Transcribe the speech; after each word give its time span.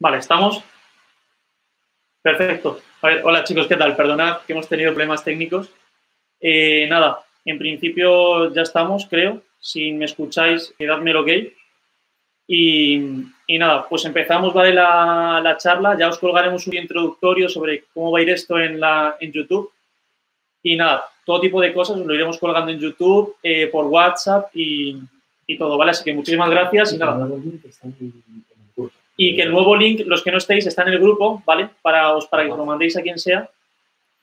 Vale, 0.00 0.16
¿estamos? 0.16 0.64
Perfecto. 2.22 2.80
A 3.02 3.06
ver, 3.06 3.22
hola 3.22 3.44
chicos, 3.44 3.66
¿qué 3.66 3.76
tal? 3.76 3.94
Perdonad 3.94 4.38
que 4.46 4.54
hemos 4.54 4.66
tenido 4.66 4.92
problemas 4.92 5.22
técnicos. 5.22 5.68
Eh, 6.40 6.86
nada, 6.88 7.20
en 7.44 7.58
principio 7.58 8.50
ya 8.52 8.62
estamos, 8.62 9.06
creo. 9.10 9.42
Si 9.58 9.92
me 9.92 10.06
escucháis, 10.06 10.74
dadme 10.78 11.10
el 11.10 11.16
ok. 11.18 11.28
Y, 12.46 12.94
y 13.46 13.58
nada, 13.58 13.86
pues 13.86 14.06
empezamos, 14.06 14.54
¿vale? 14.54 14.72
La, 14.72 15.38
la, 15.44 15.58
charla. 15.58 15.98
Ya 15.98 16.08
os 16.08 16.18
colgaremos 16.18 16.66
un 16.66 16.76
introductorio 16.76 17.50
sobre 17.50 17.84
cómo 17.92 18.10
va 18.10 18.20
a 18.20 18.22
ir 18.22 18.30
esto 18.30 18.58
en, 18.58 18.80
la, 18.80 19.18
en 19.20 19.30
YouTube. 19.30 19.70
Y 20.62 20.76
nada, 20.76 21.04
todo 21.26 21.40
tipo 21.40 21.60
de 21.60 21.74
cosas 21.74 21.98
lo 21.98 22.14
iremos 22.14 22.38
colgando 22.38 22.72
en 22.72 22.78
YouTube, 22.78 23.36
eh, 23.42 23.66
por 23.66 23.84
WhatsApp 23.84 24.48
y, 24.54 24.98
y, 25.46 25.58
todo, 25.58 25.76
¿vale? 25.76 25.90
Así 25.90 26.04
que 26.04 26.14
muchísimas 26.14 26.48
gracias 26.48 26.94
y 26.94 26.98
nada. 26.98 27.28
Y 29.22 29.36
que 29.36 29.42
el 29.42 29.52
nuevo 29.52 29.76
link, 29.76 30.00
los 30.06 30.22
que 30.22 30.30
no 30.30 30.38
estéis, 30.38 30.66
está 30.66 30.80
en 30.80 30.94
el 30.94 30.98
grupo, 30.98 31.42
¿vale? 31.44 31.68
Para, 31.82 32.16
os, 32.16 32.26
para 32.26 32.42
que 32.42 32.52
os 32.52 32.56
lo 32.56 32.64
mandéis 32.64 32.96
a 32.96 33.02
quien 33.02 33.18
sea. 33.18 33.50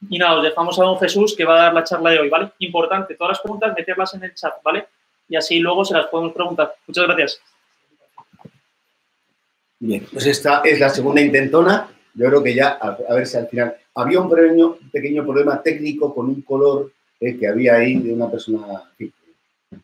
Y 0.09 0.17
nada, 0.17 0.37
os 0.37 0.43
dejamos 0.43 0.79
a 0.79 0.85
don 0.85 0.97
Jesús 0.97 1.35
que 1.37 1.45
va 1.45 1.53
a 1.53 1.63
dar 1.65 1.73
la 1.75 1.83
charla 1.83 2.09
de 2.09 2.19
hoy, 2.19 2.29
¿vale? 2.29 2.49
Importante, 2.57 3.13
todas 3.13 3.33
las 3.33 3.41
preguntas 3.41 3.75
meterlas 3.77 4.15
en 4.15 4.23
el 4.23 4.33
chat, 4.33 4.55
¿vale? 4.63 4.87
Y 5.29 5.35
así 5.35 5.59
luego 5.59 5.85
se 5.85 5.93
las 5.93 6.07
podemos 6.07 6.33
preguntar. 6.33 6.73
Muchas 6.87 7.05
gracias. 7.05 7.39
Bien, 9.77 10.03
pues 10.11 10.25
esta 10.25 10.61
es 10.65 10.79
la 10.79 10.89
segunda 10.89 11.21
intentona. 11.21 11.91
Yo 12.15 12.25
creo 12.29 12.41
que 12.41 12.55
ya, 12.55 12.69
a, 12.69 13.13
ver 13.13 13.27
si 13.27 13.37
al 13.37 13.47
final. 13.49 13.75
Había 13.93 14.19
un 14.19 14.31
pequeño, 14.31 14.77
pequeño 14.91 15.23
problema 15.23 15.61
técnico 15.61 16.11
con 16.11 16.25
un 16.25 16.41
color 16.41 16.91
eh, 17.19 17.37
que 17.37 17.47
había 17.47 17.75
ahí 17.75 17.99
de 17.99 18.13
una 18.13 18.31
persona 18.31 18.65
que, 18.97 19.11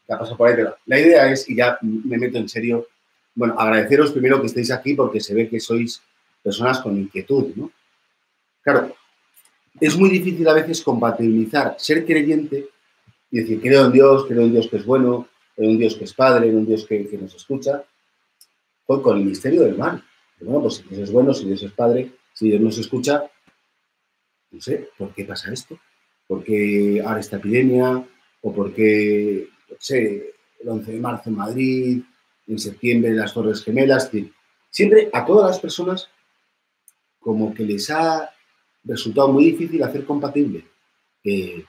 ha 0.10 0.18
pasado 0.18 0.38
por 0.38 0.50
ahí. 0.50 0.56
Pero 0.56 0.76
la 0.88 1.00
idea 1.00 1.32
es, 1.32 1.48
y 1.48 1.56
ya 1.56 1.78
me 1.82 2.18
meto 2.18 2.40
en 2.40 2.50
serio, 2.50 2.88
bueno, 3.36 3.60
agradeceros 3.60 4.12
primero 4.12 4.40
que 4.40 4.48
estéis 4.48 4.72
aquí 4.72 4.94
porque 4.94 5.20
se 5.20 5.34
ve 5.34 5.50
que 5.50 5.60
sois 5.60 6.02
personas 6.42 6.80
con 6.80 6.98
inquietud, 6.98 7.54
¿no? 7.56 7.72
Claro, 8.62 8.96
es 9.80 9.98
muy 9.98 10.10
difícil 10.10 10.48
a 10.48 10.54
veces 10.54 10.82
compatibilizar 10.82 11.76
ser 11.78 12.06
creyente 12.06 12.70
y 13.32 13.40
decir, 13.40 13.62
creo 13.62 13.86
en 13.86 13.92
Dios, 13.92 14.26
creo 14.28 14.42
en 14.42 14.52
Dios 14.52 14.68
que 14.68 14.78
es 14.78 14.86
bueno, 14.86 15.28
en 15.58 15.78
Dios 15.78 15.96
que 15.96 16.04
es 16.04 16.14
Padre, 16.14 16.50
en 16.50 16.58
un 16.58 16.66
Dios 16.66 16.86
que, 16.86 17.18
nos 17.20 17.34
escucha, 17.34 17.84
con 18.86 19.18
el 19.18 19.26
misterio 19.26 19.64
del 19.64 19.78
mal. 19.78 20.04
Bueno, 20.40 20.62
pues 20.62 20.76
si 20.76 20.84
Dios 20.84 21.00
es 21.02 21.12
bueno, 21.12 21.34
si 21.34 21.46
Dios 21.46 21.64
es 21.64 21.72
Padre, 21.72 22.12
si 22.34 22.50
Dios 22.50 22.62
nos 22.62 22.78
escucha, 22.78 23.24
no 24.52 24.62
sé, 24.62 24.90
¿por 24.98 25.14
qué 25.14 25.26
pasa 25.26 25.52
esto? 25.52 25.80
¿Por 26.28 26.44
qué 26.44 27.02
ahora 27.04 27.20
esta 27.20 27.38
epidemia? 27.38 28.08
¿O 28.42 28.54
por 28.54 28.74
qué, 28.74 29.48
no 29.70 29.76
sé, 29.80 30.36
el 30.62 30.70
11 30.70 30.92
de 30.92 31.00
marzo 31.00 31.30
en 31.30 31.36
Madrid, 31.36 32.04
en 32.48 32.60
septiembre 32.60 33.14
las 33.14 33.34
Torres 33.34 33.64
Gemelas? 33.64 34.12
Siempre 34.70 35.10
a 35.14 35.26
todas 35.26 35.52
las 35.52 35.60
personas 35.60 36.10
como 37.20 37.54
que 37.54 37.64
les 37.64 37.90
ha 37.90 38.30
resultado 38.84 39.30
muy 39.30 39.46
difícil 39.46 39.82
hacer 39.84 40.06
compatible 40.06 40.66
eh, 41.24 41.64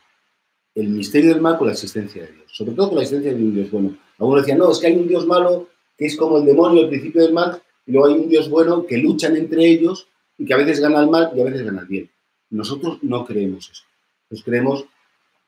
el 0.74 0.88
misterio 0.88 1.32
del 1.32 1.40
mal 1.40 1.56
con 1.56 1.68
la 1.68 1.72
existencia 1.72 2.22
de 2.22 2.32
Dios, 2.32 2.50
sobre 2.52 2.72
todo 2.72 2.88
con 2.88 2.96
la 2.96 3.02
existencia 3.02 3.32
de 3.32 3.44
un 3.44 3.54
Dios 3.54 3.70
bueno. 3.70 3.96
Algunos 4.18 4.42
decían, 4.42 4.58
no, 4.58 4.70
es 4.72 4.78
que 4.78 4.88
hay 4.88 4.96
un 4.96 5.06
Dios 5.06 5.26
malo 5.26 5.68
que 5.96 6.06
es 6.06 6.16
como 6.16 6.38
el 6.38 6.44
demonio, 6.44 6.82
el 6.82 6.88
principio 6.88 7.22
del 7.22 7.32
mal, 7.32 7.62
y 7.86 7.92
luego 7.92 8.08
hay 8.08 8.14
un 8.14 8.28
Dios 8.28 8.50
bueno 8.50 8.84
que 8.84 8.98
luchan 8.98 9.36
entre 9.36 9.64
ellos 9.64 10.08
y 10.36 10.44
que 10.44 10.54
a 10.54 10.56
veces 10.56 10.80
gana 10.80 11.00
el 11.00 11.08
mal 11.08 11.30
y 11.36 11.40
a 11.40 11.44
veces 11.44 11.62
gana 11.62 11.82
el 11.82 11.86
bien. 11.86 12.10
Nosotros 12.50 12.98
no 13.02 13.24
creemos 13.24 13.70
eso. 13.70 13.84
Nosotros 14.28 14.44
creemos, 14.44 14.84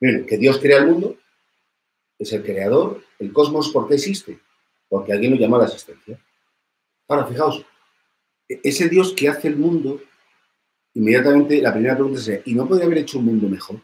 bueno, 0.00 0.24
que 0.26 0.38
Dios 0.38 0.58
crea 0.58 0.78
el 0.78 0.86
mundo, 0.86 1.16
es 2.18 2.32
el 2.32 2.44
creador, 2.44 3.02
el 3.18 3.32
cosmos, 3.32 3.70
¿por 3.70 3.88
qué 3.88 3.94
existe? 3.94 4.38
Porque 4.88 5.12
alguien 5.12 5.32
lo 5.32 5.38
llama 5.38 5.58
la 5.58 5.64
existencia. 5.64 6.18
Ahora, 7.08 7.26
fijaos, 7.26 7.64
e-, 8.48 8.60
ese 8.62 8.88
Dios 8.88 9.12
que 9.12 9.28
hace 9.28 9.48
el 9.48 9.56
mundo, 9.56 10.00
inmediatamente 10.94 11.60
la 11.60 11.72
primera 11.72 11.94
pregunta 11.94 12.20
es, 12.20 12.42
¿y 12.44 12.54
no 12.54 12.66
podría 12.66 12.86
haber 12.86 12.98
hecho 12.98 13.18
un 13.18 13.26
mundo 13.26 13.48
mejor? 13.48 13.76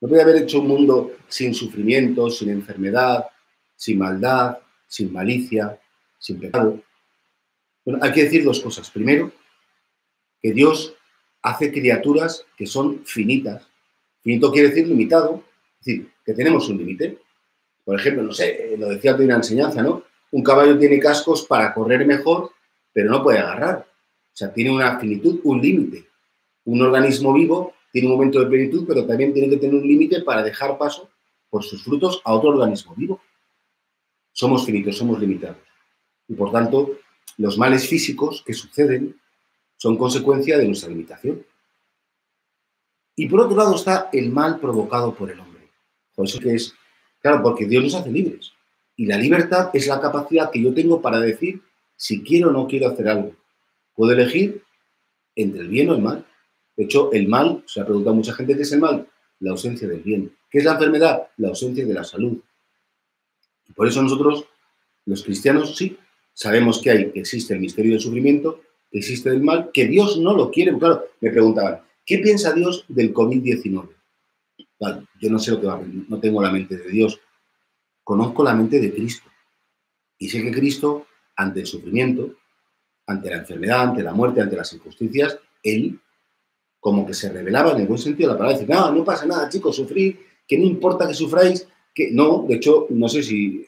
¿No 0.00 0.08
podría 0.08 0.24
haber 0.24 0.42
hecho 0.42 0.60
un 0.60 0.68
mundo 0.68 1.12
sin 1.28 1.54
sufrimiento, 1.54 2.30
sin 2.30 2.50
enfermedad, 2.50 3.26
sin 3.78 3.98
maldad, 3.98 4.58
sin 4.86 5.12
malicia, 5.12 5.78
sin 6.18 6.40
pecado. 6.40 6.82
Bueno, 7.84 8.00
hay 8.02 8.12
que 8.12 8.24
decir 8.24 8.44
dos 8.44 8.60
cosas. 8.60 8.90
Primero, 8.90 9.32
que 10.42 10.52
Dios 10.52 10.94
hace 11.42 11.72
criaturas 11.72 12.44
que 12.56 12.66
son 12.66 13.04
finitas. 13.04 13.66
Finito 14.22 14.50
quiere 14.50 14.68
decir 14.68 14.88
limitado, 14.88 15.44
es 15.80 15.86
decir, 15.86 16.10
que 16.24 16.34
tenemos 16.34 16.68
un 16.68 16.78
límite. 16.78 17.18
Por 17.84 17.98
ejemplo, 17.98 18.22
no 18.22 18.32
sé, 18.32 18.74
lo 18.76 18.88
decía 18.88 19.14
de 19.14 19.24
una 19.24 19.36
enseñanza, 19.36 19.82
¿no? 19.82 20.02
Un 20.30 20.42
caballo 20.42 20.78
tiene 20.78 20.98
cascos 20.98 21.46
para 21.46 21.72
correr 21.72 22.06
mejor, 22.06 22.50
pero 22.92 23.10
no 23.10 23.22
puede 23.22 23.38
agarrar. 23.38 23.86
O 24.32 24.36
sea, 24.36 24.52
tiene 24.52 24.70
una 24.70 24.98
finitud, 24.98 25.40
un 25.44 25.60
límite. 25.60 26.08
Un 26.64 26.82
organismo 26.82 27.32
vivo 27.32 27.74
tiene 27.90 28.08
un 28.08 28.14
momento 28.14 28.40
de 28.40 28.46
plenitud, 28.46 28.84
pero 28.86 29.06
también 29.06 29.32
tiene 29.32 29.48
que 29.48 29.56
tener 29.56 29.74
un 29.74 29.86
límite 29.86 30.22
para 30.22 30.42
dejar 30.42 30.76
paso 30.76 31.08
por 31.48 31.64
sus 31.64 31.82
frutos 31.82 32.20
a 32.24 32.34
otro 32.34 32.50
organismo 32.50 32.94
vivo 32.94 33.20
somos 34.38 34.64
finitos, 34.64 34.96
somos 34.96 35.18
limitados. 35.18 35.56
Y 36.28 36.34
por 36.34 36.52
tanto, 36.52 36.92
los 37.38 37.58
males 37.58 37.88
físicos 37.88 38.44
que 38.46 38.54
suceden 38.54 39.20
son 39.76 39.98
consecuencia 39.98 40.56
de 40.56 40.64
nuestra 40.64 40.90
limitación. 40.90 41.44
Y 43.16 43.28
por 43.28 43.40
otro 43.40 43.56
lado 43.56 43.74
está 43.74 44.10
el 44.12 44.30
mal 44.30 44.60
provocado 44.60 45.12
por 45.12 45.28
el 45.28 45.40
hombre. 45.40 45.68
Por 46.14 46.26
eso 46.26 46.38
que 46.38 46.54
es, 46.54 46.72
claro, 47.20 47.42
porque 47.42 47.66
Dios 47.66 47.82
nos 47.82 47.96
hace 47.96 48.12
libres. 48.12 48.52
Y 48.98 49.06
la 49.06 49.16
libertad 49.16 49.70
es 49.72 49.86
la 49.86 50.00
capacidad 50.00 50.50
que 50.50 50.60
yo 50.60 50.74
tengo 50.74 51.00
para 51.00 51.20
decir 51.20 51.62
si 51.96 52.20
quiero 52.20 52.48
o 52.48 52.52
no 52.52 52.66
quiero 52.66 52.88
hacer 52.88 53.08
algo. 53.08 53.32
Puedo 53.94 54.10
elegir 54.10 54.64
entre 55.36 55.60
el 55.60 55.68
bien 55.68 55.88
o 55.90 55.94
el 55.94 56.02
mal. 56.02 56.26
De 56.76 56.82
hecho, 56.82 57.12
el 57.12 57.28
mal, 57.28 57.62
se 57.64 57.80
ha 57.80 57.84
preguntado 57.84 58.16
mucha 58.16 58.34
gente 58.34 58.56
qué 58.56 58.62
es 58.62 58.72
el 58.72 58.80
mal, 58.80 59.08
la 59.38 59.52
ausencia 59.52 59.86
del 59.86 60.00
bien. 60.00 60.36
¿Qué 60.50 60.58
es 60.58 60.64
la 60.64 60.72
enfermedad? 60.72 61.28
La 61.36 61.48
ausencia 61.48 61.86
de 61.86 61.94
la 61.94 62.02
salud. 62.02 62.38
Por 63.76 63.86
eso 63.86 64.02
nosotros, 64.02 64.46
los 65.06 65.22
cristianos, 65.22 65.76
sí, 65.76 65.96
sabemos 66.34 66.82
que 66.82 66.90
hay, 66.90 67.12
que 67.12 67.20
existe 67.20 67.54
el 67.54 67.60
misterio 67.60 67.92
del 67.92 68.00
sufrimiento, 68.00 68.62
que 68.90 68.98
existe 68.98 69.28
el 69.28 69.44
mal, 69.44 69.70
que 69.72 69.86
Dios 69.86 70.18
no 70.18 70.34
lo 70.34 70.50
quiere. 70.50 70.76
Claro, 70.76 71.04
me 71.20 71.30
preguntaban, 71.30 71.82
¿qué 72.04 72.18
piensa 72.18 72.52
Dios 72.52 72.84
del 72.88 73.14
COVID-19? 73.14 73.90
yo 75.20 75.30
no 75.30 75.38
sé 75.40 75.50
lo 75.50 75.60
que 75.60 75.66
va 75.66 75.74
a 75.74 75.82
no 76.08 76.20
tengo 76.20 76.40
la 76.40 76.52
mente 76.52 76.76
de 76.76 76.88
Dios, 76.88 77.20
conozco 78.08 78.42
la 78.42 78.54
mente 78.54 78.80
de 78.80 78.90
Cristo. 78.90 79.28
Y 80.16 80.30
sé 80.30 80.42
que 80.42 80.50
Cristo, 80.50 81.08
ante 81.36 81.60
el 81.60 81.66
sufrimiento, 81.66 82.36
ante 83.06 83.28
la 83.28 83.36
enfermedad, 83.36 83.82
ante 83.82 84.02
la 84.02 84.14
muerte, 84.14 84.40
ante 84.40 84.56
las 84.56 84.72
injusticias, 84.72 85.38
Él 85.62 86.00
como 86.80 87.04
que 87.04 87.12
se 87.12 87.30
revelaba 87.30 87.72
en 87.72 87.80
el 87.80 87.86
buen 87.86 87.98
sentido 87.98 88.30
de 88.30 88.32
la 88.32 88.38
palabra. 88.38 88.58
Dice, 88.58 88.72
no, 88.72 88.92
no 88.92 89.04
pasa 89.04 89.26
nada, 89.26 89.50
chicos, 89.50 89.76
sufrir, 89.76 90.20
que 90.46 90.56
no 90.56 90.64
importa 90.64 91.06
que 91.06 91.12
sufráis, 91.12 91.68
que 91.94 92.10
no, 92.10 92.46
de 92.48 92.54
hecho, 92.54 92.86
no 92.88 93.10
sé 93.10 93.22
si, 93.22 93.66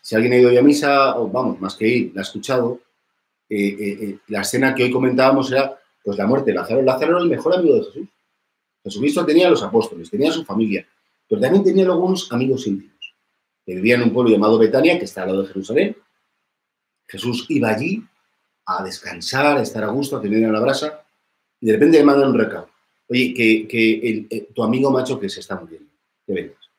si 0.00 0.14
alguien 0.14 0.34
ha 0.34 0.36
ido 0.36 0.52
ya 0.52 0.60
a 0.60 0.62
misa, 0.62 1.18
o 1.18 1.26
vamos, 1.26 1.60
más 1.60 1.74
que 1.74 1.88
ir, 1.88 2.12
la 2.14 2.20
ha 2.20 2.22
escuchado, 2.22 2.82
eh, 3.48 3.66
eh, 3.66 3.98
eh, 4.00 4.18
la 4.28 4.42
escena 4.42 4.76
que 4.76 4.84
hoy 4.84 4.92
comentábamos 4.92 5.50
era 5.50 5.76
pues 6.04 6.16
la 6.16 6.26
muerte 6.28 6.52
de 6.52 6.54
Lázaro. 6.54 6.82
Lázaro 6.82 7.16
era 7.16 7.24
el 7.24 7.28
mejor 7.28 7.56
amigo 7.56 7.74
de 7.74 7.84
Jesús. 7.86 8.08
Jesucristo 8.84 9.26
tenía 9.26 9.48
a 9.48 9.50
los 9.50 9.62
apóstoles, 9.64 10.08
tenía 10.08 10.30
a 10.30 10.34
su 10.34 10.44
familia, 10.44 10.86
pero 11.28 11.40
también 11.40 11.64
tenía 11.64 11.84
algunos 11.86 12.30
amigos 12.30 12.64
íntimos. 12.68 12.91
Que 13.64 13.74
vivían 13.74 14.00
en 14.00 14.08
un 14.08 14.14
pueblo 14.14 14.30
llamado 14.30 14.58
Betania, 14.58 14.98
que 14.98 15.04
está 15.04 15.22
al 15.22 15.28
lado 15.28 15.42
de 15.42 15.48
Jerusalén. 15.48 15.96
Jesús 17.06 17.46
iba 17.48 17.68
allí 17.70 18.04
a 18.66 18.82
descansar, 18.82 19.58
a 19.58 19.62
estar 19.62 19.84
a 19.84 19.88
gusto, 19.88 20.16
a 20.16 20.20
tener 20.20 20.44
a 20.44 20.52
la 20.52 20.60
brasa, 20.60 21.04
y 21.60 21.66
de 21.66 21.72
repente 21.74 21.98
le 21.98 22.04
mandan 22.04 22.30
un 22.30 22.38
recado. 22.38 22.68
Oye, 23.08 23.34
que, 23.34 24.48
tu 24.54 24.62
amigo 24.62 24.90
macho 24.90 25.20
que 25.20 25.28
se 25.28 25.40
está 25.40 25.56
muriendo, 25.56 25.90
que 26.26 26.32
vengas. 26.32 26.70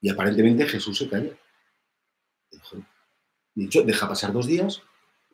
Y 0.00 0.08
aparentemente 0.08 0.66
Jesús 0.66 0.98
se 0.98 1.08
calla. 1.08 1.30
Dicho, 3.54 3.82
deja 3.82 4.08
pasar 4.08 4.32
dos 4.32 4.46
días, 4.46 4.82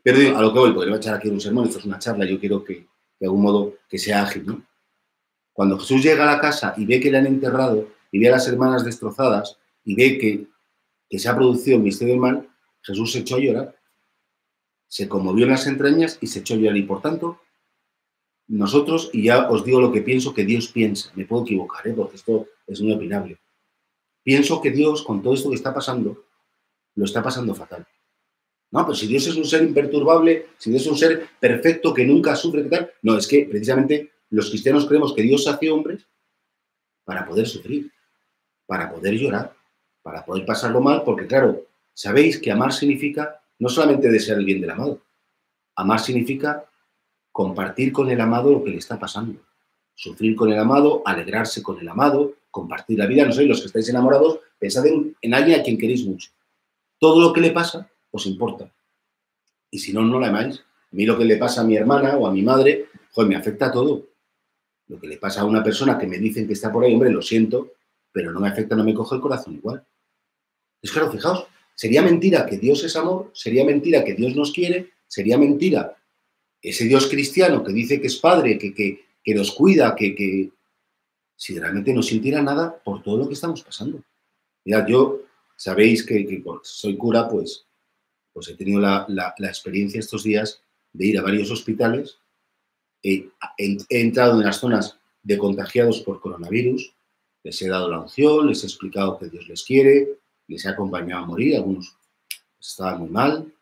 pero 0.02 0.36
a 0.36 0.42
lo 0.42 0.52
que 0.52 0.58
voy, 0.58 0.72
porque 0.72 0.94
echar 0.94 1.14
aquí 1.14 1.28
un 1.28 1.40
sermón, 1.40 1.66
esto 1.66 1.78
es 1.78 1.84
una 1.84 1.98
charla, 1.98 2.24
yo 2.24 2.38
quiero 2.38 2.64
que, 2.64 2.86
de 3.18 3.26
algún 3.26 3.42
modo, 3.42 3.74
que 3.88 3.98
sea 3.98 4.22
ágil, 4.22 4.46
¿no? 4.46 4.62
Cuando 5.52 5.78
Jesús 5.78 6.02
llega 6.02 6.22
a 6.22 6.36
la 6.36 6.40
casa 6.40 6.74
y 6.76 6.86
ve 6.86 7.00
que 7.00 7.10
le 7.10 7.18
han 7.18 7.26
enterrado, 7.26 7.88
y 8.10 8.18
ve 8.18 8.28
a 8.28 8.32
las 8.32 8.48
hermanas 8.48 8.84
destrozadas, 8.84 9.58
y 9.84 9.94
ve 9.94 10.18
que, 10.18 10.46
que 11.10 11.18
se 11.18 11.28
ha 11.28 11.36
producido 11.36 11.76
el 11.76 11.82
misterio 11.82 12.14
del 12.14 12.20
mal, 12.20 12.48
Jesús 12.82 13.12
se 13.12 13.18
echó 13.18 13.36
a 13.36 13.40
llorar. 13.40 13.76
Se 14.86 15.08
conmovió 15.08 15.44
en 15.44 15.50
las 15.50 15.66
entrañas 15.66 16.18
y 16.20 16.28
se 16.28 16.38
echó 16.38 16.54
a 16.54 16.56
llorar. 16.56 16.76
Y 16.76 16.84
por 16.84 17.02
tanto, 17.02 17.40
nosotros, 18.46 19.10
y 19.12 19.24
ya 19.24 19.50
os 19.50 19.64
digo 19.64 19.80
lo 19.80 19.92
que 19.92 20.02
pienso 20.02 20.32
que 20.32 20.44
Dios 20.44 20.68
piensa, 20.68 21.10
me 21.16 21.26
puedo 21.26 21.42
equivocar, 21.42 21.86
¿eh? 21.86 21.94
porque 21.94 22.16
esto 22.16 22.46
es 22.66 22.80
muy 22.80 22.92
opinable. 22.92 23.38
Pienso 24.22 24.60
que 24.60 24.70
Dios, 24.70 25.02
con 25.02 25.20
todo 25.20 25.34
esto 25.34 25.50
que 25.50 25.56
está 25.56 25.74
pasando, 25.74 26.24
lo 26.94 27.04
está 27.04 27.22
pasando 27.22 27.54
fatal. 27.54 27.86
No, 28.70 28.84
pero 28.84 28.94
si 28.94 29.08
Dios 29.08 29.26
es 29.26 29.36
un 29.36 29.44
ser 29.44 29.62
imperturbable, 29.64 30.46
si 30.58 30.70
Dios 30.70 30.82
es 30.82 30.88
un 30.88 30.96
ser 30.96 31.28
perfecto 31.40 31.92
que 31.92 32.04
nunca 32.04 32.36
sufre, 32.36 32.62
¿qué 32.62 32.68
tal? 32.68 32.92
No, 33.02 33.16
es 33.16 33.26
que 33.26 33.46
precisamente 33.46 34.12
los 34.30 34.48
cristianos 34.48 34.86
creemos 34.86 35.12
que 35.12 35.22
Dios 35.22 35.48
hace 35.48 35.70
hombres 35.70 36.06
para 37.04 37.26
poder 37.26 37.48
sufrir, 37.48 37.90
para 38.66 38.92
poder 38.92 39.14
llorar, 39.14 39.56
para 40.10 40.24
poder 40.24 40.44
pasarlo 40.44 40.80
mal, 40.80 41.04
porque 41.04 41.28
claro, 41.28 41.66
sabéis 41.94 42.40
que 42.40 42.50
amar 42.50 42.72
significa 42.72 43.40
no 43.60 43.68
solamente 43.68 44.10
desear 44.10 44.38
el 44.38 44.44
bien 44.44 44.60
del 44.60 44.70
amado, 44.70 45.00
amar 45.76 46.00
significa 46.00 46.64
compartir 47.30 47.92
con 47.92 48.10
el 48.10 48.20
amado 48.20 48.50
lo 48.50 48.64
que 48.64 48.70
le 48.70 48.78
está 48.78 48.98
pasando. 48.98 49.40
Sufrir 49.94 50.34
con 50.34 50.50
el 50.50 50.58
amado, 50.58 51.02
alegrarse 51.06 51.62
con 51.62 51.78
el 51.78 51.88
amado, 51.88 52.34
compartir 52.50 52.98
la 52.98 53.06
vida. 53.06 53.24
No 53.24 53.32
sé, 53.32 53.44
los 53.44 53.60
que 53.60 53.66
estáis 53.66 53.88
enamorados, 53.88 54.40
pensad 54.58 54.84
en, 54.86 55.14
en 55.22 55.32
alguien 55.32 55.60
a 55.60 55.62
quien 55.62 55.78
queréis 55.78 56.04
mucho. 56.04 56.30
Todo 56.98 57.20
lo 57.20 57.32
que 57.32 57.40
le 57.40 57.52
pasa 57.52 57.88
os 58.10 58.26
importa. 58.26 58.68
Y 59.70 59.78
si 59.78 59.92
no, 59.92 60.02
no 60.02 60.18
la 60.18 60.28
amáis. 60.28 60.58
A 60.58 60.96
mí 60.96 61.06
lo 61.06 61.16
que 61.16 61.24
le 61.24 61.36
pasa 61.36 61.60
a 61.60 61.64
mi 61.64 61.76
hermana 61.76 62.16
o 62.16 62.26
a 62.26 62.32
mi 62.32 62.42
madre, 62.42 62.86
joder, 63.12 63.28
me 63.28 63.36
afecta 63.36 63.66
a 63.66 63.72
todo. 63.72 64.08
Lo 64.88 64.98
que 64.98 65.06
le 65.06 65.18
pasa 65.18 65.42
a 65.42 65.44
una 65.44 65.62
persona 65.62 65.96
que 65.96 66.08
me 66.08 66.18
dicen 66.18 66.48
que 66.48 66.54
está 66.54 66.72
por 66.72 66.82
ahí, 66.82 66.94
hombre, 66.94 67.10
lo 67.10 67.22
siento, 67.22 67.74
pero 68.10 68.32
no 68.32 68.40
me 68.40 68.48
afecta, 68.48 68.74
no 68.74 68.82
me 68.82 68.92
coge 68.92 69.14
el 69.14 69.20
corazón 69.20 69.54
igual. 69.54 69.86
Es 70.82 70.92
claro, 70.92 71.10
fijaos, 71.10 71.46
sería 71.74 72.02
mentira 72.02 72.46
que 72.46 72.58
Dios 72.58 72.84
es 72.84 72.96
amor, 72.96 73.30
sería 73.34 73.64
mentira 73.64 74.04
que 74.04 74.14
Dios 74.14 74.34
nos 74.34 74.52
quiere, 74.52 74.90
sería 75.06 75.38
mentira 75.38 75.96
ese 76.62 76.84
Dios 76.84 77.06
cristiano 77.08 77.64
que 77.64 77.72
dice 77.72 78.00
que 78.00 78.06
es 78.06 78.16
padre, 78.16 78.58
que, 78.58 78.74
que, 78.74 79.34
nos 79.34 79.52
cuida, 79.52 79.94
que, 79.94 80.14
que, 80.14 80.50
si 81.36 81.58
realmente 81.58 81.94
no 81.94 82.02
sintiera 82.02 82.42
nada 82.42 82.82
por 82.82 83.02
todo 83.02 83.16
lo 83.16 83.28
que 83.28 83.34
estamos 83.34 83.62
pasando. 83.62 84.02
Mirad, 84.64 84.86
yo, 84.86 85.22
sabéis 85.56 86.04
que, 86.04 86.42
soy 86.62 86.96
cura, 86.96 87.28
pues, 87.28 87.66
pues 88.32 88.48
he 88.48 88.56
tenido 88.56 88.80
la, 88.80 89.06
la, 89.08 89.48
experiencia 89.48 90.00
estos 90.00 90.22
días 90.22 90.62
de 90.92 91.06
ir 91.06 91.18
a 91.18 91.22
varios 91.22 91.50
hospitales, 91.50 92.18
he, 93.02 93.28
he 93.58 94.00
entrado 94.00 94.38
en 94.38 94.46
las 94.46 94.58
zonas 94.58 94.98
de 95.22 95.38
contagiados 95.38 96.00
por 96.00 96.20
coronavirus, 96.20 96.94
les 97.42 97.62
he 97.62 97.68
dado 97.68 97.90
la 97.90 98.00
unción, 98.00 98.48
les 98.48 98.62
he 98.62 98.66
explicado 98.66 99.18
que 99.18 99.30
Dios 99.30 99.48
les 99.48 99.62
quiere, 99.62 100.19
les 100.50 100.64
he 100.64 100.68
acompañado 100.68 101.22
a 101.22 101.26
morir, 101.26 101.56
algunos 101.56 101.96
estaban 102.60 103.00
muy 103.00 103.08
mal. 103.08 103.52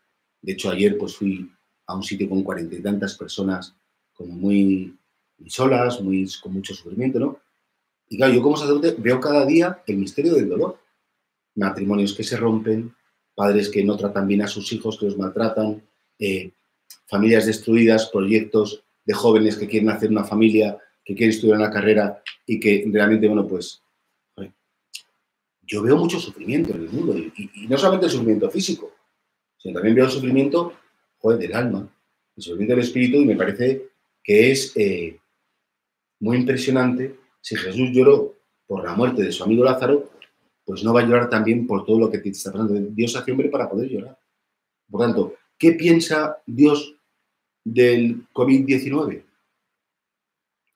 De 0.41 0.53
hecho, 0.53 0.71
ayer 0.71 0.97
pues 0.97 1.17
fui 1.17 1.51
a 1.87 1.95
un 1.95 2.03
sitio 2.03 2.29
con 2.29 2.43
cuarenta 2.43 2.75
y 2.75 2.83
tantas 2.83 3.15
personas 3.17 3.75
como 4.15 4.35
muy, 4.35 4.97
solas, 5.47 6.01
muy, 6.01 6.27
con 6.43 6.55
mucho 6.55 6.75
sufrimiento, 6.75 7.19
¿no? 7.19 7.39
Y 8.09 8.17
claro, 8.17 8.33
yo 8.33 8.43
como 8.43 8.57
sacerdote 8.57 8.97
veo 8.99 9.21
cada 9.21 9.45
día 9.45 9.83
el 9.87 9.99
misterio 9.99 10.35
del 10.35 10.49
dolor. 10.49 10.79
Matrimonios 11.55 12.15
que 12.15 12.25
se 12.25 12.37
rompen, 12.37 12.95
padres 13.35 13.69
que 13.69 13.85
no 13.85 13.97
tratan 13.97 14.27
bien 14.27 14.43
a 14.43 14.49
sus 14.49 14.73
hijos, 14.73 14.99
que 14.99 15.07
los 15.07 15.19
maltratan, 15.19 15.83
eh, 16.19 16.53
familias 17.07 17.45
destruidas, 17.45 18.07
proyectos 18.11 18.83
de 19.05 19.15
jóvenes 19.15 19.57
que 19.57 19.69
quieren 19.69 19.91
hacer 19.91 20.11
una 20.11 20.25
familia, 20.25 20.79
que 21.05 21.15
quieren 21.15 21.35
estudiar 21.35 21.59
una 21.59 21.71
carrera 21.71 22.23
y 22.47 22.59
que 22.59 22.85
realmente, 22.91 23.29
bueno, 23.29 23.47
pues 23.47 23.83
yo 25.69 25.83
veo 25.83 25.97
mucho 25.97 26.19
sufrimiento 26.19 26.75
en 26.75 26.83
el 26.83 26.89
mundo 26.89 27.17
y, 27.17 27.67
no 27.69 27.77
solamente 27.77 28.07
el 28.07 28.13
sufrimiento 28.13 28.51
físico, 28.51 28.91
sino 29.59 29.75
también 29.75 29.95
veo 29.95 30.07
el 30.07 30.11
sufrimiento 30.11 30.73
joder, 31.19 31.39
del 31.39 31.55
alma, 31.55 31.89
el 32.37 32.43
sufrimiento 32.43 32.75
del 32.75 32.85
espíritu 32.85 33.19
y 33.19 33.27
me 33.27 33.37
parece 33.37 33.91
que 34.25 34.51
es 34.51 34.73
eh, 34.77 35.21
muy 36.21 36.39
impresionante 36.39 37.19
si 37.41 37.55
Jesús 37.55 37.91
lloró 37.93 38.35
por 38.67 38.83
la 38.83 38.95
muerte 38.95 39.23
de 39.23 39.33
su 39.33 39.45
amigo 39.45 39.65
Lázaro, 39.65 40.11
pues 40.65 40.83
no 40.83 40.93
va 40.93 41.01
a 41.01 41.07
llorar 41.07 41.29
también 41.29 41.67
por 41.67 41.85
todo 41.85 41.99
lo 41.99 42.11
que 42.11 42.19
te 42.19 42.31
está 42.31 42.51
pasando. 42.51 42.75
Dios 42.75 43.15
hace 43.17 43.33
hombre 43.33 43.49
para 43.49 43.69
poder 43.69 43.89
llorar. 43.89 44.19
Por 44.91 45.01
tanto, 45.03 45.35
¿qué 45.59 45.73
piensa 45.73 46.39
Dios 46.47 46.95
del 47.65 48.27
COVID-19? 48.33 49.23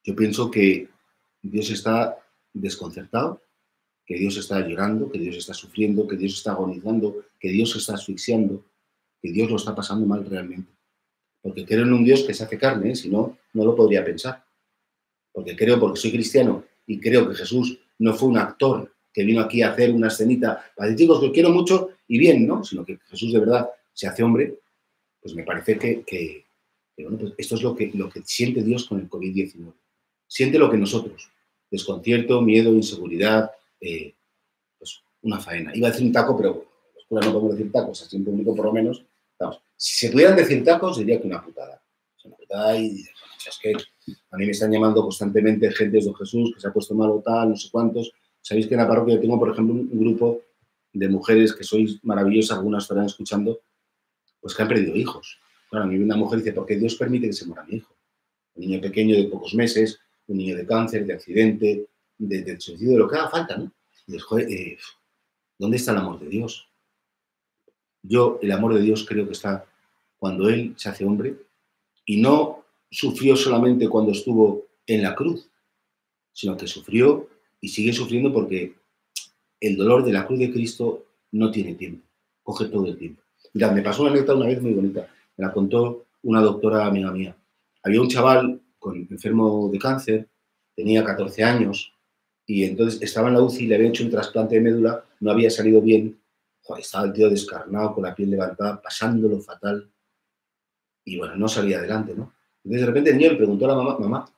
Yo 0.04 0.16
pienso 0.16 0.50
que 0.50 0.88
Dios 1.42 1.70
está 1.70 2.18
desconcertado, 2.52 3.42
que 4.12 4.18
Dios 4.18 4.36
está 4.36 4.60
llorando, 4.60 5.10
que 5.10 5.18
Dios 5.18 5.36
está 5.36 5.54
sufriendo, 5.54 6.06
que 6.06 6.18
Dios 6.18 6.34
está 6.34 6.52
agonizando, 6.52 7.24
que 7.40 7.48
Dios 7.48 7.74
está 7.74 7.94
asfixiando, 7.94 8.62
que 9.22 9.32
Dios 9.32 9.48
lo 9.48 9.56
está 9.56 9.74
pasando 9.74 10.04
mal 10.04 10.22
realmente. 10.26 10.70
Porque 11.40 11.64
creo 11.64 11.84
en 11.84 11.94
un 11.94 12.04
Dios 12.04 12.22
que 12.22 12.34
se 12.34 12.44
hace 12.44 12.58
carne, 12.58 12.90
¿eh? 12.90 12.94
si 12.94 13.08
no, 13.08 13.38
no 13.54 13.64
lo 13.64 13.74
podría 13.74 14.04
pensar. 14.04 14.44
Porque 15.32 15.56
creo, 15.56 15.80
porque 15.80 15.98
soy 15.98 16.12
cristiano 16.12 16.62
y 16.86 17.00
creo 17.00 17.26
que 17.26 17.34
Jesús 17.34 17.78
no 18.00 18.12
fue 18.12 18.28
un 18.28 18.36
actor 18.36 18.94
que 19.10 19.24
vino 19.24 19.40
aquí 19.40 19.62
a 19.62 19.72
hacer 19.72 19.90
una 19.92 20.08
escenita 20.08 20.62
para 20.76 20.90
decir, 20.90 21.06
chicos, 21.06 21.18
que 21.18 21.32
quiero 21.32 21.48
mucho 21.48 21.92
y 22.06 22.18
bien, 22.18 22.46
¿no? 22.46 22.62
Sino 22.64 22.84
que 22.84 22.98
Jesús 23.08 23.32
de 23.32 23.40
verdad 23.40 23.70
se 23.94 24.08
hace 24.08 24.22
hombre, 24.22 24.58
pues 25.22 25.34
me 25.34 25.44
parece 25.44 25.78
que, 25.78 26.02
que, 26.02 26.44
que 26.94 27.02
bueno, 27.02 27.16
pues 27.16 27.32
esto 27.38 27.54
es 27.54 27.62
lo 27.62 27.74
que, 27.74 27.90
lo 27.94 28.10
que 28.10 28.20
siente 28.26 28.62
Dios 28.62 28.84
con 28.84 29.00
el 29.00 29.08
COVID-19. 29.08 29.72
Siente 30.26 30.58
lo 30.58 30.70
que 30.70 30.76
nosotros, 30.76 31.30
desconcierto, 31.70 32.42
miedo, 32.42 32.74
inseguridad, 32.74 33.52
eh, 33.82 34.14
pues 34.78 35.02
una 35.22 35.38
faena. 35.38 35.74
Iba 35.74 35.88
a 35.88 35.90
decir 35.90 36.06
un 36.06 36.12
taco, 36.12 36.36
pero 36.36 36.64
los 37.10 37.26
no 37.26 37.32
podemos 37.32 37.56
decir 37.56 37.70
tacos, 37.70 38.02
así 38.02 38.16
en 38.16 38.24
público 38.24 38.54
por 38.54 38.66
lo 38.66 38.72
menos. 38.72 39.04
Vamos, 39.38 39.60
si 39.76 40.06
se 40.06 40.12
pudieran 40.12 40.36
decir 40.36 40.64
tacos, 40.64 40.98
diría 40.98 41.20
que 41.20 41.26
una 41.26 41.44
putada. 41.44 41.82
Una 42.24 42.76
es 42.76 43.58
que 43.60 43.72
a 44.30 44.36
mí 44.36 44.46
me 44.46 44.52
están 44.52 44.70
llamando 44.70 45.02
constantemente 45.02 45.70
gente 45.72 45.98
de 45.98 46.14
Jesús 46.14 46.52
que 46.54 46.60
se 46.60 46.68
ha 46.68 46.72
puesto 46.72 46.94
malo 46.94 47.22
tal, 47.24 47.50
no 47.50 47.56
sé 47.56 47.68
cuántos. 47.70 48.12
Sabéis 48.40 48.66
que 48.66 48.74
en 48.74 48.80
la 48.80 48.88
parroquia 48.88 49.20
tengo, 49.20 49.38
por 49.38 49.50
ejemplo, 49.50 49.74
un, 49.74 49.98
grupo 49.98 50.40
de 50.92 51.08
mujeres 51.08 51.52
que 51.54 51.64
sois 51.64 51.98
maravillosas, 52.04 52.58
algunas 52.58 52.84
estarán 52.84 53.06
escuchando, 53.06 53.60
pues 54.40 54.54
que 54.54 54.62
han 54.62 54.68
perdido 54.68 54.94
hijos. 54.94 55.38
Bueno, 55.70 55.86
a 55.86 55.88
mí 55.88 55.98
una 55.98 56.16
mujer 56.16 56.40
dice, 56.40 56.52
¿por 56.52 56.66
qué 56.66 56.76
Dios 56.76 56.94
permite 56.96 57.26
que 57.26 57.32
se 57.32 57.46
muera 57.46 57.64
mi 57.64 57.76
hijo? 57.76 57.94
Un 58.54 58.66
niño 58.66 58.80
pequeño 58.80 59.16
de 59.16 59.24
pocos 59.24 59.54
meses, 59.54 59.98
un 60.26 60.38
niño 60.38 60.56
de 60.56 60.66
cáncer, 60.66 61.06
de 61.06 61.14
accidente, 61.14 61.86
de, 62.28 62.42
de 62.42 62.60
suicidio, 62.60 62.92
de 62.92 62.98
lo 62.98 63.08
que 63.08 63.16
haga 63.16 63.28
falta, 63.28 63.56
¿no? 63.56 63.72
Y 64.06 64.12
dices, 64.12 64.24
joder, 64.24 64.50
eh, 64.50 64.78
¿dónde 65.58 65.76
está 65.76 65.92
el 65.92 65.98
amor 65.98 66.18
de 66.20 66.28
Dios? 66.28 66.68
Yo, 68.02 68.38
el 68.42 68.50
amor 68.52 68.74
de 68.74 68.82
Dios 68.82 69.06
creo 69.08 69.26
que 69.26 69.32
está 69.32 69.64
cuando 70.18 70.48
Él 70.48 70.74
se 70.76 70.88
hace 70.88 71.04
hombre 71.04 71.36
y 72.04 72.20
no 72.20 72.64
sufrió 72.90 73.36
solamente 73.36 73.88
cuando 73.88 74.12
estuvo 74.12 74.66
en 74.86 75.02
la 75.02 75.14
cruz, 75.14 75.48
sino 76.32 76.56
que 76.56 76.66
sufrió 76.66 77.28
y 77.60 77.68
sigue 77.68 77.92
sufriendo 77.92 78.32
porque 78.32 78.74
el 79.60 79.76
dolor 79.76 80.04
de 80.04 80.12
la 80.12 80.26
cruz 80.26 80.38
de 80.40 80.52
Cristo 80.52 81.06
no 81.32 81.50
tiene 81.50 81.74
tiempo, 81.74 82.04
coge 82.42 82.66
todo 82.66 82.86
el 82.86 82.98
tiempo. 82.98 83.22
Mira, 83.54 83.70
me 83.70 83.82
pasó 83.82 84.02
una 84.02 84.10
anécdota 84.10 84.34
una 84.34 84.46
vez 84.46 84.60
muy 84.60 84.72
bonita, 84.72 85.08
me 85.36 85.46
la 85.46 85.52
contó 85.52 86.06
una 86.22 86.40
doctora 86.40 86.86
amiga 86.86 87.12
mía. 87.12 87.36
Había 87.82 88.00
un 88.00 88.08
chaval 88.08 88.60
con 88.78 88.96
enfermo 88.96 89.68
de 89.72 89.78
cáncer, 89.78 90.28
tenía 90.74 91.04
14 91.04 91.44
años, 91.44 91.92
y 92.46 92.64
entonces 92.64 93.00
estaba 93.02 93.28
en 93.28 93.34
la 93.34 93.42
UCI, 93.42 93.66
le 93.66 93.76
había 93.76 93.88
hecho 93.88 94.04
un 94.04 94.10
trasplante 94.10 94.56
de 94.56 94.60
médula, 94.60 95.04
no 95.20 95.30
había 95.30 95.50
salido 95.50 95.80
bien, 95.80 96.20
estaba 96.78 97.06
el 97.06 97.12
tío 97.12 97.28
descarnado, 97.28 97.94
con 97.94 98.04
la 98.04 98.14
piel 98.14 98.30
levantada, 98.30 98.80
pasándolo 98.80 99.40
fatal, 99.40 99.90
y 101.04 101.18
bueno, 101.18 101.36
no 101.36 101.48
salía 101.48 101.78
adelante, 101.78 102.14
¿no? 102.14 102.32
Entonces 102.64 102.80
de 102.80 102.86
repente 102.86 103.10
el 103.10 103.18
niño 103.18 103.30
le 103.32 103.36
preguntó 103.36 103.64
a 103.64 103.68
la 103.68 103.74
mamá, 103.74 103.98
mamá, 103.98 104.32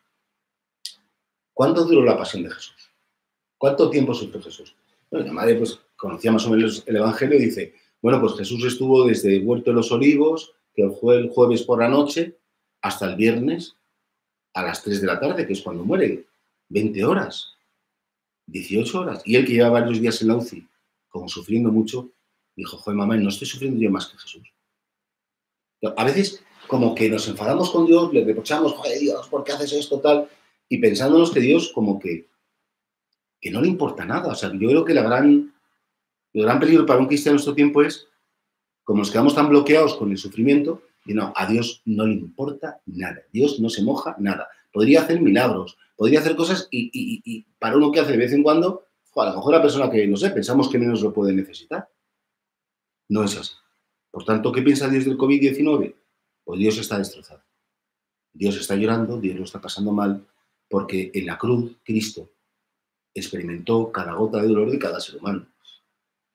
¿cuánto 1.53 1.85
duró 1.85 2.03
la 2.03 2.17
pasión 2.17 2.43
de 2.43 2.51
Jesús? 2.51 2.91
¿Cuánto 3.59 3.91
tiempo 3.91 4.15
sufrió 4.15 4.43
Jesús? 4.43 4.75
Bueno, 5.11 5.27
la 5.27 5.33
madre 5.33 5.57
pues 5.57 5.79
conocía 5.97 6.33
más 6.33 6.47
o 6.47 6.51
menos 6.51 6.83
el 6.87 6.97
Evangelio 6.97 7.39
y 7.39 7.45
dice, 7.45 7.75
bueno, 8.01 8.21
pues 8.21 8.35
Jesús 8.37 8.65
estuvo 8.65 9.07
desde 9.07 9.37
el 9.37 9.47
Huerto 9.47 9.71
de 9.71 9.77
los 9.77 9.93
Olivos, 9.93 10.55
que 10.75 10.89
fue 10.91 11.17
el 11.17 11.31
jueves 11.31 11.63
por 11.63 11.81
la 11.81 11.89
noche, 11.89 12.37
hasta 12.83 13.07
el 13.07 13.17
viernes 13.17 13.77
a 14.53 14.63
las 14.63 14.83
3 14.83 15.01
de 15.01 15.07
la 15.07 15.19
tarde, 15.19 15.47
que 15.47 15.53
es 15.53 15.63
cuando 15.63 15.85
muere. 15.85 16.27
20 16.69 17.05
horas, 17.05 17.54
18 18.47 19.01
horas. 19.01 19.23
Y 19.25 19.37
él 19.37 19.47
que 19.47 19.53
lleva 19.53 19.71
varios 19.71 20.01
días 20.01 20.21
en 20.23 20.29
la 20.29 20.37
UCI, 20.37 20.67
como 21.09 21.29
sufriendo 21.29 21.71
mucho, 21.71 22.13
dijo, 22.57 22.77
joder, 22.79 22.97
mamá, 22.97 23.17
no 23.17 23.29
estoy 23.29 23.47
sufriendo 23.47 23.81
yo 23.81 23.91
más 23.91 24.07
que 24.07 24.19
Jesús. 24.19 24.53
A 25.97 26.05
veces 26.05 26.43
como 26.67 26.95
que 26.95 27.11
nos 27.11 27.29
enfadamos 27.29 27.71
con 27.71 27.87
Dios, 27.87 28.13
le 28.13 28.25
reprochamos, 28.25 28.73
joder, 28.73 28.99
Dios, 28.99 29.29
¿por 29.29 29.45
qué 29.45 29.53
haces 29.53 29.73
esto 29.73 30.01
tal? 30.01 30.29
Y 30.69 30.79
pensándonos 30.79 31.31
que 31.31 31.41
Dios 31.41 31.73
como 31.75 31.99
que, 31.99 32.29
que 33.41 33.51
no 33.51 33.61
le 33.61 33.69
importa 33.69 34.05
nada. 34.05 34.33
O 34.33 34.35
sea, 34.35 34.51
yo 34.53 34.69
creo 34.69 34.85
que 34.85 34.95
la 34.95 35.03
gran, 35.03 35.55
el 36.33 36.43
gran 36.43 36.59
peligro 36.59 36.87
para 36.87 37.01
un 37.01 37.07
cristiano 37.07 37.33
en 37.33 37.37
nuestro 37.37 37.55
tiempo 37.55 37.83
es, 37.83 38.09
como 38.83 39.01
nos 39.01 39.11
quedamos 39.11 39.35
tan 39.35 39.49
bloqueados 39.49 39.95
con 39.97 40.11
el 40.11 40.19
sufrimiento, 40.19 40.83
y 41.05 41.15
no, 41.15 41.33
a 41.37 41.47
Dios 41.47 41.83
no 41.85 42.07
le 42.07 42.15
importa 42.15 42.81
nada. 42.87 43.23
Dios 43.33 43.61
no 43.61 43.69
se 43.69 43.83
moja 43.83 44.17
nada. 44.19 44.49
Podría 44.73 45.03
hacer 45.03 45.21
milagros, 45.21 45.77
podría 45.97 46.21
hacer 46.21 46.37
cosas 46.37 46.69
y, 46.71 47.47
para 47.59 47.77
uno 47.77 47.93
que 47.93 48.01
hace 48.01 48.13
de 48.13 48.19
vez 48.19 48.33
en 48.33 48.43
cuando, 48.43 48.87
a 49.15 49.27
lo 49.27 49.37
mejor 49.37 49.53
la 49.53 49.63
persona 49.63 49.91
que, 49.91 50.07
no 50.07 50.17
sé, 50.17 50.31
pensamos 50.31 50.69
que 50.69 50.79
menos 50.79 51.03
lo 51.03 51.13
puede 51.13 51.33
necesitar. 51.33 51.89
No 53.09 53.23
es 53.23 53.37
así. 53.37 53.53
Por 54.11 54.25
tanto, 54.25 54.51
¿qué 54.51 54.63
piensa 54.63 54.89
Dios 54.89 55.05
del 55.05 55.19
COVID-19? 55.19 55.95
Pues 56.45 56.61
Dios 56.61 56.79
está 56.79 56.99
destrozado. 56.99 57.43
Dios 58.33 58.57
está 58.57 58.75
llorando, 58.75 59.21
Dios 59.21 59.37
lo 59.37 59.45
está 59.45 59.61
pasando 59.61 59.93
mal, 59.93 60.27
porque 60.69 61.11
en 61.15 61.27
la 61.27 61.39
cruz 61.39 61.77
Cristo 61.85 62.33
experimentó 63.15 63.93
cada 63.93 64.15
gota 64.15 64.43
de 64.43 64.49
dolor 64.49 64.71
de 64.71 64.79
cada 64.79 64.99
ser 64.99 65.17
humano. 65.17 65.47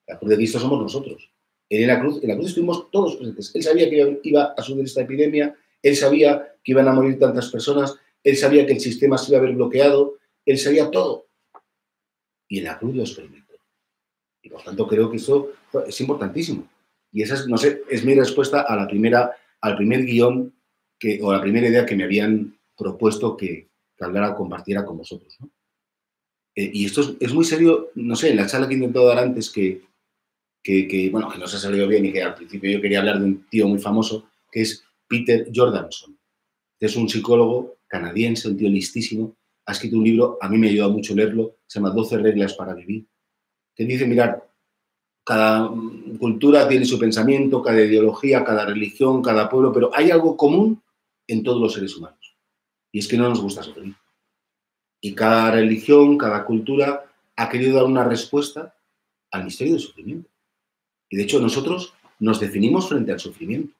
La 0.06 0.18
cruz 0.18 0.30
de 0.30 0.36
Cristo 0.36 0.58
somos 0.58 0.80
nosotros. 0.80 1.30
En 1.70 1.86
la 1.86 2.00
cruz, 2.00 2.20
en 2.22 2.28
la 2.28 2.34
cruz 2.34 2.48
estuvimos 2.48 2.90
todos 2.90 3.16
presentes. 3.16 3.54
Él 3.54 3.62
sabía 3.62 3.88
que 3.88 4.20
iba 4.24 4.54
a 4.56 4.62
subir 4.62 4.84
esta 4.84 5.02
epidemia, 5.02 5.56
él 5.82 5.96
sabía 5.96 6.54
que 6.62 6.72
iban 6.72 6.88
a 6.88 6.92
morir 6.92 7.18
tantas 7.18 7.48
personas, 7.48 7.94
él 8.24 8.36
sabía 8.36 8.66
que 8.66 8.72
el 8.72 8.80
sistema 8.80 9.16
se 9.16 9.30
iba 9.30 9.38
a 9.38 9.42
ver 9.42 9.54
bloqueado, 9.54 10.16
él 10.44 10.58
sabía 10.58 10.90
todo. 10.90 11.26
Y 12.48 12.58
en 12.58 12.64
la 12.64 12.78
cruz 12.78 12.96
lo 12.96 13.02
experimentó. 13.02 13.54
Y 14.42 14.50
por 14.50 14.62
tanto 14.62 14.86
creo 14.88 15.10
que 15.10 15.18
eso 15.18 15.52
es 15.86 16.00
importantísimo. 16.00 16.68
Y 17.12 17.22
esa 17.22 17.34
es, 17.34 17.46
no 17.46 17.56
sé, 17.56 17.82
es 17.88 18.04
mi 18.04 18.14
respuesta 18.14 18.62
a 18.62 18.74
la 18.74 18.88
primera, 18.88 19.36
al 19.60 19.76
primer 19.76 20.04
guion 20.04 20.52
que, 20.98 21.20
o 21.22 21.32
la 21.32 21.40
primera 21.40 21.68
idea 21.68 21.86
que 21.86 21.96
me 21.96 22.04
habían 22.04 22.58
propuesto 22.76 23.36
que, 23.36 23.68
que 23.96 24.04
hablara, 24.04 24.34
compartiera 24.34 24.84
con 24.84 24.98
vosotros. 24.98 25.36
¿no? 25.38 25.50
Eh, 26.56 26.70
y 26.72 26.84
esto 26.84 27.16
es, 27.20 27.32
muy 27.32 27.44
serio, 27.44 27.90
no 27.94 28.16
sé, 28.16 28.30
en 28.30 28.36
la 28.36 28.46
charla 28.46 28.66
que 28.66 28.74
he 28.74 28.76
intentado 28.76 29.06
dar 29.06 29.18
antes, 29.18 29.50
que, 29.50 29.82
que, 30.62 31.08
bueno, 31.10 31.30
que 31.30 31.38
no 31.38 31.46
se 31.46 31.56
ha 31.56 31.60
salido 31.60 31.86
bien 31.88 32.06
y 32.06 32.12
que 32.12 32.22
al 32.22 32.34
principio 32.34 32.70
yo 32.70 32.80
quería 32.80 33.00
hablar 33.00 33.18
de 33.18 33.24
un 33.24 33.46
tío 33.48 33.66
muy 33.68 33.78
famoso, 33.78 34.28
que 34.50 34.62
es 34.62 34.84
Peter 35.08 35.48
Jordanson. 35.54 36.18
Es 36.78 36.96
un 36.96 37.08
psicólogo 37.08 37.78
canadiense, 37.86 38.48
un 38.48 38.56
tío 38.56 38.68
listísimo, 38.68 39.36
ha 39.66 39.72
escrito 39.72 39.96
un 39.96 40.04
libro, 40.04 40.38
a 40.40 40.48
mí 40.48 40.58
me 40.58 40.68
ha 40.68 40.70
ayudado 40.70 40.92
mucho 40.92 41.14
leerlo, 41.14 41.56
se 41.66 41.78
llama 41.78 41.90
12 41.90 42.18
reglas 42.18 42.54
para 42.54 42.74
vivir, 42.74 43.06
que 43.74 43.84
dice, 43.84 44.06
mirar, 44.06 44.48
cada 45.24 45.70
cultura 46.18 46.66
tiene 46.68 46.84
su 46.84 46.98
pensamiento, 46.98 47.62
cada 47.62 47.80
ideología, 47.80 48.44
cada 48.44 48.64
religión, 48.64 49.22
cada 49.22 49.48
pueblo, 49.48 49.72
pero 49.72 49.90
hay 49.94 50.10
algo 50.10 50.36
común 50.36 50.82
en 51.26 51.42
todos 51.42 51.60
los 51.60 51.74
seres 51.74 51.96
humanos. 51.96 52.36
Y 52.92 52.98
es 52.98 53.08
que 53.08 53.16
no 53.16 53.28
nos 53.28 53.40
gusta 53.40 53.62
sufrir. 53.62 53.94
Y 55.00 55.14
cada 55.14 55.52
religión, 55.52 56.18
cada 56.18 56.44
cultura 56.44 57.04
ha 57.36 57.48
querido 57.48 57.76
dar 57.76 57.84
una 57.84 58.04
respuesta 58.04 58.74
al 59.30 59.44
misterio 59.44 59.74
del 59.74 59.82
sufrimiento. 59.82 60.28
Y 61.10 61.16
de 61.16 61.24
hecho 61.24 61.40
nosotros 61.40 61.92
nos 62.20 62.40
definimos 62.40 62.88
frente 62.88 63.12
al 63.12 63.20
sufrimiento. 63.20 63.74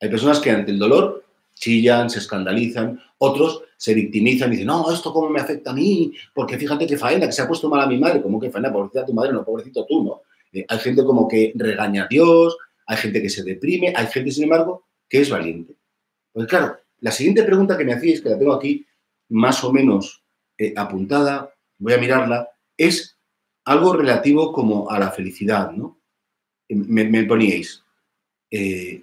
Hay 0.00 0.08
personas 0.08 0.40
que 0.40 0.50
ante 0.50 0.70
el 0.70 0.78
dolor 0.78 1.24
chillan, 1.54 2.08
se 2.08 2.20
escandalizan, 2.20 3.00
otros 3.18 3.62
se 3.76 3.94
victimizan 3.94 4.48
y 4.48 4.52
dicen, 4.52 4.68
no, 4.68 4.90
esto 4.92 5.12
cómo 5.12 5.28
me 5.28 5.40
afecta 5.40 5.70
a 5.70 5.74
mí, 5.74 6.12
porque 6.32 6.56
fíjate 6.56 6.86
que 6.86 6.96
faena, 6.96 7.26
que 7.26 7.32
se 7.32 7.42
ha 7.42 7.48
puesto 7.48 7.68
mal 7.68 7.80
a 7.80 7.86
mi 7.86 7.98
madre, 7.98 8.22
como 8.22 8.40
que 8.40 8.50
faena, 8.50 8.72
pobrecita 8.72 9.04
tu 9.04 9.12
madre, 9.12 9.32
no, 9.32 9.44
pobrecito 9.44 9.84
tú, 9.86 10.04
¿no? 10.04 10.22
Eh, 10.52 10.64
hay 10.66 10.78
gente 10.78 11.04
como 11.04 11.28
que 11.28 11.52
regaña 11.54 12.04
a 12.04 12.08
Dios, 12.08 12.56
hay 12.86 12.96
gente 12.96 13.20
que 13.20 13.28
se 13.28 13.42
deprime, 13.42 13.92
hay 13.94 14.06
gente, 14.06 14.30
sin 14.30 14.44
embargo, 14.44 14.86
que 15.08 15.20
es 15.20 15.30
valiente. 15.30 15.74
Pues 16.32 16.46
claro, 16.46 16.76
la 17.00 17.10
siguiente 17.10 17.42
pregunta 17.42 17.76
que 17.76 17.84
me 17.84 17.92
hacéis, 17.92 18.20
que 18.20 18.30
la 18.30 18.38
tengo 18.38 18.52
aquí 18.52 18.86
más 19.30 19.62
o 19.62 19.72
menos 19.72 20.22
eh, 20.56 20.72
apuntada, 20.76 21.52
voy 21.78 21.92
a 21.92 21.98
mirarla, 21.98 22.48
es 22.76 23.18
algo 23.64 23.92
relativo 23.92 24.52
como 24.52 24.90
a 24.90 24.98
la 24.98 25.10
felicidad, 25.10 25.72
¿no? 25.72 25.97
Me, 26.68 27.24
poníais, 27.24 27.82
eh, 28.50 29.02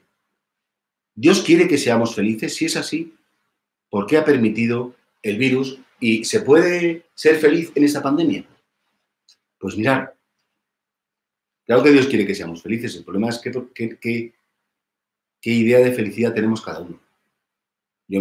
Dios 1.15 1.41
quiere 1.41 1.67
que 1.67 1.77
seamos 1.77 2.13
felices, 2.13 2.53
si 2.53 2.65
es 2.65 2.77
así, 2.77 3.15
¿por 3.89 4.05
qué 4.05 4.17
ha 4.17 4.25
permitido 4.25 4.95
el 5.23 5.37
virus 5.37 5.79
y 5.99 6.25
se 6.25 6.41
puede 6.41 7.05
ser 7.15 7.37
feliz 7.37 7.71
en 7.73 7.83
esta 7.83 8.03
pandemia? 8.03 8.45
Pues 9.57 9.75
mirar, 9.77 10.15
claro 11.65 11.81
que 11.81 11.91
Dios 11.91 12.07
quiere 12.07 12.27
que 12.27 12.35
seamos 12.35 12.61
felices, 12.61 12.95
el 12.95 13.03
problema 13.03 13.29
es 13.29 13.39
qué 13.39 14.33
qué 15.41 15.51
idea 15.51 15.79
de 15.79 15.91
felicidad 15.91 16.33
tenemos 16.33 16.61
cada 16.61 16.81
uno. 16.81 16.99
Yo 18.07 18.19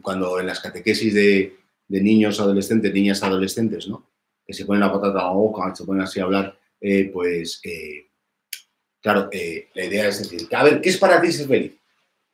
cuando 0.00 0.38
en 0.40 0.46
las 0.46 0.60
catequesis 0.60 1.14
de, 1.14 1.56
niños 1.88 2.40
adolescentes, 2.40 2.94
niñas 2.94 3.22
adolescentes, 3.22 3.88
¿no? 3.88 4.06
Que 4.46 4.52
se 4.52 4.64
ponen 4.64 4.80
la 4.80 4.92
patata 4.92 5.20
a 5.20 5.24
la 5.24 5.30
boca, 5.32 5.74
se 5.74 5.84
ponen 5.84 6.04
así 6.04 6.20
a 6.20 6.22
hablar, 6.22 6.58
eh, 6.80 7.10
pues, 7.12 7.60
eh, 7.64 8.11
claro, 9.02 9.28
eh, 9.32 9.68
la 9.74 9.84
idea 9.84 10.08
es 10.08 10.18
decir, 10.18 10.48
a 10.54 10.64
ver, 10.64 10.80
¿qué 10.80 10.88
es 10.88 10.96
para 10.96 11.20
ti 11.20 11.32
ser 11.32 11.46
feliz? 11.46 11.72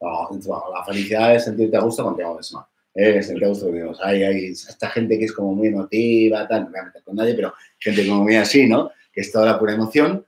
la 0.00 0.84
felicidad 0.86 1.34
es 1.34 1.44
sentirte 1.44 1.76
a 1.76 1.80
gusto 1.80 2.04
contigo 2.04 2.36
mismo. 2.36 2.68
Eh, 2.94 3.22
sentirte 3.22 3.46
a 3.46 3.48
gusto 3.48 3.66
contigo 3.66 3.92
Hay, 4.02 4.22
hay 4.22 4.46
esta 4.46 4.88
gente 4.90 5.18
que 5.18 5.24
es 5.24 5.32
como 5.32 5.54
muy 5.54 5.68
emotiva, 5.68 6.46
tal, 6.46 6.64
no 6.64 6.70
voy 6.70 6.80
a 6.80 6.84
meter 6.84 7.02
con 7.02 7.16
nadie, 7.16 7.34
pero 7.34 7.52
gente 7.78 8.06
como 8.06 8.22
muy 8.22 8.36
así, 8.36 8.68
¿no? 8.68 8.90
Que 9.12 9.22
es 9.22 9.32
toda 9.32 9.46
la 9.46 9.58
pura 9.58 9.74
emoción. 9.74 10.24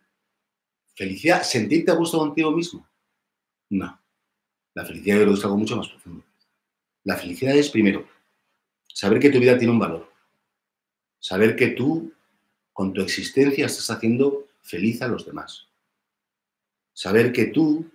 Felicidad, 0.94 1.42
sentirte 1.42 1.92
a 1.92 1.94
gusto 1.94 2.18
contigo 2.18 2.50
mismo. 2.50 2.86
No. 3.70 4.00
La 4.74 4.84
felicidad 4.84 5.16
yo 5.16 5.22
creo 5.22 5.34
que 5.34 5.38
es 5.38 5.44
algo 5.44 5.56
mucho 5.56 5.76
más 5.76 5.88
profundo. 5.88 6.24
La 7.04 7.16
felicidad 7.16 7.56
es, 7.56 7.70
primero, 7.70 8.06
saber 8.92 9.20
que 9.20 9.30
tu 9.30 9.38
vida 9.38 9.56
tiene 9.56 9.72
un 9.72 9.78
valor. 9.78 10.10
Saber 11.18 11.56
que 11.56 11.68
tú, 11.68 12.12
con 12.72 12.92
tu 12.92 13.00
existencia, 13.00 13.66
estás 13.66 13.90
haciendo 13.90 14.46
feliz 14.62 15.00
a 15.02 15.08
los 15.08 15.24
demás. 15.24 15.69
Saber 17.00 17.32
que 17.32 17.46
tú, 17.46 17.90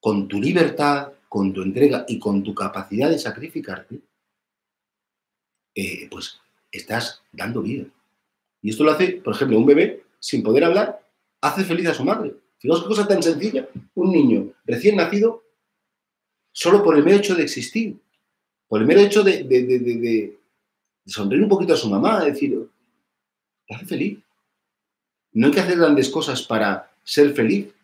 con 0.00 0.28
tu 0.28 0.40
libertad, 0.40 1.12
con 1.28 1.52
tu 1.52 1.60
entrega 1.60 2.06
y 2.08 2.18
con 2.18 2.42
tu 2.42 2.54
capacidad 2.54 3.10
de 3.10 3.18
sacrificarte, 3.18 4.00
eh, 5.74 6.08
pues 6.10 6.40
estás 6.72 7.20
dando 7.30 7.60
vida. 7.60 7.84
Y 8.62 8.70
esto 8.70 8.82
lo 8.82 8.92
hace, 8.92 9.20
por 9.22 9.34
ejemplo, 9.34 9.58
un 9.58 9.66
bebé, 9.66 10.04
sin 10.18 10.42
poder 10.42 10.64
hablar, 10.64 11.06
hace 11.42 11.64
feliz 11.64 11.86
a 11.88 11.92
su 11.92 12.02
madre. 12.02 12.34
Fijaos 12.56 12.80
qué 12.80 12.88
cosa 12.88 13.06
tan 13.06 13.22
sencilla. 13.22 13.68
Un 13.94 14.10
niño 14.10 14.54
recién 14.64 14.96
nacido, 14.96 15.44
solo 16.50 16.82
por 16.82 16.96
el 16.96 17.04
mero 17.04 17.18
hecho 17.18 17.34
de 17.34 17.42
existir, 17.42 18.00
por 18.68 18.80
el 18.80 18.86
mero 18.86 19.00
hecho 19.00 19.22
de, 19.22 20.38
sonreír 21.04 21.42
un 21.42 21.50
poquito 21.50 21.74
a 21.74 21.76
su 21.76 21.90
mamá, 21.90 22.24
decir, 22.24 22.58
te 23.66 23.74
hace 23.74 23.84
feliz. 23.84 24.18
No 25.32 25.48
hay 25.48 25.52
que 25.52 25.60
hacer 25.60 25.76
grandes 25.76 26.08
cosas 26.08 26.42
para 26.42 26.90
ser 27.02 27.34
feliz 27.34 27.74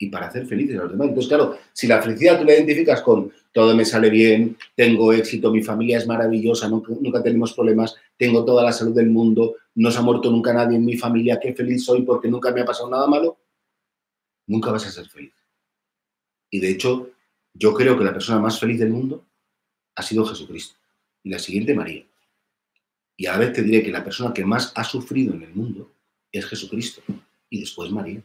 y 0.00 0.08
para 0.08 0.28
hacer 0.28 0.46
felices 0.46 0.78
a 0.78 0.82
los 0.82 0.92
demás. 0.92 1.08
Entonces, 1.08 1.28
claro, 1.28 1.58
si 1.74 1.86
la 1.86 2.00
felicidad 2.00 2.38
tú 2.38 2.44
la 2.46 2.54
identificas 2.54 3.02
con 3.02 3.30
todo 3.52 3.76
me 3.76 3.84
sale 3.84 4.08
bien, 4.08 4.56
tengo 4.74 5.12
éxito, 5.12 5.52
mi 5.52 5.62
familia 5.62 5.98
es 5.98 6.06
maravillosa, 6.06 6.68
nunca, 6.68 6.92
nunca, 6.98 7.22
tenemos 7.22 7.52
problemas, 7.52 7.94
tengo 8.16 8.42
toda 8.44 8.64
la 8.64 8.72
salud 8.72 8.94
del 8.94 9.10
mundo, 9.10 9.56
no 9.74 9.90
se 9.90 9.98
ha 9.98 10.02
muerto 10.02 10.30
nunca 10.30 10.54
nadie 10.54 10.78
en 10.78 10.86
mi 10.86 10.96
familia, 10.96 11.38
qué 11.38 11.52
feliz 11.52 11.84
soy 11.84 12.02
porque 12.02 12.28
nunca 12.28 12.50
me 12.50 12.62
ha 12.62 12.64
pasado 12.64 12.88
nada 12.88 13.06
malo, 13.06 13.38
nunca 14.46 14.72
vas 14.72 14.86
a 14.86 14.90
ser 14.90 15.06
feliz. 15.06 15.34
Y 16.48 16.60
de 16.60 16.70
hecho, 16.70 17.10
yo 17.52 17.74
creo 17.74 17.98
que 17.98 18.04
la 18.04 18.14
persona 18.14 18.38
más 18.38 18.58
feliz 18.58 18.80
del 18.80 18.90
mundo 18.90 19.26
ha 19.96 20.02
sido 20.02 20.24
Jesucristo. 20.24 20.76
Y 21.22 21.28
la 21.28 21.38
siguiente, 21.38 21.74
María. 21.74 22.06
Y 23.18 23.26
a 23.26 23.32
la 23.32 23.38
vez 23.38 23.52
te 23.52 23.62
diré 23.62 23.82
que 23.82 23.92
la 23.92 24.02
persona 24.02 24.32
que 24.32 24.46
más 24.46 24.72
ha 24.74 24.82
sufrido 24.82 25.34
en 25.34 25.42
el 25.42 25.54
mundo 25.54 25.92
es 26.32 26.46
Jesucristo. 26.46 27.02
Y 27.50 27.60
después 27.60 27.90
María. 27.90 28.22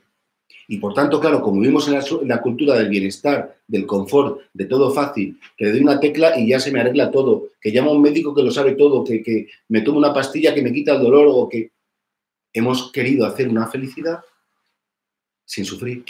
Y 0.67 0.77
por 0.77 0.93
tanto, 0.93 1.19
claro, 1.19 1.41
como 1.41 1.59
vivimos 1.59 1.87
en 1.87 2.27
la, 2.27 2.41
cultura 2.41 2.75
del 2.75 2.89
bienestar, 2.89 3.57
del 3.67 3.85
confort, 3.85 4.41
de 4.53 4.65
todo 4.65 4.91
fácil, 4.91 5.39
que 5.55 5.65
le 5.65 5.71
doy 5.71 5.81
una 5.81 5.99
tecla 5.99 6.39
y 6.39 6.47
ya 6.47 6.59
se 6.59 6.71
me 6.71 6.79
arregla 6.79 7.11
todo, 7.11 7.49
que 7.61 7.71
llamo 7.71 7.91
a 7.91 7.93
un 7.93 8.01
médico 8.01 8.33
que 8.33 8.43
lo 8.43 8.51
sabe 8.51 8.73
todo, 8.73 9.03
que, 9.03 9.21
que 9.21 9.47
me 9.69 9.81
tomo 9.81 9.97
una 9.97 10.13
pastilla 10.13 10.55
que 10.55 10.61
me 10.61 10.73
quita 10.73 10.95
el 10.95 11.03
dolor 11.03 11.27
o 11.29 11.47
que 11.47 11.71
hemos 12.53 12.91
querido 12.91 13.25
hacer 13.25 13.47
una 13.47 13.67
felicidad 13.67 14.21
sin 15.45 15.65
sufrir. 15.65 16.03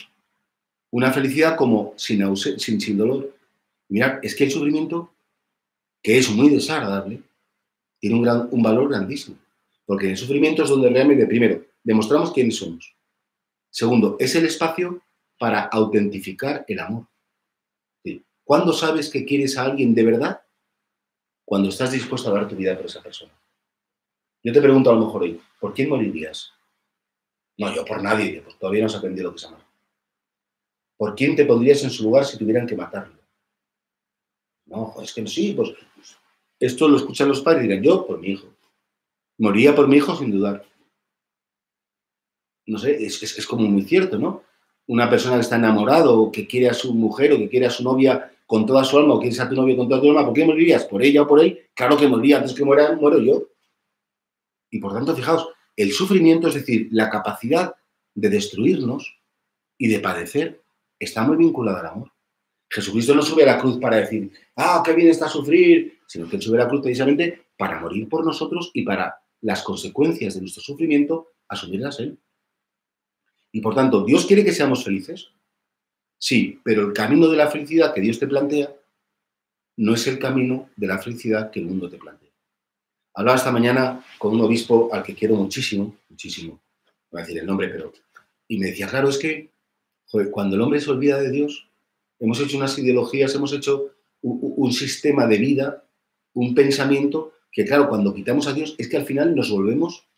Una 0.92 1.12
felicidad 1.12 1.58
como 1.58 1.94
sin, 1.98 2.36
sin, 2.38 2.80
sin 2.80 2.98
dolor. 2.98 3.36
Mirad, 3.90 4.20
es 4.24 4.36
que 4.36 4.46
el 4.46 4.52
sufrimiento 4.52 5.12
que 6.06 6.20
es 6.20 6.30
muy 6.30 6.50
desagradable, 6.50 7.20
tiene 8.00 8.16
un, 8.18 8.22
gran, 8.22 8.48
un 8.52 8.62
valor 8.62 8.90
grandísimo. 8.90 9.38
Porque 9.88 10.06
en 10.06 10.12
el 10.12 10.18
sufrimiento 10.18 10.62
es 10.62 10.70
donde 10.70 10.88
realmente, 10.88 11.26
primero, 11.26 11.66
demostramos 11.84 12.32
quiénes 12.32 12.58
somos. 12.58 12.96
Segundo, 13.76 14.16
es 14.20 14.34
el 14.36 14.46
espacio 14.46 15.02
para 15.38 15.64
autentificar 15.64 16.64
el 16.70 16.80
amor. 16.80 17.08
¿Cuándo 18.46 18.72
sabes 18.72 19.10
que 19.10 19.26
quieres 19.26 19.58
a 19.58 19.64
alguien 19.64 19.94
de 19.94 20.06
verdad? 20.06 20.42
Cuando 21.44 21.68
estás 21.68 21.92
dispuesto 21.92 22.30
a 22.30 22.36
dar 22.36 22.48
tu 22.48 22.56
vida 22.56 22.74
por 22.78 22.86
esa 22.86 23.04
persona. 23.04 23.34
Yo 24.42 24.54
te 24.54 24.62
pregunto 24.62 24.90
a 24.90 24.94
lo 24.94 25.02
mejor 25.06 25.24
hoy, 25.24 25.42
¿por 25.60 25.74
quién 25.74 25.90
morirías? 25.90 26.54
No, 27.58 27.76
yo 27.76 27.84
por 27.84 28.02
nadie, 28.02 28.42
pues 28.44 28.58
todavía 28.58 28.80
no 28.80 28.88
has 28.88 28.96
aprendido 28.96 29.28
lo 29.28 29.32
que 29.32 29.40
es 29.40 29.46
amar. 29.46 29.66
¿Por 30.96 31.14
quién 31.14 31.36
te 31.36 31.44
pondrías 31.44 31.84
en 31.84 31.90
su 31.90 32.04
lugar 32.04 32.24
si 32.24 32.38
tuvieran 32.38 32.66
que 32.66 32.78
matarlo? 32.78 33.20
No, 34.68 34.96
es 35.02 35.14
que 35.14 35.28
sí, 35.28 35.52
pues 35.54 35.74
esto 36.62 36.88
lo 36.88 36.96
escuchan 36.96 37.28
los 37.28 37.42
padres 37.42 37.66
y 37.66 37.68
dirán, 37.68 37.84
yo 37.84 38.08
por 38.08 38.22
mi 38.22 38.30
hijo. 38.30 38.48
Moría 39.38 39.76
por 39.76 39.90
mi 39.90 39.98
hijo 39.98 40.16
sin 40.16 40.32
dudar. 40.32 40.66
No 42.68 42.80
sé, 42.80 43.06
es, 43.06 43.46
como 43.48 43.68
muy 43.68 43.84
cierto, 43.84 44.18
¿no? 44.18 44.44
Una 44.88 45.10
persona 45.10 45.36
que 45.36 45.42
está 45.42 45.56
enamorado 45.56 46.20
o 46.20 46.32
que 46.32 46.48
quiere 46.48 46.70
a 46.70 46.74
su 46.74 46.94
mujer 46.94 47.34
o 47.34 47.38
que 47.38 47.50
quiere 47.50 47.66
a 47.68 47.70
su 47.70 47.84
novia 47.84 48.32
con 48.46 48.66
toda 48.66 48.84
su 48.84 48.98
alma 48.98 49.16
o 49.16 49.20
quieres 49.20 49.40
a 49.40 49.50
tu 49.50 49.56
novio 49.56 49.76
con 49.76 49.90
toda 49.90 50.02
tu 50.02 50.10
alma, 50.10 50.26
¿por 50.26 50.34
qué 50.34 50.46
morirías? 50.46 50.86
¿Por 50.86 51.04
ella 51.04 51.24
o 51.24 51.28
por 51.28 51.40
él? 51.40 51.60
Claro 51.74 51.98
que 51.98 52.08
moriría. 52.08 52.38
Antes 52.38 52.54
que 52.54 52.64
muera, 52.64 52.94
muero 52.94 53.20
yo. 53.20 53.44
Y 54.70 54.80
por 54.80 54.94
tanto, 54.94 55.16
fijaos, 55.16 55.48
el 55.76 55.92
sufrimiento, 55.92 56.48
es 56.48 56.56
decir, 56.56 56.90
la 56.92 57.10
capacidad 57.10 57.76
de 58.14 58.30
destruirnos 58.30 59.20
y 59.78 59.88
de 59.88 60.00
padecer, 60.00 60.64
está 61.00 61.24
muy 61.24 61.38
vinculada 61.38 61.80
al 61.82 61.88
amor. 61.88 62.12
Jesucristo 62.70 63.14
no 63.14 63.22
sube 63.22 63.44
a 63.44 63.48
la 63.48 63.58
cruz 63.60 63.78
para 63.78 63.98
decir, 63.98 64.32
ah, 64.56 64.82
qué 64.84 64.94
bien 64.94 65.10
está 65.10 65.28
sufrir, 65.28 66.00
sino 66.08 66.28
que 66.28 66.38
él 66.38 66.42
sube 66.42 66.58
a 66.58 66.64
la 66.64 66.70
cruz 66.70 66.82
precisamente 66.82 67.48
para 67.58 67.80
morir 67.80 68.10
por 68.10 68.26
nosotros 68.26 68.72
y 68.74 68.84
para 68.84 69.18
las 69.42 69.64
consecuencias 69.64 70.34
de 70.34 70.42
nuestro 70.42 70.64
sufrimiento 70.64 71.34
asumirlas 71.48 72.00
él. 72.00 72.18
Y 73.56 73.62
por 73.62 73.74
tanto, 73.74 74.04
¿Dios 74.04 74.26
quiere 74.26 74.44
que 74.44 74.52
seamos 74.52 74.84
felices? 74.84 75.30
Sí, 76.18 76.60
pero 76.62 76.86
el 76.86 76.92
camino 76.92 77.30
de 77.30 77.38
la 77.38 77.50
felicidad 77.50 77.94
que 77.94 78.02
Dios 78.02 78.20
te 78.20 78.28
plantea 78.28 78.76
no 79.78 79.94
es 79.94 80.06
el 80.08 80.20
camino 80.20 80.72
de 80.76 80.88
la 80.88 80.98
felicidad 80.98 81.52
que 81.52 81.62
el 81.62 81.68
mundo 81.68 81.90
te 81.90 81.98
plantea. 81.98 82.32
Hablaba 83.14 83.38
esta 83.38 83.54
mañana 83.54 84.04
con 84.20 84.34
un 84.34 84.42
obispo 84.42 84.90
al 84.92 85.04
que 85.04 85.16
quiero 85.16 85.36
muchísimo, 85.36 85.96
muchísimo, 86.10 86.60
no 86.86 86.92
voy 87.12 87.22
a 87.22 87.24
decir 87.24 87.40
el 87.40 87.46
nombre, 87.46 87.70
pero... 87.70 87.94
Y 88.50 88.58
me 88.60 88.66
decía, 88.66 88.90
claro, 88.90 89.08
es 89.08 89.18
que 89.18 89.54
cuando 90.32 90.58
el 90.58 90.62
hombre 90.62 90.82
se 90.82 90.92
olvida 90.92 91.22
de 91.22 91.32
Dios, 91.32 91.70
hemos 92.20 92.42
hecho 92.42 92.58
unas 92.58 92.78
ideologías, 92.78 93.36
hemos 93.36 93.54
hecho 93.54 93.90
un, 94.22 94.74
sistema 94.74 95.28
de 95.28 95.38
vida, 95.38 95.88
un 96.34 96.54
pensamiento 96.54 97.32
que, 97.54 97.64
claro, 97.64 97.88
cuando 97.88 98.14
quitamos 98.14 98.48
a 98.48 98.54
Dios 98.54 98.76
es 98.78 98.90
que 98.90 98.98
al 98.98 99.06
final 99.06 99.34
nos 99.34 99.50
volvemos 99.50 100.10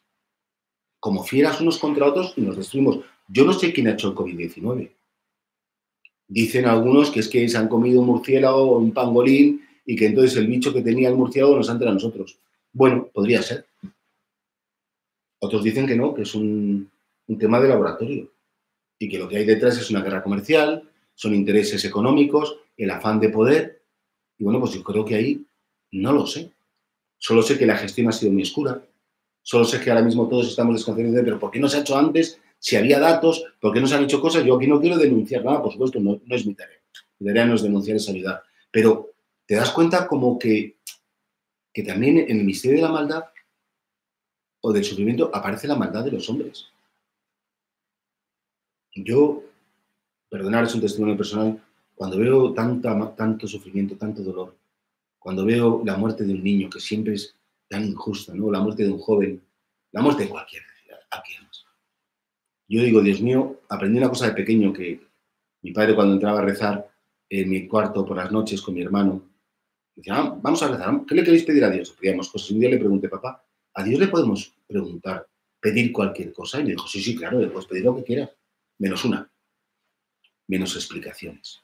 como 1.00 1.24
fieras 1.24 1.62
unos 1.62 1.78
contra 1.78 2.08
otros 2.08 2.34
y 2.36 2.42
nos 2.42 2.58
destruimos. 2.58 3.06
Yo 3.28 3.46
no 3.46 3.54
sé 3.54 3.74
quién 3.74 3.88
ha 3.88 3.94
hecho 3.94 4.10
el 4.10 4.16
COVID-19. 4.16 4.92
Dicen 6.28 6.66
algunos 6.66 7.10
que 7.10 7.22
es 7.22 7.28
que 7.28 7.48
se 7.48 7.58
han 7.58 7.68
comido 7.68 8.02
un 8.02 8.08
murciélago 8.08 8.72
o 8.72 8.80
un 8.80 8.94
pangolín 8.94 9.62
y 9.86 9.96
que 9.96 10.08
entonces 10.08 10.38
el 10.38 10.48
bicho 10.48 10.74
que 10.74 10.82
tenía 10.82 11.10
el 11.10 11.16
murciélago 11.16 11.56
nos 11.56 11.70
entra 11.70 11.90
a 11.90 11.94
nosotros. 11.94 12.38
Bueno, 12.74 13.10
podría 13.14 13.42
ser. 13.42 13.66
Otros 15.40 15.64
dicen 15.64 15.88
que 15.88 15.96
no, 15.96 16.14
que 16.14 16.24
es 16.24 16.36
un, 16.36 16.90
un 17.28 17.38
tema 17.38 17.60
de 17.60 17.70
laboratorio 17.70 18.32
y 19.00 19.10
que 19.10 19.20
lo 19.20 19.28
que 19.28 19.38
hay 19.38 19.46
detrás 19.46 19.78
es 19.78 19.90
una 19.92 20.02
guerra 20.02 20.24
comercial, 20.24 20.90
son 21.14 21.36
intereses 21.36 21.84
económicos, 21.86 22.58
el 22.76 22.90
afán 22.92 23.20
de 23.20 23.30
poder. 23.30 23.82
Y 24.38 24.44
bueno, 24.44 24.60
pues 24.60 24.74
yo 24.74 24.84
creo 24.84 25.06
que 25.06 25.16
ahí 25.16 25.46
no 25.92 26.12
lo 26.14 26.26
sé. 26.26 26.52
Solo 27.18 27.42
sé 27.42 27.58
que 27.58 27.66
la 27.66 27.78
gestión 27.78 28.08
ha 28.08 28.12
sido 28.12 28.32
muy 28.32 28.44
oscura. 28.44 28.84
Solo 29.42 29.66
sé 29.66 29.80
que 29.80 29.90
ahora 29.90 30.04
mismo 30.04 30.28
todos 30.28 30.48
estamos 30.48 30.76
desconcertados 30.76 31.24
pero 31.24 31.40
¿por 31.40 31.52
qué 31.52 31.60
no 31.60 31.70
se 31.70 31.78
ha 31.78 31.82
hecho 31.82 31.98
antes? 31.98 32.40
Si 32.60 32.76
había 32.76 33.00
datos, 33.00 33.44
¿por 33.60 33.74
qué 33.74 33.80
no 33.80 33.88
se 33.88 33.96
han 33.96 34.04
hecho 34.04 34.20
cosas? 34.20 34.44
Yo 34.44 34.56
aquí 34.56 34.68
no 34.68 34.82
quiero 34.82 34.98
denunciar 34.98 35.44
nada, 35.44 35.62
por 35.62 35.72
supuesto, 35.72 36.00
no, 36.00 36.20
es 36.30 36.46
mi 36.46 36.54
tarea. 36.54 36.78
Mi 37.20 37.28
tarea 37.28 37.46
no 37.46 37.56
es 37.56 37.62
denunciar 37.62 37.98
esa 37.98 38.12
vida. 38.12 38.44
Pero 38.72 39.12
te 39.46 39.56
das 39.56 39.72
cuenta 39.72 40.08
como 40.08 40.38
que, 40.38 40.78
que 41.74 41.84
también 41.84 42.18
en 42.18 42.40
el 42.40 42.46
misterio 42.46 42.78
de 42.78 42.84
la 42.84 42.92
maldad 42.92 43.26
o 44.62 44.74
del 44.74 44.84
sufrimiento 44.84 45.30
aparece 45.34 45.68
la 45.68 45.76
maldad 45.76 46.04
de 46.04 46.12
los 46.12 46.30
hombres. 46.30 46.68
Yo, 48.96 49.44
perdonar 50.30 50.64
es 50.64 50.74
un 50.74 50.82
testimonio 50.82 51.16
personal, 51.16 51.62
cuando 51.94 52.18
veo 52.18 52.54
tanta, 52.54 53.16
tanto 53.16 53.48
sufrimiento, 53.48 53.96
tanto 53.96 54.24
dolor, 54.24 54.56
cuando 55.20 55.46
veo 55.46 55.82
la 55.86 55.96
muerte 55.98 56.24
de 56.24 56.34
un 56.34 56.44
niño 56.44 56.70
que 56.70 56.80
siempre 56.80 57.14
es 57.14 57.36
tan 57.70 57.86
injusta, 57.86 58.34
¿no? 58.34 58.52
la 58.52 58.60
muerte 58.60 58.84
de 58.84 58.92
un 58.92 59.00
joven, 59.00 59.42
la 59.92 60.02
muerte 60.02 60.24
de 60.24 60.30
cualquiera, 60.30 60.66
¿a 61.12 61.22
quién 61.22 61.48
Yo 62.68 62.84
digo, 62.84 63.02
Dios 63.02 63.22
mío, 63.22 63.62
aprendí 63.70 63.98
una 63.98 64.10
cosa 64.10 64.28
de 64.28 64.34
pequeño 64.34 64.74
que 64.74 65.00
mi 65.62 65.72
padre 65.72 65.96
cuando 65.96 66.14
entraba 66.14 66.40
a 66.40 66.44
rezar 66.44 66.90
en 67.30 67.50
mi 67.50 67.68
cuarto 67.68 68.06
por 68.06 68.18
las 68.18 68.32
noches 68.32 68.62
con 68.62 68.74
mi 68.74 68.82
hermano, 68.82 69.24
decía, 69.96 70.16
ah, 70.18 70.40
vamos 70.42 70.62
a 70.64 70.70
rezar, 70.70 71.02
¿qué 71.08 71.16
le 71.16 71.24
queréis 71.24 71.44
pedir 71.44 71.64
a 71.64 71.70
Dios? 71.70 71.92
Pedíamos 71.92 72.30
cosas. 72.30 72.52
Un 72.52 72.60
día 72.60 72.70
le 72.70 72.78
pregunté, 72.78 73.10
papá, 73.10 73.44
¿a 73.74 73.84
Dios 73.84 74.00
le 74.00 74.08
podemos 74.08 74.54
preguntar, 74.68 75.28
pedir 75.60 75.92
cualquier 75.92 76.34
cosa? 76.34 76.60
Y 76.60 76.64
me 76.64 76.70
dijo, 76.72 76.88
sí, 76.88 77.02
sí, 77.02 77.16
claro, 77.16 77.40
le 77.40 77.48
puedes 77.48 77.68
pedir 77.68 77.86
lo 77.86 77.96
que 77.96 78.04
quieras, 78.04 78.32
menos 78.78 79.04
una, 79.06 79.30
menos 80.48 80.76
explicaciones. 80.76 81.62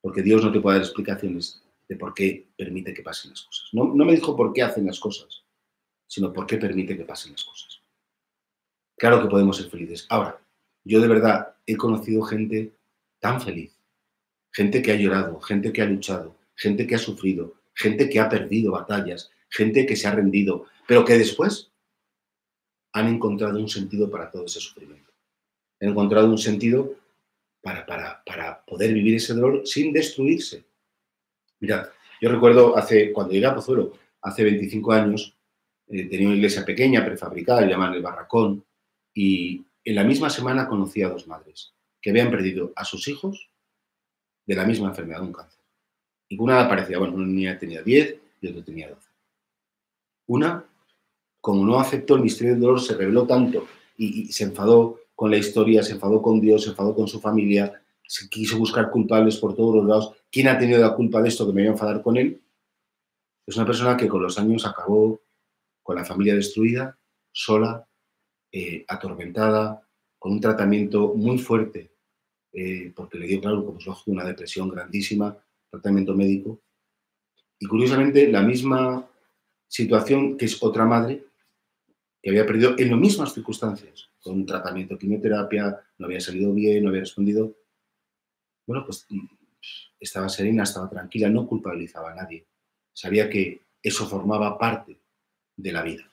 Porque 0.00 0.22
Dios 0.22 0.44
no 0.44 0.52
te 0.52 0.60
puede 0.60 0.78
dar 0.78 0.84
explicaciones 0.84 1.62
de 1.88 1.96
por 1.96 2.14
qué 2.14 2.46
permite 2.56 2.94
que 2.94 3.02
pasen 3.02 3.30
las 3.30 3.42
cosas. 3.42 3.68
No, 3.72 3.86
me 3.86 4.14
dijo 4.14 4.36
por 4.36 4.52
qué 4.52 4.62
hacen 4.62 4.86
las 4.86 5.00
cosas, 5.00 5.42
sino 6.06 6.32
por 6.32 6.46
qué 6.46 6.56
permite 6.56 6.96
que 6.96 7.04
pasen 7.04 7.32
las 7.32 7.44
cosas. 7.44 7.80
Claro 8.96 9.22
que 9.22 9.28
podemos 9.28 9.56
ser 9.56 9.70
felices. 9.70 10.06
Ahora, 10.08 10.40
yo 10.84 11.00
de 11.00 11.08
verdad 11.08 11.56
he 11.66 11.76
conocido 11.76 12.22
gente 12.22 12.72
tan 13.18 13.40
feliz, 13.40 13.78
gente 14.52 14.82
que 14.82 14.92
ha 14.92 14.96
llorado, 14.96 15.40
gente 15.40 15.72
que 15.72 15.82
ha 15.82 15.86
luchado, 15.86 16.36
gente 16.54 16.86
que 16.86 16.94
ha 16.94 16.98
sufrido, 16.98 17.54
gente 17.74 18.08
que 18.08 18.20
ha 18.20 18.28
perdido 18.28 18.72
batallas, 18.72 19.30
gente 19.48 19.86
que 19.86 19.96
se 19.96 20.06
ha 20.06 20.14
rendido, 20.14 20.66
pero 20.86 21.04
que 21.04 21.18
después 21.18 21.72
han 22.92 23.08
encontrado 23.08 23.58
un 23.58 23.68
sentido 23.68 24.10
para 24.10 24.30
todo 24.30 24.44
ese 24.44 24.60
sufrimiento. 24.60 25.10
Han 25.80 25.90
encontrado 25.90 26.28
un 26.28 26.38
sentido 26.38 26.94
para, 27.62 27.84
para, 27.86 28.22
para 28.24 28.64
poder 28.64 28.92
vivir 28.92 29.16
ese 29.16 29.34
dolor 29.34 29.66
sin 29.66 29.92
destruirse, 29.92 30.64
Mira, 31.64 31.90
yo 32.20 32.28
recuerdo 32.28 32.76
hace, 32.76 33.10
cuando 33.10 33.32
llegué 33.32 33.46
a 33.46 33.54
Pozuelo, 33.54 33.92
hace 34.20 34.44
25 34.44 34.92
años, 34.92 35.34
eh, 35.88 36.04
tenía 36.10 36.26
una 36.26 36.36
iglesia 36.36 36.62
pequeña, 36.62 37.02
prefabricada, 37.02 37.62
le 37.62 37.68
llamaban 37.68 37.94
el 37.94 38.02
Barracón, 38.02 38.62
y 39.14 39.64
en 39.84 39.94
la 39.94 40.04
misma 40.04 40.28
semana 40.28 40.68
conocí 40.68 41.02
a 41.02 41.08
dos 41.08 41.26
madres 41.26 41.72
que 42.00 42.10
habían 42.10 42.30
perdido 42.30 42.72
a 42.76 42.84
sus 42.84 43.08
hijos 43.08 43.48
de 44.44 44.54
la 44.54 44.66
misma 44.66 44.88
enfermedad, 44.88 45.22
un 45.22 45.32
cáncer. 45.32 45.60
Y 46.28 46.38
una 46.38 46.68
parecía, 46.68 46.98
bueno, 46.98 47.14
una 47.14 47.26
niña 47.26 47.58
tenía 47.58 47.82
10 47.82 48.16
y 48.40 48.48
otra 48.48 48.64
tenía 48.64 48.90
12. 48.90 49.08
Una, 50.26 50.64
como 51.40 51.64
no 51.64 51.78
aceptó 51.78 52.16
el 52.16 52.22
misterio 52.22 52.54
del 52.54 52.62
dolor, 52.62 52.80
se 52.80 52.94
reveló 52.94 53.26
tanto 53.26 53.66
y 53.96 54.32
se 54.32 54.44
enfadó 54.44 55.00
con 55.14 55.30
la 55.30 55.36
historia, 55.36 55.82
se 55.82 55.92
enfadó 55.92 56.20
con 56.20 56.40
Dios, 56.40 56.64
se 56.64 56.70
enfadó 56.70 56.94
con 56.94 57.06
su 57.06 57.20
familia, 57.20 57.80
se 58.06 58.28
quiso 58.28 58.58
buscar 58.58 58.90
culpables 58.90 59.36
por 59.36 59.54
todos 59.54 59.76
los 59.76 59.86
lados. 59.86 60.12
¿Quién 60.30 60.48
ha 60.48 60.58
tenido 60.58 60.80
la 60.80 60.94
culpa 60.94 61.22
de 61.22 61.28
esto 61.28 61.46
que 61.46 61.52
me 61.52 61.62
voy 61.62 61.68
a 61.68 61.72
enfadar 61.72 62.02
con 62.02 62.16
él? 62.16 62.42
Es 63.46 63.56
una 63.56 63.66
persona 63.66 63.96
que 63.96 64.08
con 64.08 64.22
los 64.22 64.38
años 64.38 64.66
acabó 64.66 65.20
con 65.82 65.96
la 65.96 66.04
familia 66.04 66.34
destruida, 66.34 66.98
sola, 67.30 67.86
eh, 68.56 68.84
atormentada, 68.86 69.84
con 70.16 70.30
un 70.30 70.40
tratamiento 70.40 71.12
muy 71.16 71.38
fuerte, 71.38 71.90
eh, 72.52 72.92
porque 72.94 73.18
le 73.18 73.26
dio, 73.26 73.40
claro, 73.40 73.66
como 73.66 73.80
es 73.80 73.86
lógico, 73.86 74.12
una 74.12 74.24
depresión 74.24 74.68
grandísima, 74.68 75.36
tratamiento 75.68 76.14
médico. 76.14 76.62
Y 77.58 77.66
curiosamente, 77.66 78.28
la 78.30 78.42
misma 78.42 79.10
situación 79.66 80.36
que 80.36 80.44
es 80.44 80.62
otra 80.62 80.84
madre, 80.84 81.24
que 82.22 82.30
había 82.30 82.46
perdido 82.46 82.76
en 82.78 82.90
las 82.90 83.00
mismas 83.00 83.34
circunstancias, 83.34 84.08
con 84.22 84.34
un 84.34 84.46
tratamiento 84.46 84.96
quimioterapia, 84.96 85.80
no 85.98 86.06
había 86.06 86.20
salido 86.20 86.54
bien, 86.54 86.84
no 86.84 86.90
había 86.90 87.00
respondido, 87.00 87.56
bueno, 88.68 88.84
pues 88.86 89.04
mm, 89.10 89.26
estaba 89.98 90.28
serena, 90.28 90.62
estaba 90.62 90.88
tranquila, 90.88 91.28
no 91.28 91.44
culpabilizaba 91.48 92.12
a 92.12 92.14
nadie. 92.14 92.46
Sabía 92.92 93.28
que 93.28 93.62
eso 93.82 94.06
formaba 94.06 94.56
parte 94.56 95.00
de 95.56 95.72
la 95.72 95.82
vida. 95.82 96.08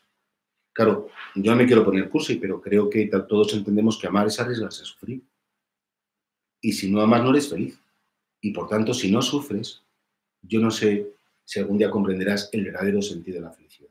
Claro, 0.74 1.10
yo 1.36 1.52
no 1.52 1.58
me 1.58 1.66
quiero 1.66 1.84
poner 1.84 2.10
cursi, 2.10 2.36
pero 2.36 2.62
creo 2.62 2.90
que 2.90 3.10
todos 3.28 3.54
entendemos 3.54 3.98
que 3.98 4.08
amar 4.08 4.28
es 4.28 4.40
arriesgarse 4.40 4.84
a 4.84 4.86
sufrir. 4.86 5.22
Y 6.62 6.74
si 6.74 6.90
no 6.90 7.02
amas, 7.02 7.24
no 7.24 7.32
eres 7.32 7.50
feliz. 7.50 7.78
Y 8.40 8.52
por 8.52 8.68
tanto, 8.68 8.94
si 8.94 9.12
no 9.12 9.22
sufres, 9.22 9.82
yo 10.42 10.60
no 10.60 10.72
sé 10.72 11.08
si 11.44 11.60
algún 11.60 11.78
día 11.78 11.90
comprenderás 11.90 12.50
el 12.54 12.64
verdadero 12.64 13.02
sentido 13.02 13.36
de 13.36 13.42
la 13.42 13.52
felicidad. 13.52 13.90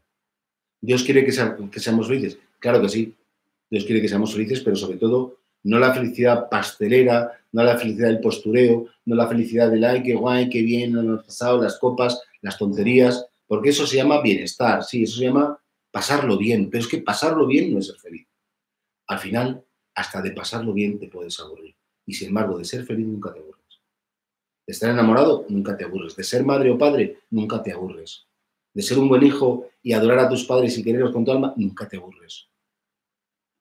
¿Dios 0.81 1.03
quiere 1.03 1.25
que, 1.25 1.33
seamos 1.33 2.09
felices? 2.09 2.38
Claro 2.59 2.81
que 2.81 2.88
sí. 2.88 3.14
Dios 3.69 3.85
quiere 3.85 4.01
que 4.01 4.09
seamos 4.09 4.33
felices, 4.33 4.61
pero 4.61 4.77
sobre 4.77 4.97
todo 4.99 5.37
no 5.62 5.79
la 5.79 5.93
felicidad 5.93 6.49
pastelera, 6.49 7.38
no 7.53 7.62
la 7.62 7.77
felicidad 7.77 8.09
del 8.09 8.21
postureo, 8.21 8.87
no 9.05 9.14
la 9.14 9.29
felicidad 9.29 9.71
del 9.71 9.85
ay, 9.85 10.03
qué 10.03 10.14
guay, 10.14 10.49
qué 10.49 10.62
bien, 10.62 10.93
nos 10.93 11.25
pasado, 11.25 11.62
las 11.62 11.79
copas, 11.79 12.23
las 12.40 12.57
tonterías, 12.57 13.27
porque 13.47 13.69
eso 13.69 13.87
se 13.87 13.97
llama 13.97 14.23
bienestar, 14.23 14.83
sí, 14.83 15.03
eso 15.03 15.19
se 15.19 15.25
llama 15.25 15.59
pasarlo 15.90 16.38
bien, 16.38 16.70
pero 16.70 16.83
es 16.83 16.88
que 16.88 16.98
pasarlo 16.98 17.46
bien 17.46 17.72
no 17.72 17.79
es 17.79 17.87
ser 17.87 17.98
feliz. 17.98 18.29
Al 19.07 19.18
final, 19.18 19.64
hasta 19.94 20.22
de 20.22 20.33
pasarlo 20.33 20.72
bien 20.72 20.98
te 20.98 21.09
puedes 21.09 21.38
aburrir. 21.40 21.74
Y 22.07 22.14
sin 22.14 22.29
embargo, 22.29 22.59
de 22.59 22.64
ser 22.64 22.85
feliz 22.85 23.07
nunca 23.07 23.33
te 23.33 23.40
aburres. 23.40 23.81
De 24.66 24.72
estar 24.72 24.90
enamorado, 24.90 25.46
nunca 25.48 25.76
te 25.76 25.85
aburres. 25.85 26.14
De 26.16 26.24
ser 26.24 26.44
madre 26.44 26.70
o 26.70 26.79
padre, 26.79 27.20
nunca 27.31 27.62
te 27.62 27.72
aburres. 27.72 28.26
De 28.72 28.83
ser 28.83 28.98
un 28.98 29.09
buen 29.09 29.22
hijo 29.22 29.68
y 29.83 29.92
adorar 29.92 30.20
a 30.20 30.29
tus 30.29 30.44
padres 30.44 30.76
y 30.79 30.85
quererlos 30.85 31.12
con 31.12 31.24
tu 31.24 31.33
alma, 31.33 31.53
nunca 31.57 31.88
te 31.88 31.96
aburres. 31.96 32.48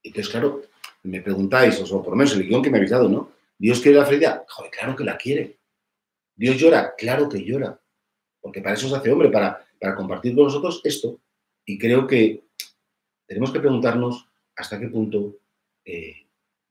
Entonces, 0.04 0.30
claro, 0.32 0.62
me 1.04 1.22
preguntáis, 1.22 1.80
o 1.80 2.02
por 2.04 2.12
lo 2.12 2.16
menos 2.16 2.34
el 2.36 2.48
guion 2.48 2.62
que 2.62 2.70
me 2.70 2.78
habéis 2.78 2.92
dado, 2.92 3.10
¿no? 3.10 3.32
¿Dios 3.58 3.80
quiere 3.82 3.98
la 3.98 4.06
felicidad? 4.06 4.44
Joder, 4.48 4.72
claro 4.72 4.96
que 4.96 5.04
la 5.04 5.18
quiere. 5.18 5.60
¿Dios 6.36 6.58
llora? 6.58 6.96
Claro 6.98 7.28
que 7.28 7.44
llora. 7.44 7.80
Porque 8.40 8.62
para 8.62 8.76
eso 8.76 8.88
se 8.88 8.96
hace 8.96 9.12
hombre, 9.12 9.30
para, 9.30 9.66
para 9.80 9.96
compartir 9.96 10.34
con 10.36 10.46
nosotros 10.46 10.80
esto. 10.84 11.20
Y 11.70 11.78
creo 11.78 12.08
que 12.08 12.46
tenemos 13.28 13.52
que 13.52 13.60
preguntarnos 13.60 14.28
hasta 14.56 14.80
qué 14.80 14.88
punto 14.88 15.38
eh, 15.86 16.26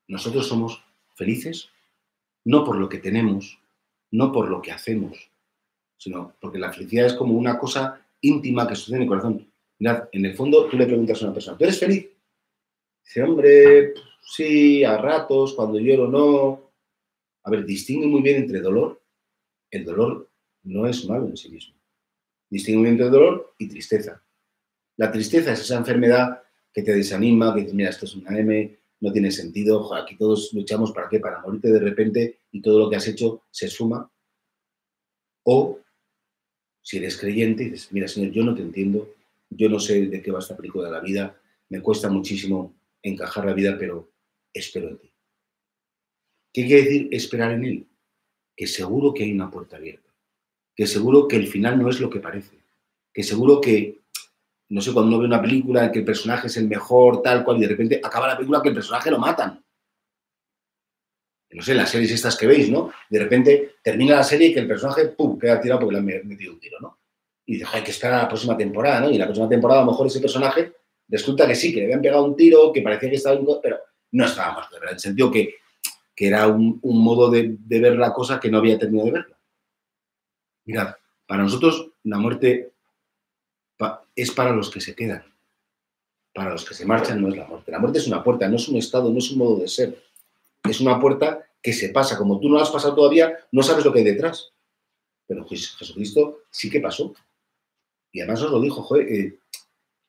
nosotros 0.09 0.49
somos 0.49 0.83
felices, 1.15 1.69
no 2.45 2.65
por 2.65 2.75
lo 2.79 2.89
que 2.89 2.99
tenemos, 2.99 3.61
no 4.11 4.33
por 4.33 4.49
lo 4.49 4.61
que 4.61 4.73
hacemos, 4.73 5.31
sino 5.97 6.35
porque 6.41 6.59
la 6.59 6.73
felicidad 6.73 7.07
es 7.07 7.15
como 7.15 7.35
una 7.35 7.61
cosa 7.61 8.05
íntima 8.23 8.67
que 8.67 8.75
sucede 8.75 8.97
en 8.97 9.03
el 9.03 9.09
corazón. 9.09 9.53
Mirad, 9.79 10.09
en 10.11 10.25
el 10.27 10.35
fondo 10.35 10.69
tú 10.69 10.77
le 10.77 10.87
preguntas 10.87 11.23
a 11.23 11.27
una 11.27 11.35
persona, 11.35 11.57
¿tú 11.57 11.63
eres 11.63 11.79
feliz? 11.79 12.09
Dice, 13.05 13.23
hombre, 13.23 13.95
sí, 14.21 14.83
a 14.83 14.99
ratos, 14.99 15.55
cuando 15.55 15.79
lloro 15.79 16.09
no. 16.09 16.73
A 17.45 17.51
ver, 17.51 17.65
distingue 17.65 18.09
muy 18.09 18.21
bien 18.21 18.39
entre 18.39 18.61
dolor. 18.61 19.01
El 19.71 19.85
dolor 19.85 20.29
no 20.65 20.89
es 20.89 21.09
malo 21.09 21.29
en 21.29 21.37
sí 21.37 21.51
mismo. 21.51 21.77
Distingue 22.51 22.81
muy 22.81 22.89
entre 22.89 23.11
dolor 23.11 23.55
y 23.59 23.69
tristeza. 23.69 24.21
La 24.99 25.11
tristeza 25.13 25.53
es 25.53 25.61
esa 25.61 25.77
enfermedad 25.77 26.43
que 26.73 26.83
te 26.83 26.93
desanima, 26.93 27.55
que 27.55 27.61
dices, 27.61 27.75
mira, 27.75 27.91
esto 27.91 28.05
es 28.05 28.17
una 28.17 28.39
M, 28.39 28.79
no 29.01 29.13
tiene 29.13 29.31
sentido, 29.31 29.95
aquí 29.95 30.17
todos 30.17 30.53
luchamos 30.53 30.93
para 30.93 31.09
qué, 31.09 31.21
para 31.21 31.41
morirte 31.41 31.71
de 31.71 31.79
repente 31.79 32.41
y 32.51 32.61
todo 32.61 32.81
lo 32.81 32.91
que 32.91 32.97
has 32.97 33.07
hecho 33.07 33.45
se 33.51 33.69
suma. 33.69 34.11
O 35.45 35.79
si 36.83 36.97
eres 36.97 37.17
creyente 37.17 37.65
dices, 37.65 37.93
mira, 37.93 38.09
Señor, 38.09 38.33
yo 38.33 38.45
no 38.45 38.55
te 38.55 38.63
entiendo, 38.63 39.15
yo 39.51 39.69
no 39.69 39.79
sé 39.79 40.07
de 40.07 40.21
qué 40.21 40.31
va 40.33 40.41
esta 40.41 40.57
película 40.57 40.89
de 40.89 40.95
la 40.95 41.01
vida, 41.01 41.41
me 41.69 41.81
cuesta 41.81 42.09
muchísimo 42.09 42.75
encajar 43.03 43.47
la 43.47 43.55
vida, 43.55 43.77
pero 43.79 44.11
espero 44.53 44.89
en 44.89 44.99
ti. 44.99 45.13
¿Qué 46.53 46.67
quiere 46.67 46.83
decir 46.83 47.09
esperar 47.13 47.53
en 47.53 47.65
Él? 47.65 47.89
Que 48.57 48.67
seguro 48.67 49.15
que 49.15 49.23
hay 49.23 49.33
una 49.33 49.51
puerta 49.51 49.77
abierta, 49.77 50.13
que 50.75 50.87
seguro 50.87 51.29
que 51.29 51.37
el 51.37 51.47
final 51.47 51.81
no 51.81 51.89
es 51.89 52.01
lo 52.01 52.11
que 52.11 52.19
parece, 52.19 52.59
que 53.13 53.23
seguro 53.23 53.61
que, 53.61 53.98
no 54.71 54.81
sé, 54.81 54.93
cuando 54.93 55.09
uno 55.09 55.21
ve 55.21 55.27
una 55.27 55.41
película 55.41 55.85
en 55.85 55.93
que 55.93 56.01
el 56.01 56.05
personaje 56.05 56.49
es 56.49 56.57
el 56.57 56.69
mejor, 56.69 57.23
tal 57.23 57.43
cual, 57.45 57.57
y 57.57 57.61
de 57.63 57.69
repente 57.69 58.01
acaba 58.03 58.29
la 58.29 58.37
película 58.37 58.61
que 58.63 58.69
el 58.69 58.75
personaje 58.75 59.11
lo 59.11 59.19
matan. 59.19 59.65
No 61.51 61.63
sé, 61.63 61.75
las 61.75 61.89
series 61.89 62.11
estas 62.11 62.37
que 62.37 62.47
veis, 62.47 62.71
¿no? 62.71 62.93
De 63.09 63.19
repente 63.19 63.77
termina 63.83 64.17
la 64.17 64.25
serie 64.25 64.49
y 64.49 64.53
que 64.53 64.61
el 64.61 64.69
personaje, 64.69 65.07
¡pum!, 65.07 65.39
queda 65.39 65.59
tirado 65.59 65.81
porque 65.81 65.95
le 65.95 65.99
han 65.99 66.29
metido 66.29 66.53
un 66.53 66.61
tiro, 66.61 66.79
¿no? 66.81 66.99
Y 67.47 67.55
dice, 67.55 67.67
hay 67.73 67.83
que 67.83 67.91
esperar 67.91 68.21
a 68.21 68.23
la 68.25 68.29
próxima 68.29 68.55
temporada, 68.55 69.01
¿no? 69.01 69.11
Y 69.11 69.17
la 69.17 69.25
próxima 69.25 69.49
temporada 69.49 69.81
a 69.81 69.85
lo 69.85 69.93
mejor 69.93 70.07
ese 70.07 70.21
personaje 70.21 70.75
resulta 71.09 71.47
que 71.47 71.55
sí, 71.55 71.73
que 71.73 71.81
le 71.81 71.85
habían 71.87 72.03
pegado 72.03 72.25
un 72.25 72.37
tiro, 72.37 72.71
que 72.71 72.83
parecía 72.83 73.09
que 73.09 73.17
estaba... 73.17 73.37
En... 73.37 73.47
pero 73.63 73.79
no 74.13 74.25
estaba 74.27 74.53
muerto, 74.53 74.75
¿verdad? 74.75 74.91
En 74.91 74.95
el 74.97 75.01
sentido 75.01 75.31
que, 75.31 75.55
que 76.15 76.29
era 76.29 76.47
un, 76.47 76.79
un 76.83 77.03
modo 77.03 77.31
de, 77.31 77.57
de 77.59 77.81
ver 77.81 77.97
la 77.97 78.13
cosa 78.13 78.39
que 78.39 78.51
no 78.51 78.59
había 78.59 78.79
terminado 78.79 79.07
de 79.07 79.13
verla. 79.13 79.39
Mirad, 80.67 80.95
para 81.27 81.43
nosotros 81.43 81.93
la 82.05 82.19
muerte 82.19 82.73
es 84.23 84.31
para 84.31 84.53
los 84.53 84.71
que 84.71 84.81
se 84.81 84.95
quedan. 84.95 85.25
Para 86.35 86.51
los 86.51 86.65
que 86.65 86.75
se 86.75 86.87
marchan 86.87 87.21
no 87.21 87.29
es 87.29 87.37
la 87.37 87.47
muerte. 87.47 87.71
La 87.71 87.79
muerte 87.79 87.99
es 87.99 88.07
una 88.07 88.23
puerta, 88.23 88.49
no 88.49 88.57
es 88.57 88.69
un 88.69 88.77
estado, 88.77 89.11
no 89.11 89.19
es 89.19 89.31
un 89.31 89.39
modo 89.39 89.59
de 89.59 89.69
ser. 89.69 90.03
Es 90.65 90.81
una 90.81 91.01
puerta 91.01 91.47
que 91.63 91.73
se 91.73 91.91
pasa. 91.91 92.19
Como 92.19 92.39
tú 92.41 92.49
no 92.49 92.57
la 92.57 92.63
has 92.63 92.71
pasado 92.71 92.95
todavía, 92.95 93.37
no 93.53 93.63
sabes 93.63 93.85
lo 93.85 93.93
que 93.93 94.01
hay 94.01 94.05
detrás. 94.05 94.53
Pero 95.27 95.47
Jesucristo 95.47 96.41
sí 96.51 96.71
que 96.71 96.81
pasó. 96.81 97.15
Y 98.13 98.21
además 98.21 98.43
os 98.43 98.51
lo 98.51 98.61
dijo, 98.61 98.83
joder, 98.83 99.13
eh, 99.13 99.39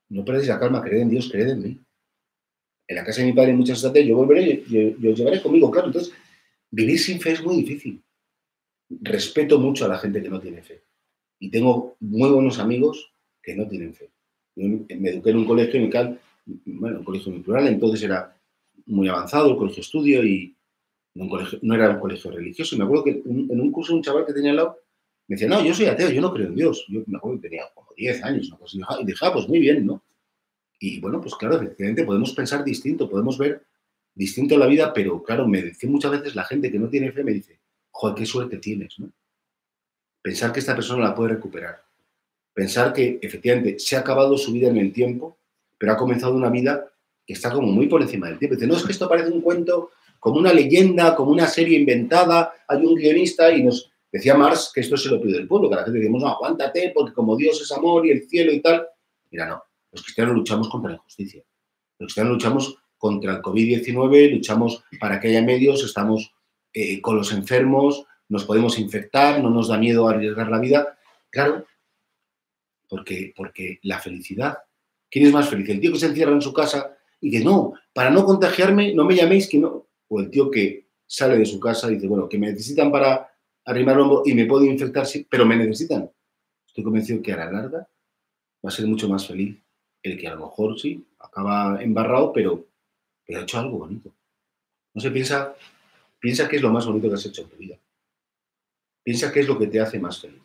no 0.10 0.26
perdéis 0.26 0.48
la 0.48 0.60
calma, 0.60 0.82
creed 0.82 1.02
en 1.02 1.10
Dios, 1.10 1.30
creed 1.30 1.50
en 1.50 1.62
mí. 1.62 1.80
En 2.88 2.96
la 2.96 3.04
casa 3.04 3.22
de 3.22 3.28
mi 3.28 3.34
padre 3.34 3.54
muchas 3.54 3.78
estancias 3.78 4.06
yo 4.06 4.16
volveré 4.16 4.64
y 4.68 5.08
os 5.08 5.18
llevaré 5.18 5.42
conmigo, 5.42 5.70
claro. 5.70 5.88
Entonces, 5.88 6.14
vivir 6.72 7.00
sin 7.00 7.20
fe 7.20 7.34
es 7.34 7.44
muy 7.44 7.58
difícil 7.58 8.02
respeto 8.90 9.60
mucho 9.60 9.86
a 9.86 9.88
la 9.88 9.98
gente 9.98 10.22
que 10.22 10.30
no 10.30 10.40
tiene 10.40 10.62
fe. 10.62 10.84
Y 11.40 11.50
tengo 11.52 11.96
muy 12.00 12.30
buenos 12.30 12.60
amigos 12.60 13.14
no 13.56 13.68
tienen 13.68 13.94
fe. 13.94 14.10
Yo 14.56 14.68
me 14.68 15.10
eduqué 15.10 15.30
en 15.30 15.38
un 15.38 15.46
colegio 15.46 15.80
en 15.80 15.86
el 15.86 15.92
cual, 15.92 16.20
bueno, 16.66 17.00
un 17.00 17.06
colegio 17.06 17.32
muy 17.32 17.42
plural, 17.42 17.68
entonces 17.68 18.04
era 18.04 18.36
muy 18.86 19.08
avanzado 19.08 19.52
el 19.52 19.58
colegio 19.58 19.82
estudio 19.82 20.24
y 20.26 20.56
no, 21.16 21.28
no 21.62 21.76
era 21.76 21.90
un 21.92 22.00
colegio 22.00 22.32
religioso. 22.32 22.76
Y 22.76 22.80
me 22.80 22.86
acuerdo 22.86 23.04
que 23.04 23.22
en 23.26 23.62
un 23.62 23.72
curso 23.72 23.94
un 23.94 24.02
chaval 24.02 24.26
que 24.26 24.34
tenía 24.34 24.52
al 24.52 24.58
lado 24.58 24.80
me 25.28 25.36
decía, 25.36 25.48
no, 25.48 25.64
yo 25.64 25.76
soy 25.76 25.86
ateo, 25.86 26.10
yo 26.10 26.22
no 26.22 26.34
creo 26.34 26.48
en 26.48 26.56
Dios. 26.56 26.86
Yo 26.88 27.04
me 27.06 27.18
acuerdo 27.18 27.40
que 27.40 27.50
tenía 27.50 27.66
como 27.76 27.90
10 27.96 28.24
años, 28.24 28.50
y 28.72 29.06
dije, 29.06 29.26
ah, 29.26 29.32
pues 29.32 29.48
muy 29.48 29.60
bien, 29.60 29.86
¿no? 29.86 30.04
Y 30.80 31.00
bueno, 31.00 31.22
pues 31.22 31.36
claro, 31.36 31.58
efectivamente 31.58 32.04
podemos 32.04 32.34
pensar 32.34 32.64
distinto, 32.64 33.08
podemos 33.08 33.38
ver 33.38 33.64
distinto 34.16 34.58
la 34.58 34.66
vida, 34.66 34.92
pero 34.92 35.22
claro, 35.22 35.48
me 35.48 35.62
dice 35.62 35.86
muchas 35.86 36.12
veces 36.12 36.34
la 36.34 36.46
gente 36.46 36.72
que 36.72 36.80
no 36.80 36.90
tiene 36.90 37.12
fe, 37.12 37.24
me 37.24 37.34
dice, 37.34 37.60
joder, 37.92 38.16
qué 38.16 38.26
suerte 38.26 38.58
tienes, 38.58 38.98
¿no? 38.98 39.12
Pensar 40.22 40.52
que 40.52 40.62
esta 40.62 40.74
persona 40.74 41.04
la 41.04 41.14
puede 41.14 41.36
recuperar. 41.36 41.84
Pensar 42.54 42.94
que 42.94 43.20
efectivamente 43.22 43.80
se 43.80 43.96
ha 43.96 44.00
acabado 44.00 44.38
su 44.38 44.52
vida 44.52 44.70
en 44.70 44.78
el 44.78 44.92
tiempo, 44.92 45.38
pero 45.78 45.94
ha 45.94 45.98
comenzado 45.98 46.34
una 46.34 46.50
vida 46.50 46.86
que 47.26 47.34
está 47.34 47.52
como 47.52 47.68
muy 47.68 47.88
por 47.88 48.02
encima 48.02 48.28
del 48.28 48.40
tiempo. 48.40 48.56
Dice, 48.56 48.68
no, 48.68 48.76
es 48.76 48.84
que 48.84 48.92
esto 48.92 49.08
parece 49.08 49.32
un 49.32 49.42
cuento, 49.42 49.92
como 50.20 50.38
una 50.38 50.52
leyenda, 50.52 51.16
como 51.16 51.32
una 51.32 51.48
serie 51.48 51.80
inventada, 51.80 52.52
hay 52.68 52.86
un 52.86 52.96
guionista 52.96 53.52
y 53.52 53.64
nos 53.64 53.92
decía 54.12 54.36
Marx 54.36 54.72
que 54.74 54.82
esto 54.82 54.98
se 54.98 55.10
lo 55.10 55.22
pide 55.22 55.38
el 55.38 55.48
pueblo, 55.48 55.70
que 55.70 55.76
la 55.76 55.84
gente 55.84 56.00
decimos, 56.00 56.22
no, 56.22 56.30
aguántate, 56.30 56.92
porque 56.94 57.14
como 57.14 57.38
Dios 57.38 57.62
es 57.62 57.72
amor 57.72 58.06
y 58.06 58.12
el 58.12 58.28
cielo 58.28 58.52
y 58.52 58.62
tal. 58.62 58.88
Mira, 59.32 59.48
no, 59.48 59.64
los 59.92 60.04
cristianos 60.04 60.36
luchamos 60.36 60.70
contra 60.70 60.92
la 60.92 60.98
injusticia. 60.98 61.44
Los 62.00 62.08
cristianos 62.08 62.34
luchamos 62.34 62.78
contra 62.98 63.34
el 63.34 63.42
COVID-19, 63.42 64.32
luchamos 64.32 64.84
para 65.00 65.20
que 65.20 65.30
haya 65.30 65.42
medios, 65.42 65.84
estamos 65.84 66.34
eh, 66.74 67.02
con 67.02 67.16
los 67.16 67.32
enfermos, 67.32 68.06
nos 68.28 68.46
podemos 68.46 68.78
infectar, 68.78 69.42
no 69.42 69.50
nos 69.50 69.70
da 69.70 69.78
miedo 69.78 70.08
arriesgar 70.08 70.50
la 70.50 70.60
vida. 70.60 70.98
Claro, 71.30 71.66
porque, 72.90 73.34
porque 73.36 73.80
la 73.84 74.00
felicidad, 74.00 74.58
¿quién 75.10 75.28
es 75.28 75.34
más 75.34 75.50
feliz? 75.50 75.70
El 75.70 75.80
tío 75.80 75.94
que 75.94 76.00
se 76.00 76.08
encierra 76.08 76.34
en 76.34 76.42
su 76.42 76.52
casa 76.52 76.98
y 77.22 77.32
que 77.32 77.40
no, 77.42 77.74
para 77.94 78.10
no 78.10 78.26
contagiarme, 78.26 78.94
no 78.94 79.06
me 79.06 79.16
llaméis 79.16 79.48
que 79.48 79.60
no. 79.60 79.88
O 80.08 80.20
el 80.20 80.30
tío 80.30 80.50
que 80.50 80.88
sale 81.06 81.38
de 81.38 81.46
su 81.46 81.60
casa 81.60 81.90
y 81.90 81.96
dice, 81.96 82.08
bueno, 82.08 82.28
que 82.28 82.38
me 82.38 82.48
necesitan 82.48 82.92
para 82.92 83.32
arrimar 83.66 83.96
el 83.96 84.02
hombro 84.02 84.24
y 84.26 84.34
me 84.34 84.46
puedo 84.46 84.66
infectar, 84.66 85.06
sí, 85.06 85.26
pero 85.30 85.46
me 85.46 85.56
necesitan. 85.56 86.12
Estoy 86.68 86.84
convencido 86.84 87.22
que 87.22 87.34
a 87.34 87.38
la 87.38 87.52
larga 87.52 87.88
va 88.66 88.70
a 88.70 88.72
ser 88.72 88.88
mucho 88.88 89.08
más 89.08 89.28
feliz 89.28 89.58
el 90.02 90.18
que 90.18 90.28
a 90.28 90.36
lo 90.36 90.48
mejor 90.48 90.80
sí 90.80 91.06
acaba 91.20 91.82
embarrado, 91.84 92.34
pero, 92.34 92.66
pero 93.26 93.40
ha 93.40 93.44
hecho 93.44 93.60
algo 93.60 93.80
bonito. 93.80 94.14
No 94.94 95.02
se 95.02 95.12
piensa 95.12 95.56
Piensa 96.20 96.50
qué 96.50 96.58
es 96.58 96.62
lo 96.62 96.70
más 96.70 96.86
bonito 96.86 97.08
que 97.08 97.16
has 97.16 97.26
hecho 97.26 97.44
en 97.44 97.50
tu 97.50 97.56
vida. 97.56 97.80
Piensa 99.04 99.32
qué 99.32 99.40
es 99.40 99.48
lo 99.48 99.58
que 99.58 99.68
te 99.68 99.80
hace 99.80 100.00
más 100.00 100.20
feliz. 100.20 100.42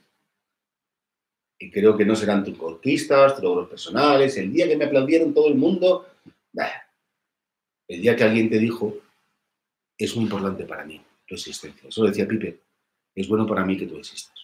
Y 1.64 1.70
creo 1.70 1.96
que 1.96 2.04
no 2.04 2.14
serán 2.14 2.44
tus 2.44 2.58
conquistas, 2.58 3.36
tus 3.36 3.42
logros 3.42 3.70
personales, 3.70 4.36
el 4.36 4.52
día 4.52 4.68
que 4.68 4.76
me 4.76 4.84
aplaudieron 4.84 5.32
todo 5.32 5.48
el 5.48 5.54
mundo. 5.54 6.06
El 7.88 8.02
día 8.02 8.14
que 8.14 8.22
alguien 8.22 8.50
te 8.50 8.58
dijo, 8.58 8.98
es 9.96 10.14
muy 10.14 10.26
importante 10.26 10.64
para 10.64 10.84
mí 10.84 11.00
tu 11.26 11.34
existencia. 11.34 11.88
Eso 11.88 12.02
lo 12.02 12.08
decía 12.08 12.28
Pipe, 12.28 12.60
es 13.14 13.26
bueno 13.26 13.46
para 13.46 13.64
mí 13.64 13.78
que 13.78 13.86
tú 13.86 13.96
existas. 13.96 14.34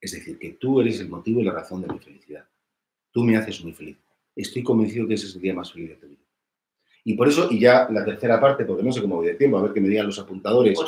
Es 0.00 0.12
decir, 0.12 0.38
que 0.38 0.50
tú 0.50 0.80
eres 0.80 1.00
el 1.00 1.08
motivo 1.08 1.40
y 1.40 1.44
la 1.44 1.52
razón 1.52 1.82
de 1.82 1.88
mi 1.88 1.98
felicidad. 1.98 2.44
Tú 3.10 3.24
me 3.24 3.36
haces 3.36 3.60
muy 3.64 3.72
feliz. 3.72 3.96
Estoy 4.36 4.62
convencido 4.62 5.08
que 5.08 5.14
ese 5.14 5.26
es 5.26 5.34
el 5.34 5.42
día 5.42 5.54
más 5.54 5.72
feliz 5.72 5.88
de 5.88 5.96
tu 5.96 6.06
vida. 6.06 6.22
Y 7.02 7.14
por 7.14 7.26
eso, 7.26 7.48
y 7.50 7.58
ya 7.58 7.88
la 7.90 8.04
tercera 8.04 8.40
parte, 8.40 8.64
porque 8.64 8.84
no 8.84 8.92
sé 8.92 9.00
cómo 9.00 9.16
voy 9.16 9.26
de 9.26 9.34
tiempo, 9.34 9.58
a 9.58 9.62
ver 9.62 9.72
que 9.72 9.80
me 9.80 9.88
digan 9.88 10.06
los 10.06 10.20
apuntadores. 10.20 10.78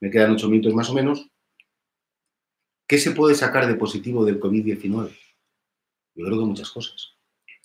Me 0.00 0.10
quedan 0.10 0.32
ocho 0.32 0.48
minutos 0.48 0.72
más 0.72 0.88
o 0.88 0.94
menos. 0.94 1.28
¿Qué 2.88 2.96
se 2.96 3.10
puede 3.10 3.34
sacar 3.34 3.66
de 3.66 3.74
positivo 3.74 4.24
del 4.24 4.40
COVID-19? 4.40 5.10
Yo 6.14 6.24
creo 6.24 6.38
que 6.38 6.44
muchas 6.46 6.70
cosas. 6.70 7.12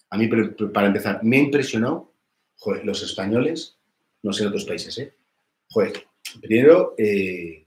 A 0.09 0.17
mí, 0.17 0.27
para 0.27 0.87
empezar, 0.87 1.23
me 1.23 1.37
ha 1.37 1.39
impresionado, 1.39 2.13
joder, 2.57 2.85
los 2.85 3.01
españoles, 3.01 3.79
no 4.21 4.33
sé 4.33 4.45
otros 4.45 4.65
países, 4.65 4.97
¿eh? 4.97 5.15
Joder, 5.69 6.05
primero, 6.41 6.93
eh, 6.97 7.65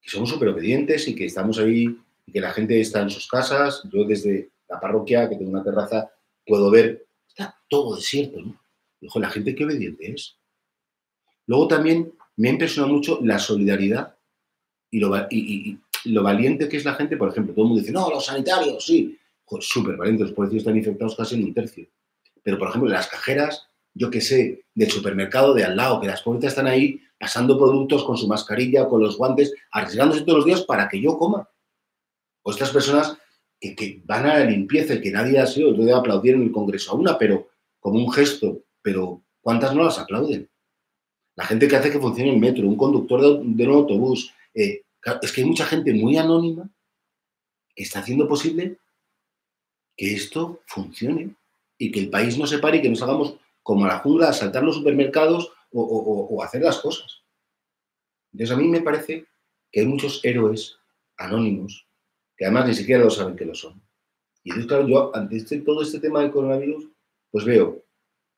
que 0.00 0.10
somos 0.10 0.28
súper 0.28 0.50
obedientes 0.50 1.08
y 1.08 1.14
que 1.14 1.24
estamos 1.24 1.58
ahí 1.58 1.98
y 2.26 2.32
que 2.32 2.40
la 2.40 2.52
gente 2.52 2.78
está 2.78 3.00
en 3.00 3.10
sus 3.10 3.26
casas. 3.26 3.82
Yo 3.90 4.04
desde 4.04 4.50
la 4.68 4.78
parroquia, 4.78 5.28
que 5.28 5.36
tengo 5.36 5.50
una 5.50 5.64
terraza, 5.64 6.12
puedo 6.46 6.70
ver, 6.70 7.08
está 7.26 7.56
todo 7.68 7.96
desierto, 7.96 8.42
¿no? 8.42 8.60
Dijo, 9.00 9.18
la 9.18 9.30
gente 9.30 9.54
qué 9.54 9.64
obediente 9.64 10.12
es. 10.12 10.36
Luego 11.46 11.66
también 11.66 12.12
me 12.36 12.48
ha 12.48 12.52
impresionado 12.52 12.92
mucho 12.92 13.20
la 13.22 13.38
solidaridad 13.38 14.18
y, 14.90 15.78
lo, 16.08 16.22
valiente 16.22 16.68
que 16.68 16.76
es 16.76 16.84
la 16.84 16.94
gente. 16.94 17.16
Por 17.16 17.28
ejemplo, 17.28 17.54
todo 17.54 17.64
el 17.64 17.68
mundo 17.68 17.80
dice, 17.80 17.92
no, 17.92 18.10
los 18.10 18.26
sanitarios, 18.26 18.84
sí. 18.84 19.18
Súper 19.60 19.96
valientes, 19.96 20.28
los 20.28 20.36
policías 20.36 20.60
están 20.60 20.76
infectados 20.76 21.16
casi 21.16 21.36
en 21.36 21.44
un 21.44 21.54
tercio. 21.54 21.86
Pero, 22.42 22.58
por 22.58 22.68
ejemplo, 22.68 22.90
las 22.90 23.08
cajeras, 23.08 23.66
yo 23.94 24.10
que 24.10 24.20
sé, 24.20 24.64
del 24.74 24.90
supermercado 24.90 25.54
de 25.54 25.64
al 25.64 25.76
lado, 25.76 26.00
que 26.00 26.06
las 26.06 26.22
pobrecitas 26.22 26.52
están 26.52 26.66
ahí 26.66 27.00
pasando 27.18 27.56
productos 27.58 28.04
con 28.04 28.16
su 28.16 28.28
mascarilla, 28.28 28.86
con 28.86 29.00
los 29.00 29.16
guantes, 29.16 29.54
arriesgándose 29.72 30.22
todos 30.22 30.38
los 30.38 30.44
días 30.44 30.62
para 30.62 30.88
que 30.88 31.00
yo 31.00 31.16
coma. 31.16 31.48
O 32.42 32.50
estas 32.50 32.70
personas 32.70 33.16
que, 33.58 33.74
que 33.74 34.02
van 34.04 34.26
a 34.26 34.38
la 34.38 34.44
limpieza 34.44 34.94
y 34.94 35.00
que 35.00 35.10
nadie 35.10 35.38
ha 35.38 35.46
sido, 35.46 35.74
yo 35.74 35.96
aplaudir 35.96 36.34
en 36.34 36.42
el 36.42 36.52
Congreso 36.52 36.92
a 36.92 36.94
una, 36.94 37.18
pero 37.18 37.48
como 37.80 37.98
un 37.98 38.12
gesto 38.12 38.64
pero 38.88 39.22
¿cuántas 39.42 39.74
no 39.74 39.84
las 39.84 39.98
aplauden? 39.98 40.48
La 41.36 41.44
gente 41.44 41.68
que 41.68 41.76
hace 41.76 41.90
que 41.90 42.00
funcione 42.00 42.30
el 42.30 42.40
metro, 42.40 42.66
un 42.66 42.76
conductor 42.76 43.42
de, 43.44 43.66
un 43.66 43.74
autobús. 43.74 44.32
Eh, 44.54 44.82
es 45.22 45.32
que 45.32 45.40
hay 45.42 45.46
mucha 45.46 45.66
gente 45.66 45.92
muy 45.94 46.16
anónima 46.16 46.68
que 47.74 47.82
está 47.82 48.00
haciendo 48.00 48.28
posible 48.28 48.78
que 49.96 50.14
esto 50.14 50.62
funcione 50.66 51.34
y 51.76 51.90
que 51.90 52.00
el 52.00 52.10
país 52.10 52.38
no 52.38 52.46
se 52.46 52.58
pare 52.58 52.78
y 52.78 52.82
que 52.82 52.90
nos 52.90 53.02
hagamos 53.02 53.36
como 53.62 53.84
a 53.84 53.88
la 53.88 53.98
jungla 53.98 54.32
saltar 54.32 54.62
los 54.62 54.76
supermercados 54.76 55.52
o, 55.72 55.82
o 55.82 56.42
hacer 56.42 56.62
las 56.62 56.78
cosas. 56.78 57.22
Entonces 58.32 58.56
a 58.56 58.58
mí 58.58 58.68
me 58.68 58.80
parece 58.80 59.26
que 59.70 59.80
hay 59.80 59.86
muchos 59.86 60.24
héroes 60.24 60.78
anónimos 61.16 61.86
que 62.36 62.44
además 62.44 62.68
ni 62.68 62.74
siquiera 62.74 63.04
lo 63.04 63.10
saben 63.10 63.36
que 63.36 63.44
lo 63.44 63.54
son. 63.54 63.82
Y 64.44 64.50
entonces, 64.50 64.68
claro, 64.68 64.88
yo 64.88 65.14
ante 65.14 65.36
este, 65.36 65.58
todo 65.58 65.82
este 65.82 65.98
tema 65.98 66.20
del 66.20 66.30
coronavirus, 66.30 66.88
pues 67.30 67.44
veo 67.44 67.82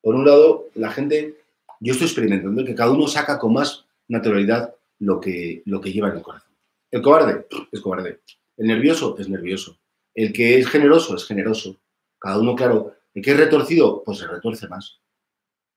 por 0.00 0.14
un 0.14 0.24
lado, 0.24 0.68
la 0.74 0.90
gente, 0.90 1.36
yo 1.78 1.92
estoy 1.92 2.06
experimentando 2.06 2.64
que 2.64 2.74
cada 2.74 2.90
uno 2.90 3.06
saca 3.06 3.38
con 3.38 3.52
más 3.52 3.84
naturalidad 4.08 4.74
lo 4.98 5.20
que, 5.20 5.62
lo 5.66 5.80
que 5.80 5.92
lleva 5.92 6.08
en 6.08 6.16
el 6.16 6.22
corazón. 6.22 6.49
El 6.90 7.03
cobarde 7.03 7.46
es 7.70 7.81
cobarde. 7.81 8.20
El 8.57 8.66
nervioso 8.66 9.16
es 9.18 9.29
nervioso. 9.29 9.79
El 10.14 10.33
que 10.33 10.59
es 10.59 10.68
generoso 10.68 11.14
es 11.14 11.24
generoso. 11.24 11.81
Cada 12.18 12.38
uno, 12.38 12.55
claro, 12.55 12.94
el 13.14 13.22
que 13.22 13.31
es 13.31 13.37
retorcido, 13.37 14.03
pues 14.05 14.18
se 14.18 14.26
retuerce 14.26 14.68
más. 14.68 15.00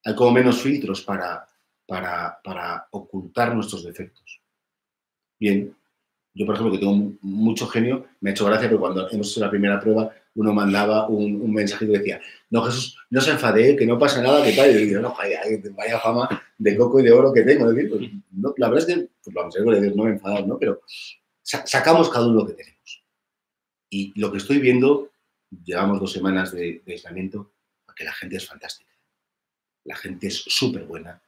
Hay 0.03 0.15
como 0.15 0.31
menos 0.31 0.61
filtros 0.61 1.01
para, 1.01 1.47
para, 1.87 2.39
para 2.43 2.87
ocultar 2.91 3.55
nuestros 3.55 3.83
defectos. 3.83 4.41
Bien, 5.39 5.75
yo, 6.33 6.45
por 6.45 6.55
ejemplo, 6.55 6.73
que 6.73 6.79
tengo 6.79 7.13
mucho 7.21 7.67
genio, 7.67 8.05
me 8.19 8.29
ha 8.29 8.33
hecho 8.33 8.45
gracia, 8.45 8.67
pero 8.67 8.79
cuando 8.79 9.09
hemos 9.09 9.31
hecho 9.31 9.39
la 9.39 9.49
primera 9.49 9.79
prueba, 9.79 10.11
uno 10.35 10.53
mandaba 10.53 11.07
un, 11.07 11.41
un 11.41 11.53
mensaje 11.53 11.85
que 11.85 11.99
decía, 11.99 12.21
no, 12.49 12.63
Jesús, 12.63 12.97
no 13.09 13.21
se 13.21 13.31
enfade, 13.31 13.75
que 13.75 13.85
no 13.85 13.99
pasa 13.99 14.21
nada, 14.21 14.43
que 14.43 14.53
tal. 14.53 14.71
Y 14.71 14.73
yo 14.73 14.79
digo, 14.79 15.01
no, 15.01 15.15
vaya, 15.15 15.41
vaya 15.75 15.99
fama 15.99 16.43
de 16.57 16.77
coco 16.77 16.99
y 16.99 17.03
de 17.03 17.11
oro 17.11 17.33
que 17.33 17.43
tengo. 17.43 17.71
decir, 17.71 17.89
pues, 17.89 18.09
no, 18.31 18.53
la 18.57 18.69
verdad 18.69 18.89
es 18.89 18.95
que, 18.95 19.09
pues 19.23 19.33
vamos 19.33 19.55
a 19.55 19.63
ver, 19.63 19.95
no 19.95 20.03
me 20.03 20.09
he 20.09 20.13
enfadado, 20.13 20.47
¿no? 20.47 20.57
Pero 20.57 20.81
sacamos 21.43 22.09
cada 22.09 22.27
uno 22.27 22.41
lo 22.41 22.47
que 22.47 22.53
tenemos. 22.53 23.03
Y 23.89 24.19
lo 24.19 24.31
que 24.31 24.37
estoy 24.37 24.59
viendo, 24.59 25.11
llevamos 25.63 25.99
dos 25.99 26.11
semanas 26.11 26.51
de, 26.51 26.81
de 26.85 26.93
aislamiento, 26.93 27.53
que 27.95 28.03
la 28.03 28.13
gente 28.13 28.37
es 28.37 28.47
fantástica. 28.47 28.91
La 29.85 29.95
gente 29.95 30.27
es 30.27 30.43
súper 30.47 30.85
buena, 30.85 31.21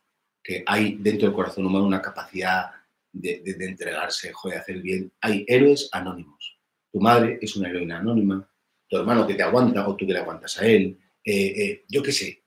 que 0.44 0.64
hay 0.66 0.98
dentro 0.98 1.28
del 1.28 1.36
corazón 1.36 1.66
humano 1.66 1.86
una 1.86 2.02
capacidad 2.02 2.72
de, 3.12 3.42
de, 3.44 3.66
entregarse, 3.66 4.32
de 4.44 4.56
hacer 4.56 4.82
bien. 4.82 5.12
Hay 5.22 5.46
héroes 5.48 5.90
anónimos. 5.92 6.58
Tu 6.92 7.00
madre 7.00 7.40
es 7.42 7.56
una 7.56 7.70
heroína 7.70 8.00
anónima, 8.00 8.50
tu 8.88 8.98
hermano 8.98 9.26
que 9.26 9.36
te 9.36 9.44
aguanta 9.44 9.88
o 9.88 9.96
tú 9.96 10.06
que 10.06 10.14
le 10.14 10.20
aguantas 10.20 10.60
a 10.60 10.66
él. 10.66 10.98
Eh, 11.24 11.64
eh, 11.64 11.86
yo 11.88 12.04
qué 12.04 12.12
sé. 12.12 12.44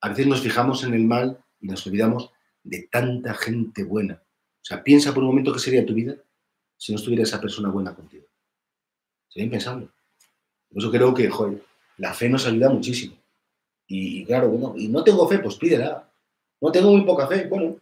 A 0.00 0.08
veces 0.08 0.26
nos 0.26 0.40
fijamos 0.40 0.84
en 0.84 0.94
el 0.94 1.04
mal 1.04 1.38
y 1.60 1.66
nos 1.68 1.86
olvidamos 1.86 2.30
de 2.62 2.88
tanta 2.90 3.34
gente 3.34 3.84
buena. 3.84 4.14
O 4.14 4.64
sea, 4.64 4.82
piensa 4.82 5.14
por 5.14 5.22
un 5.22 5.30
momento 5.30 5.52
qué 5.52 5.58
sería 5.58 5.86
tu 5.86 5.94
vida 5.94 6.16
si 6.76 6.92
no 6.92 6.98
estuviera 6.98 7.22
esa 7.22 7.40
persona 7.40 7.70
buena 7.70 7.94
contigo. 7.94 8.26
Sería 9.28 9.44
impensable. 9.44 9.88
Por 10.68 10.78
eso 10.78 10.90
creo 10.90 11.14
que, 11.14 11.28
joder, 11.28 11.62
la 11.98 12.12
fe 12.12 12.28
nos 12.28 12.46
ayuda 12.46 12.70
muchísimo. 12.70 13.16
Y, 13.86 14.24
claro, 14.24 14.48
bueno, 14.48 14.74
y 14.76 14.88
no 14.88 15.04
tengo 15.04 15.28
fe, 15.28 15.38
pues 15.38 15.56
pídela. 15.56 16.10
No 16.60 16.72
tengo 16.72 16.90
muy 16.90 17.02
poca 17.02 17.26
fe. 17.26 17.46
Bueno, 17.46 17.76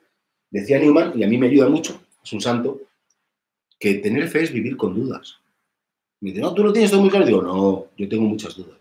decía 0.51 0.79
Newman, 0.79 1.19
y 1.19 1.25
a 1.25 1.29
mí 1.29 1.38
me 1.38 1.47
ayuda 1.47 1.69
mucho, 1.69 2.01
es 2.23 2.33
un 2.33 2.40
santo, 2.40 2.81
que 3.79 3.95
tener 3.95 4.29
fe 4.29 4.43
es 4.43 4.53
vivir 4.53 4.77
con 4.77 4.95
dudas. 4.95 5.40
Me 6.20 6.31
dice, 6.31 6.40
no, 6.40 6.55
tú 6.55 6.62
lo 6.62 6.72
tienes 6.72 6.90
todo 6.90 7.00
muy 7.00 7.11
claro. 7.11 7.27
digo, 7.27 7.42
no, 7.42 7.87
yo 7.96 8.09
tengo 8.09 8.24
muchas 8.24 8.57
dudas. 8.57 8.79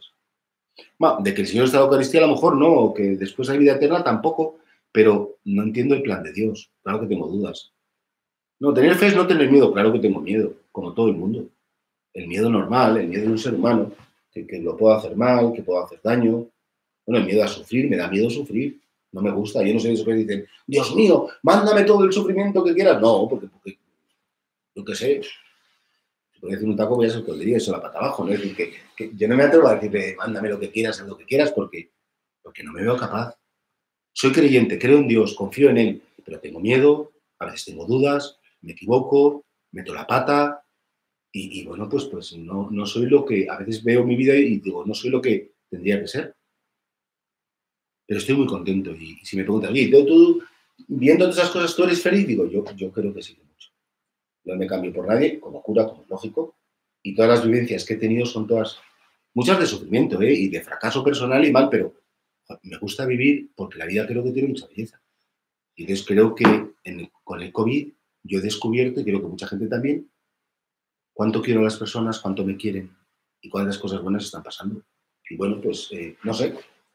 Bueno, 0.97 1.17
de 1.21 1.33
que 1.33 1.41
el 1.41 1.47
Señor 1.47 1.65
está 1.65 1.77
en 1.77 1.81
la 1.81 1.85
Eucaristía 1.85 2.23
a 2.23 2.27
lo 2.27 2.33
mejor 2.33 2.57
no, 2.57 2.93
que 2.93 3.15
después 3.17 3.49
hay 3.49 3.57
vida 3.57 3.73
eterna 3.73 4.03
tampoco, 4.03 4.59
pero 4.91 5.37
no 5.45 5.63
entiendo 5.63 5.95
el 5.95 6.01
plan 6.01 6.23
de 6.23 6.31
Dios. 6.31 6.71
Claro 6.81 7.01
que 7.01 7.07
tengo 7.07 7.27
dudas. 7.27 7.71
No, 8.59 8.73
tener 8.73 8.95
fe 8.95 9.07
es 9.07 9.15
no 9.15 9.27
tener 9.27 9.51
miedo. 9.51 9.73
Claro 9.73 9.91
que 9.91 9.99
tengo 9.99 10.21
miedo, 10.21 10.53
como 10.71 10.93
todo 10.93 11.09
el 11.09 11.15
mundo. 11.15 11.47
El 12.13 12.27
miedo 12.27 12.49
normal, 12.49 12.97
el 12.97 13.07
miedo 13.07 13.23
de 13.23 13.31
un 13.31 13.39
ser 13.39 13.55
humano, 13.55 13.91
que, 14.31 14.45
que 14.47 14.59
lo 14.59 14.77
puedo 14.77 14.95
hacer 14.95 15.15
mal, 15.15 15.51
que 15.53 15.63
puedo 15.63 15.83
hacer 15.83 15.99
daño, 16.03 16.47
bueno, 17.05 17.19
el 17.19 17.25
miedo 17.25 17.43
a 17.43 17.47
sufrir, 17.47 17.89
me 17.89 17.97
da 17.97 18.07
miedo 18.07 18.29
sufrir. 18.29 18.79
No 19.11 19.21
me 19.21 19.31
gusta. 19.31 19.63
Yo 19.63 19.73
no 19.73 19.79
sé 19.79 19.93
eso 19.93 20.05
que 20.05 20.13
dicen, 20.13 20.47
Dios 20.65 20.95
mío, 20.95 21.27
mándame 21.43 21.83
todo 21.83 22.03
el 22.05 22.13
sufrimiento 22.13 22.63
que 22.63 22.73
quieras. 22.73 22.99
No, 22.99 23.27
porque, 23.29 23.47
porque 23.47 23.77
yo 24.75 24.83
qué 24.83 24.95
sé, 24.95 25.21
puede 26.43 26.55
decir 26.55 26.69
un 26.69 26.75
taco, 26.75 26.95
voy 26.95 27.07
a 27.07 27.09
ser 27.09 27.23
que 27.23 27.31
diría 27.33 27.57
eso 27.57 27.71
la 27.71 27.81
pata 27.81 27.99
abajo. 27.99 28.25
¿no? 28.25 28.33
Es 28.33 28.41
decir, 28.41 28.75
que, 28.95 29.11
yo 29.15 29.27
no 29.27 29.35
me 29.35 29.43
atrevo 29.43 29.67
a 29.67 29.75
decirle, 29.75 30.15
mándame 30.17 30.49
lo 30.49 30.59
que 30.59 30.71
quieras, 30.71 30.99
haz 30.99 31.07
lo 31.07 31.17
que 31.17 31.25
quieras, 31.25 31.51
porque, 31.51 31.91
porque 32.41 32.63
no 32.63 32.73
me 32.73 32.81
veo 32.81 32.97
capaz. 32.97 33.37
Soy 34.13 34.31
creyente, 34.31 34.77
creo 34.77 34.97
en 34.97 35.07
Dios, 35.07 35.33
confío 35.35 35.69
en 35.69 35.77
Él, 35.77 36.01
pero 36.23 36.39
tengo 36.39 36.59
miedo, 36.59 37.13
a 37.39 37.45
veces 37.45 37.65
tengo 37.65 37.85
dudas, 37.85 38.39
me 38.61 38.73
equivoco, 38.73 39.45
meto 39.71 39.93
la 39.93 40.05
pata, 40.05 40.65
y, 41.35 41.65
bueno, 41.65 41.89
pues, 41.89 42.05
pues 42.05 42.37
no, 42.37 42.69
no 42.69 42.85
soy 42.85 43.07
lo 43.07 43.25
que 43.25 43.47
a 43.49 43.57
veces 43.57 43.83
veo 43.83 44.03
mi 44.03 44.15
vida 44.15 44.35
y 44.35 44.59
digo, 44.59 44.85
no 44.85 44.93
soy 44.93 45.09
lo 45.09 45.19
que 45.19 45.53
tendría 45.67 45.99
que 45.99 46.07
ser 46.07 46.35
pero 48.05 48.19
estoy 48.19 48.35
muy 48.35 48.47
contento. 48.47 48.91
Y, 48.91 49.15
si 49.23 49.37
me 49.37 49.43
preguntan, 49.43 49.71
oye, 49.71 49.89
¿tú, 49.89 50.43
viendo 50.87 51.25
todas 51.25 51.37
esas 51.37 51.49
cosas, 51.49 51.75
tú 51.75 51.83
eres 51.83 52.01
feliz? 52.01 52.27
Digo, 52.27 52.45
yo, 52.45 52.63
yo 52.75 52.91
creo 52.91 53.13
que 53.13 53.21
sí. 53.21 53.37
No 54.45 54.55
me 54.55 54.67
cambio 54.67 54.93
por 54.93 55.07
nadie, 55.07 55.39
como 55.39 55.61
cura, 55.61 55.87
como 55.87 56.05
lógico, 56.09 56.57
y 57.01 57.15
todas 57.15 57.31
las 57.31 57.45
vivencias 57.45 57.85
que 57.85 57.93
he 57.93 57.97
tenido 57.97 58.25
son 58.25 58.47
todas, 58.47 58.77
muchas 59.33 59.59
de 59.59 59.65
sufrimiento 59.65 60.21
¿eh? 60.21 60.33
y 60.33 60.49
de 60.49 60.61
fracaso 60.61 61.03
personal 61.03 61.45
y 61.45 61.51
mal, 61.51 61.69
pero 61.69 61.93
me 62.63 62.77
gusta 62.77 63.05
vivir 63.05 63.51
porque 63.55 63.77
la 63.77 63.85
vida 63.85 64.05
creo 64.05 64.23
que 64.23 64.31
tiene 64.31 64.49
mucha 64.49 64.67
belleza. 64.67 65.01
Y 65.75 65.83
entonces 65.83 66.05
creo 66.05 66.35
que 66.35 66.43
con 67.23 67.41
el 67.41 67.51
COVID 67.51 67.93
yo 68.23 68.39
he 68.39 68.41
descubierto, 68.41 69.01
y 69.01 69.03
creo 69.03 69.21
que 69.21 69.27
mucha 69.27 69.47
gente 69.47 69.67
también, 69.67 70.09
cuánto 71.13 71.41
quiero 71.41 71.61
a 71.61 71.63
las 71.63 71.77
personas, 71.77 72.19
cuánto 72.19 72.45
me 72.45 72.57
quieren 72.57 72.95
y 73.41 73.49
cuántas 73.49 73.77
cosas 73.77 74.01
buenas 74.01 74.25
están 74.25 74.43
pasando. 74.43 74.83
Y 75.29 75.35
bueno, 75.35 75.59
pues 75.61 75.89
eh, 75.91 76.17
no 76.23 76.33
sé, 76.33 76.53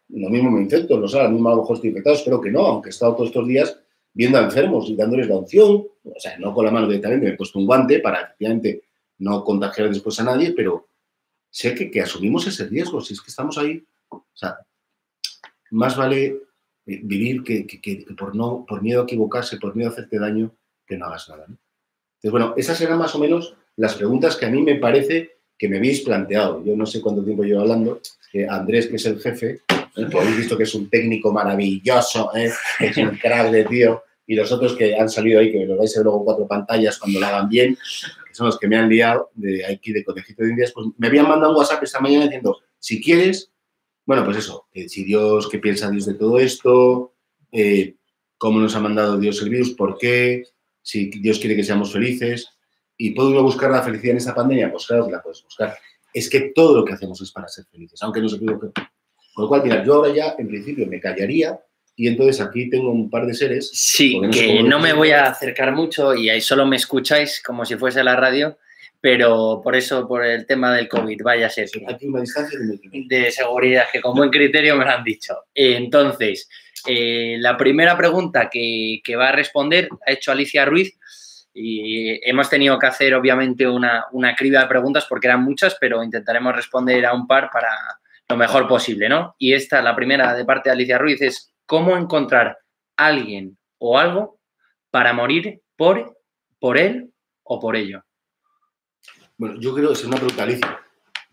lo 0.08 0.28
mismo 0.30 0.50
me 0.50 0.62
infecto, 0.62 0.98
no 0.98 1.08
sé, 1.08 1.20
a 1.20 1.24
lo 1.24 1.30
mismo 1.30 1.48
a 1.48 1.54
lo 1.54 1.62
mejor 1.62 1.76
estoy 1.76 1.90
infectado, 1.90 2.16
espero 2.16 2.40
que 2.40 2.50
no, 2.50 2.66
aunque 2.66 2.88
he 2.88 2.90
estado 2.90 3.14
todos 3.14 3.28
estos 3.28 3.46
días 3.46 3.78
viendo 4.18 4.36
a 4.36 4.42
enfermos 4.42 4.90
y 4.90 4.96
dándoles 4.96 5.28
la 5.28 5.36
opción, 5.36 5.86
o 6.02 6.18
sea, 6.18 6.36
no 6.38 6.52
con 6.52 6.64
la 6.64 6.72
mano 6.72 6.88
directamente, 6.88 7.24
me 7.24 7.32
he 7.34 7.36
puesto 7.36 7.56
un 7.56 7.66
guante 7.66 8.00
para 8.00 8.22
efectivamente 8.22 8.82
no 9.18 9.44
contagiar 9.44 9.90
después 9.90 10.18
a 10.18 10.24
nadie, 10.24 10.52
pero 10.56 10.88
sé 11.48 11.72
que, 11.72 12.00
asumimos 12.00 12.44
ese 12.48 12.66
riesgo, 12.66 13.00
si 13.00 13.14
es 13.14 13.20
que 13.20 13.30
estamos 13.30 13.56
ahí, 13.58 13.80
o 14.08 14.24
sea, 14.34 14.58
más 15.70 15.96
vale 15.96 16.24
eh, 16.86 17.00
vivir 17.04 17.44
que, 17.44 18.04
por, 18.18 18.34
no, 18.34 18.66
por 18.66 18.82
miedo 18.82 19.02
a 19.02 19.04
equivocarse, 19.04 19.56
por 19.56 19.76
miedo 19.76 19.88
a 19.88 19.92
hacerte 19.92 20.18
daño, 20.18 20.52
que 20.84 20.98
no 20.98 21.06
hagas 21.06 21.28
nada. 21.28 21.44
Entonces, 21.44 22.30
bueno, 22.32 22.54
esas 22.56 22.80
eran 22.80 22.98
más 22.98 23.14
o 23.14 23.20
menos 23.20 23.54
las 23.76 23.94
preguntas 23.94 24.34
que 24.34 24.46
a 24.46 24.50
mí 24.50 24.62
me 24.62 24.80
parece 24.80 25.38
que 25.56 25.68
me 25.68 25.76
habéis 25.76 26.00
planteado. 26.00 26.64
Yo 26.64 26.74
no 26.74 26.86
sé 26.86 27.00
cuánto 27.00 27.22
tiempo 27.22 27.44
llevo 27.44 27.60
hablando, 27.60 28.00
que 28.32 28.48
Andrés, 28.48 28.88
que 28.88 28.96
es 28.96 29.06
el 29.06 29.20
jefe, 29.20 29.60
que 29.94 30.18
habéis 30.18 30.38
visto 30.38 30.56
que 30.56 30.64
es 30.64 30.74
un 30.74 30.90
técnico 30.90 31.32
maravilloso, 31.32 32.34
¿eh? 32.34 32.50
es 32.80 32.96
un 32.96 33.10
crack 33.10 33.68
tío, 33.68 34.02
y 34.28 34.34
los 34.34 34.52
otros 34.52 34.76
que 34.76 34.94
han 34.94 35.08
salido 35.08 35.40
ahí, 35.40 35.50
que 35.50 35.64
lo 35.64 35.78
vais 35.78 35.96
a 35.96 36.00
ver 36.00 36.04
luego 36.04 36.22
cuatro 36.22 36.46
pantallas 36.46 36.98
cuando 36.98 37.18
lo 37.18 37.26
hagan 37.26 37.48
bien, 37.48 37.74
que 37.74 38.34
son 38.34 38.46
los 38.46 38.58
que 38.58 38.68
me 38.68 38.76
han 38.76 38.86
liado 38.86 39.30
de 39.34 39.64
aquí 39.64 39.90
de 39.90 40.04
Conejito 40.04 40.42
de 40.44 40.50
Indias, 40.50 40.70
pues 40.72 40.88
me 40.98 41.06
habían 41.06 41.26
mandado 41.26 41.52
un 41.52 41.58
WhatsApp 41.58 41.82
esta 41.82 41.98
mañana 41.98 42.24
diciendo, 42.24 42.58
si 42.78 43.02
quieres, 43.02 43.50
bueno, 44.04 44.26
pues 44.26 44.36
eso, 44.36 44.66
si 44.86 45.02
Dios, 45.02 45.48
qué 45.48 45.58
piensa 45.58 45.90
Dios 45.90 46.04
de 46.04 46.12
todo 46.12 46.38
esto, 46.38 47.14
eh, 47.50 47.96
cómo 48.36 48.60
nos 48.60 48.76
ha 48.76 48.80
mandado 48.80 49.16
Dios 49.16 49.40
el 49.40 49.48
virus, 49.48 49.70
por 49.70 49.96
qué, 49.96 50.44
si 50.82 51.06
Dios 51.06 51.38
quiere 51.38 51.56
que 51.56 51.64
seamos 51.64 51.90
felices, 51.90 52.50
y 52.98 53.12
puedo 53.12 53.30
uno 53.30 53.42
buscar 53.42 53.70
la 53.70 53.80
felicidad 53.80 54.10
en 54.10 54.18
esta 54.18 54.34
pandemia, 54.34 54.70
pues 54.70 54.86
claro 54.86 55.06
que 55.06 55.12
la 55.12 55.22
puedes 55.22 55.42
buscar. 55.42 55.74
Es 56.12 56.28
que 56.28 56.52
todo 56.54 56.76
lo 56.76 56.84
que 56.84 56.92
hacemos 56.92 57.18
es 57.22 57.32
para 57.32 57.48
ser 57.48 57.64
felices, 57.64 58.02
aunque 58.02 58.20
no 58.20 58.28
se 58.28 58.36
equivoque. 58.36 58.72
Con 59.34 59.44
lo 59.44 59.48
cual, 59.48 59.62
mira, 59.62 59.82
yo 59.82 59.94
ahora 59.94 60.12
ya 60.12 60.34
en 60.36 60.48
principio 60.48 60.86
me 60.86 61.00
callaría 61.00 61.58
y 61.98 62.06
entonces 62.06 62.40
aquí 62.40 62.70
tengo 62.70 62.92
un 62.92 63.10
par 63.10 63.26
de 63.26 63.34
seres. 63.34 63.70
Sí, 63.74 64.20
que 64.32 64.62
no 64.62 64.78
me 64.78 64.92
voy 64.92 65.10
a 65.10 65.26
acercar 65.26 65.72
mucho 65.72 66.14
y 66.14 66.30
ahí 66.30 66.40
solo 66.40 66.64
me 66.64 66.76
escucháis 66.76 67.42
como 67.42 67.64
si 67.64 67.74
fuese 67.74 68.04
la 68.04 68.14
radio, 68.14 68.56
pero 69.00 69.60
por 69.62 69.74
eso, 69.74 70.06
por 70.06 70.24
el 70.24 70.46
tema 70.46 70.72
del 70.72 70.88
COVID, 70.88 71.20
vaya 71.24 71.48
a 71.48 71.50
ser. 71.50 71.68
Aquí 71.88 72.06
una 72.06 72.20
distancia 72.20 72.56
de, 72.56 73.04
de 73.08 73.30
seguridad, 73.32 73.86
que 73.92 74.00
con 74.00 74.16
buen 74.16 74.30
criterio 74.30 74.76
me 74.76 74.84
lo 74.84 74.92
han 74.92 75.02
dicho. 75.02 75.34
Entonces, 75.52 76.48
eh, 76.86 77.36
la 77.40 77.56
primera 77.56 77.96
pregunta 77.96 78.48
que, 78.48 79.00
que, 79.02 79.16
va 79.16 79.30
a 79.30 79.32
responder 79.32 79.88
ha 80.06 80.12
hecho 80.12 80.30
Alicia 80.30 80.64
Ruiz 80.64 80.96
y 81.52 82.20
hemos 82.30 82.48
tenido 82.48 82.78
que 82.78 82.86
hacer 82.86 83.12
obviamente 83.14 83.66
una, 83.66 84.04
una 84.12 84.36
criba 84.36 84.60
de 84.60 84.68
preguntas 84.68 85.04
porque 85.08 85.26
eran 85.26 85.42
muchas, 85.42 85.76
pero 85.80 86.04
intentaremos 86.04 86.54
responder 86.54 87.04
a 87.06 87.12
un 87.12 87.26
par 87.26 87.50
para, 87.52 87.70
lo 88.28 88.36
mejor 88.36 88.68
posible, 88.68 89.08
¿no? 89.08 89.34
Y 89.38 89.54
esta, 89.54 89.80
la 89.82 89.96
primera 89.96 90.34
de 90.34 90.44
parte 90.44 90.68
de 90.68 90.74
Alicia 90.74 90.98
Ruiz, 90.98 91.20
es 91.22 91.52
cómo 91.68 91.98
encontrar 91.98 92.58
alguien 92.96 93.58
o 93.76 93.98
algo 93.98 94.40
para 94.90 95.12
morir 95.12 95.60
por, 95.76 96.18
por 96.58 96.78
él 96.78 97.12
o 97.44 97.60
por 97.60 97.76
ello. 97.76 98.02
Bueno, 99.36 99.60
yo 99.60 99.74
creo 99.74 99.88
que 99.88 99.92
es 99.92 100.04
una 100.04 100.16
pregunta, 100.16 100.42
Alicia, 100.44 100.80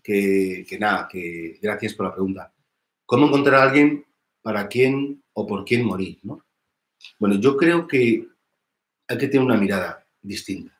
que, 0.03 0.65
que 0.67 0.77
nada, 0.77 1.07
que 1.07 1.57
gracias 1.61 1.93
por 1.93 2.07
la 2.07 2.11
pregunta. 2.13 2.53
¿Cómo 3.05 3.27
encontrar 3.27 3.55
a 3.55 3.63
alguien 3.63 4.05
para 4.41 4.67
quién 4.67 5.23
o 5.33 5.47
por 5.47 5.63
quién 5.63 5.85
morir, 5.85 6.19
¿no? 6.23 6.45
Bueno, 7.17 7.35
yo 7.35 7.55
creo 7.55 7.87
que 7.87 8.27
hay 9.07 9.17
que 9.17 9.27
tener 9.29 9.45
una 9.45 9.57
mirada 9.57 10.05
distinta. 10.21 10.77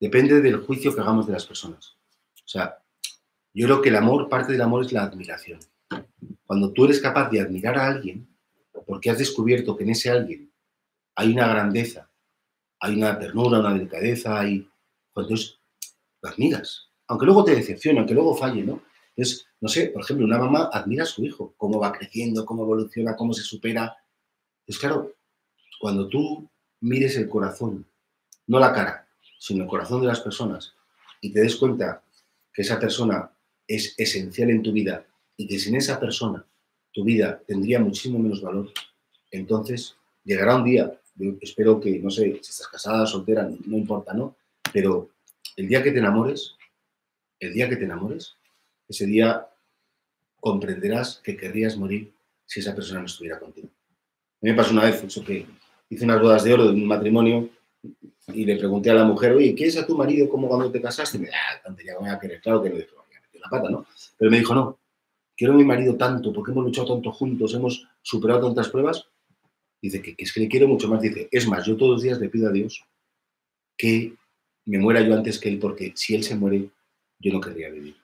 Depende 0.00 0.40
del 0.40 0.64
juicio 0.64 0.94
que 0.94 1.02
hagamos 1.02 1.26
de 1.26 1.34
las 1.34 1.44
personas. 1.44 1.98
O 2.32 2.48
sea, 2.48 2.78
yo 3.52 3.66
creo 3.66 3.82
que 3.82 3.90
el 3.90 3.96
amor, 3.96 4.30
parte 4.30 4.52
del 4.52 4.62
amor 4.62 4.86
es 4.86 4.92
la 4.92 5.02
admiración. 5.02 5.60
Cuando 6.46 6.72
tú 6.72 6.86
eres 6.86 7.00
capaz 7.00 7.28
de 7.28 7.40
admirar 7.40 7.76
a 7.76 7.88
alguien, 7.88 8.26
porque 8.84 9.10
has 9.10 9.18
descubierto 9.18 9.76
que 9.76 9.84
en 9.84 9.90
ese 9.90 10.10
alguien 10.10 10.52
hay 11.14 11.32
una 11.32 11.48
grandeza, 11.48 12.10
hay 12.80 12.96
una 12.96 13.18
ternura, 13.18 13.60
una 13.60 13.72
delicadeza, 13.72 14.40
hay... 14.40 14.68
Pues 15.12 15.24
entonces 15.26 15.58
lo 16.20 16.28
admiras. 16.28 16.90
Aunque 17.06 17.26
luego 17.26 17.44
te 17.44 17.54
decepcione, 17.54 17.98
aunque 17.98 18.14
luego 18.14 18.34
falle, 18.34 18.62
¿no? 18.62 18.82
Entonces, 19.16 19.46
no 19.60 19.68
sé, 19.68 19.86
por 19.86 20.02
ejemplo, 20.02 20.26
una 20.26 20.38
mamá 20.38 20.68
admira 20.72 21.04
a 21.04 21.06
su 21.06 21.24
hijo, 21.24 21.54
cómo 21.56 21.78
va 21.78 21.92
creciendo, 21.92 22.44
cómo 22.44 22.64
evoluciona, 22.64 23.16
cómo 23.16 23.32
se 23.32 23.42
supera. 23.42 23.96
Es 24.66 24.78
claro, 24.78 25.14
cuando 25.80 26.08
tú 26.08 26.50
mires 26.80 27.16
el 27.16 27.28
corazón, 27.28 27.86
no 28.46 28.58
la 28.58 28.72
cara, 28.74 29.08
sino 29.38 29.64
el 29.64 29.70
corazón 29.70 30.02
de 30.02 30.08
las 30.08 30.20
personas, 30.20 30.74
y 31.20 31.32
te 31.32 31.40
des 31.40 31.56
cuenta 31.56 32.02
que 32.52 32.62
esa 32.62 32.78
persona 32.78 33.30
es 33.66 33.94
esencial 33.96 34.50
en 34.50 34.62
tu 34.62 34.72
vida 34.72 35.06
y 35.36 35.46
que 35.46 35.58
sin 35.58 35.76
esa 35.76 35.98
persona 35.98 36.44
tu 36.96 37.04
vida 37.04 37.42
tendría 37.46 37.78
muchísimo 37.78 38.18
menos 38.18 38.40
valor, 38.40 38.70
entonces 39.30 39.94
llegará 40.24 40.56
un 40.56 40.64
día, 40.64 40.98
espero 41.42 41.78
que, 41.78 41.98
no 41.98 42.10
sé, 42.10 42.40
si 42.42 42.50
estás 42.50 42.68
casada, 42.68 43.06
soltera, 43.06 43.46
no 43.66 43.76
importa, 43.76 44.14
¿no? 44.14 44.34
Pero 44.72 45.10
el 45.56 45.68
día 45.68 45.82
que 45.82 45.92
te 45.92 45.98
enamores, 45.98 46.54
el 47.38 47.52
día 47.52 47.68
que 47.68 47.76
te 47.76 47.84
enamores, 47.84 48.34
ese 48.88 49.04
día 49.04 49.46
comprenderás 50.40 51.20
que 51.22 51.36
querrías 51.36 51.76
morir 51.76 52.14
si 52.46 52.60
esa 52.60 52.74
persona 52.74 53.00
no 53.00 53.06
estuviera 53.06 53.38
contigo. 53.38 53.68
A 53.68 54.38
mí 54.40 54.50
me 54.52 54.56
pasó 54.56 54.72
una 54.72 54.84
vez, 54.84 55.04
eso 55.04 55.22
que 55.22 55.44
hice 55.90 56.04
unas 56.04 56.22
bodas 56.22 56.44
de 56.44 56.54
oro 56.54 56.64
de 56.64 56.70
un 56.70 56.86
matrimonio 56.86 57.50
Y 58.28 58.46
le 58.46 58.56
pregunté 58.56 58.90
a 58.90 58.94
la 58.94 59.04
mujer, 59.04 59.32
oye, 59.32 59.54
¿qué 59.54 59.66
es 59.66 59.76
a 59.76 59.86
tu 59.86 59.94
marido 59.98 60.30
como 60.30 60.48
cuando 60.48 60.72
te 60.72 60.80
casaste? 60.80 61.18
Y 61.18 61.20
me 61.20 61.26
dijo, 61.26 61.38
ah, 61.38 61.60
tontería, 61.62 61.92
me 61.92 62.00
voy 62.00 62.08
a 62.08 62.18
querer. 62.18 62.40
Claro 62.40 62.62
que 62.62 62.70
le 62.70 62.76
dijo, 62.76 62.96
me 63.34 63.38
la 63.38 63.50
pata, 63.50 63.68
¿no? 63.68 63.86
Pero 64.16 64.30
me 64.30 64.38
dijo, 64.38 64.54
no, 64.54 64.78
quiero 65.36 65.52
a 65.52 65.56
mi 65.56 65.64
marido 65.64 65.96
tanto, 65.96 66.32
porque 66.32 66.52
hemos 66.52 66.64
luchado 66.64 66.94
tanto 66.94 67.12
juntos, 67.12 67.54
hemos 67.54 67.86
superado 68.02 68.46
tantas 68.46 68.68
pruebas. 68.68 69.08
Dice 69.80 70.00
que, 70.02 70.14
es 70.16 70.32
que 70.32 70.40
le 70.40 70.48
quiero 70.48 70.66
mucho 70.66 70.88
más. 70.88 71.02
Dice, 71.02 71.28
es 71.30 71.46
más, 71.46 71.66
yo 71.66 71.76
todos 71.76 71.92
los 71.92 72.02
días 72.02 72.18
le 72.18 72.28
pido 72.28 72.48
a 72.48 72.52
Dios 72.52 72.82
que 73.76 74.14
me 74.64 74.78
muera 74.78 75.02
yo 75.02 75.14
antes 75.14 75.38
que 75.38 75.48
él, 75.48 75.58
porque 75.58 75.92
si 75.94 76.14
él 76.14 76.24
se 76.24 76.34
muere, 76.34 76.70
yo 77.18 77.32
no 77.32 77.40
querría 77.40 77.70
vivir. 77.70 77.96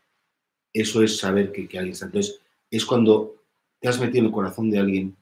Eso 0.73 1.03
es 1.03 1.18
saber 1.18 1.51
que, 1.51 1.66
que 1.66 1.79
alguien 1.79 1.92
está. 1.92 2.07
Entonces, 2.07 2.40
es 2.71 2.85
cuando 2.85 3.37
te 3.81 3.88
has 3.88 3.99
metido 3.99 4.21
en 4.21 4.27
el 4.27 4.33
corazón 4.33 4.71
de 4.71 4.79
alguien 4.79 5.16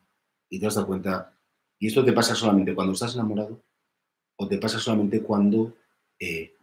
y 0.48 0.58
te 0.58 0.66
has 0.66 0.74
dado 0.74 0.88
cuenta, 0.88 1.32
y 1.78 1.86
esto 1.86 2.04
te 2.04 2.12
pasa 2.12 2.34
solamente 2.34 2.74
cuando 2.74 2.92
estás 2.92 3.14
enamorado, 3.14 3.62
o 4.36 4.48
te 4.48 4.58
pasa 4.58 4.78
solamente 4.78 5.22
cuando 5.22 5.74
eh, 6.18 6.54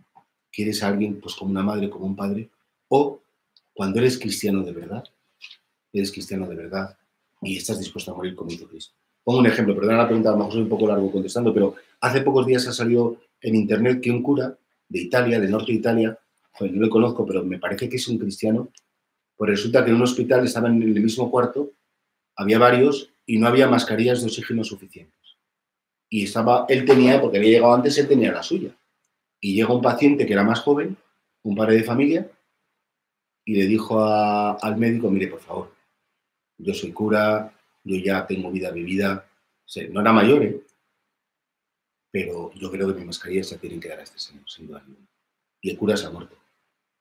quieres 0.52 0.84
a 0.84 0.90
alguien, 0.90 1.20
pues 1.20 1.36
como 1.36 1.52
una 1.52 1.64
madre, 1.64 1.90
como 1.90 2.06
un 2.06 2.16
padre, 2.16 2.50
o 2.90 3.22
cuando 3.74 4.00
eres 4.00 4.20
cristiano 4.20 4.64
de 4.64 4.72
verdad, 4.74 5.04
eres 5.94 6.12
cristiano 6.12 6.48
de 6.48 6.56
verdad 6.56 6.98
y 7.42 7.58
estás 7.58 7.80
dispuesto 7.80 8.12
a 8.12 8.16
morir 8.16 8.36
como 8.36 8.52
hizo 8.52 8.68
Cristo. 8.68 8.96
Pongo 9.24 9.40
un 9.40 9.48
ejemplo, 9.48 9.76
perdona 9.76 9.98
la 9.98 10.08
pregunta, 10.08 10.30
a 10.30 10.32
lo 10.32 10.38
mejor 10.38 10.54
soy 10.54 10.62
un 10.62 10.70
poco 10.70 10.88
largo 10.88 11.12
contestando, 11.12 11.54
pero 11.54 11.76
hace 12.02 12.22
pocos 12.22 12.46
días 12.46 12.68
ha 12.68 12.74
salido 12.74 13.18
en 13.42 13.56
internet 13.56 14.02
que 14.02 14.12
un 14.12 14.24
cura 14.24 14.58
de 14.88 15.02
Italia, 15.02 15.40
del 15.40 15.52
norte 15.52 15.72
de 15.72 15.80
Italia, 15.80 16.18
no 16.62 16.82
lo 16.82 16.90
conozco, 16.90 17.26
pero 17.26 17.44
me 17.44 17.60
parece 17.60 17.90
que 17.90 17.98
es 17.98 18.08
un 18.08 18.18
cristiano, 18.18 18.70
pues 19.36 19.52
resulta 19.52 19.84
que 19.84 19.92
en 19.92 19.98
un 19.98 20.04
hospital 20.04 20.46
estaban 20.46 20.82
en 20.82 20.84
el 20.84 21.02
mismo 21.02 21.30
cuarto, 21.30 21.72
había 22.36 22.58
varios 22.58 23.12
y 23.26 23.38
no 23.38 23.48
había 23.48 23.68
mascarillas 23.68 24.22
de 24.22 24.28
oxígeno 24.28 24.64
suficientes. 24.64 25.14
Y 26.10 26.24
estaba, 26.24 26.66
él 26.70 26.86
tenía, 26.86 27.22
porque 27.22 27.38
había 27.38 27.52
llegado 27.52 27.74
antes, 27.74 27.98
él 27.98 28.08
tenía 28.08 28.32
la 28.32 28.42
suya. 28.42 28.76
Y 29.40 29.56
llega 29.56 29.74
un 29.74 29.82
paciente 29.82 30.26
que 30.26 30.34
era 30.34 30.44
más 30.44 30.62
joven, 30.62 30.98
un 31.44 31.56
padre 31.56 31.76
de 31.76 31.84
familia, 31.84 32.32
y 33.46 33.56
le 33.56 33.66
dijo 33.66 34.04
al 34.04 34.78
médico, 34.78 35.10
mire, 35.10 35.28
por 35.28 35.40
favor, 35.40 35.77
yo 36.58 36.74
soy 36.74 36.92
cura, 36.92 37.54
yo 37.84 37.96
ya 37.98 38.26
tengo 38.26 38.52
vida 38.52 38.72
vivida, 38.72 39.26
no 39.90 40.02
era 40.02 40.14
mayor, 40.14 40.44
¿eh? 40.44 40.62
pero 42.12 42.52
yo 42.54 42.72
creo 42.72 42.88
que 42.88 43.00
mi 43.00 43.06
mascarilla 43.06 43.44
se 43.44 43.58
tienen 43.58 43.80
que 43.80 43.90
dar 43.90 44.00
a 44.00 44.04
este 44.04 44.20
señor, 44.20 44.44
sin 44.50 44.68
duda 44.68 44.84
Y 45.62 45.70
el 45.70 45.78
cura 45.78 45.96
se 45.98 46.06
ha 46.06 46.10
muerto 46.10 46.38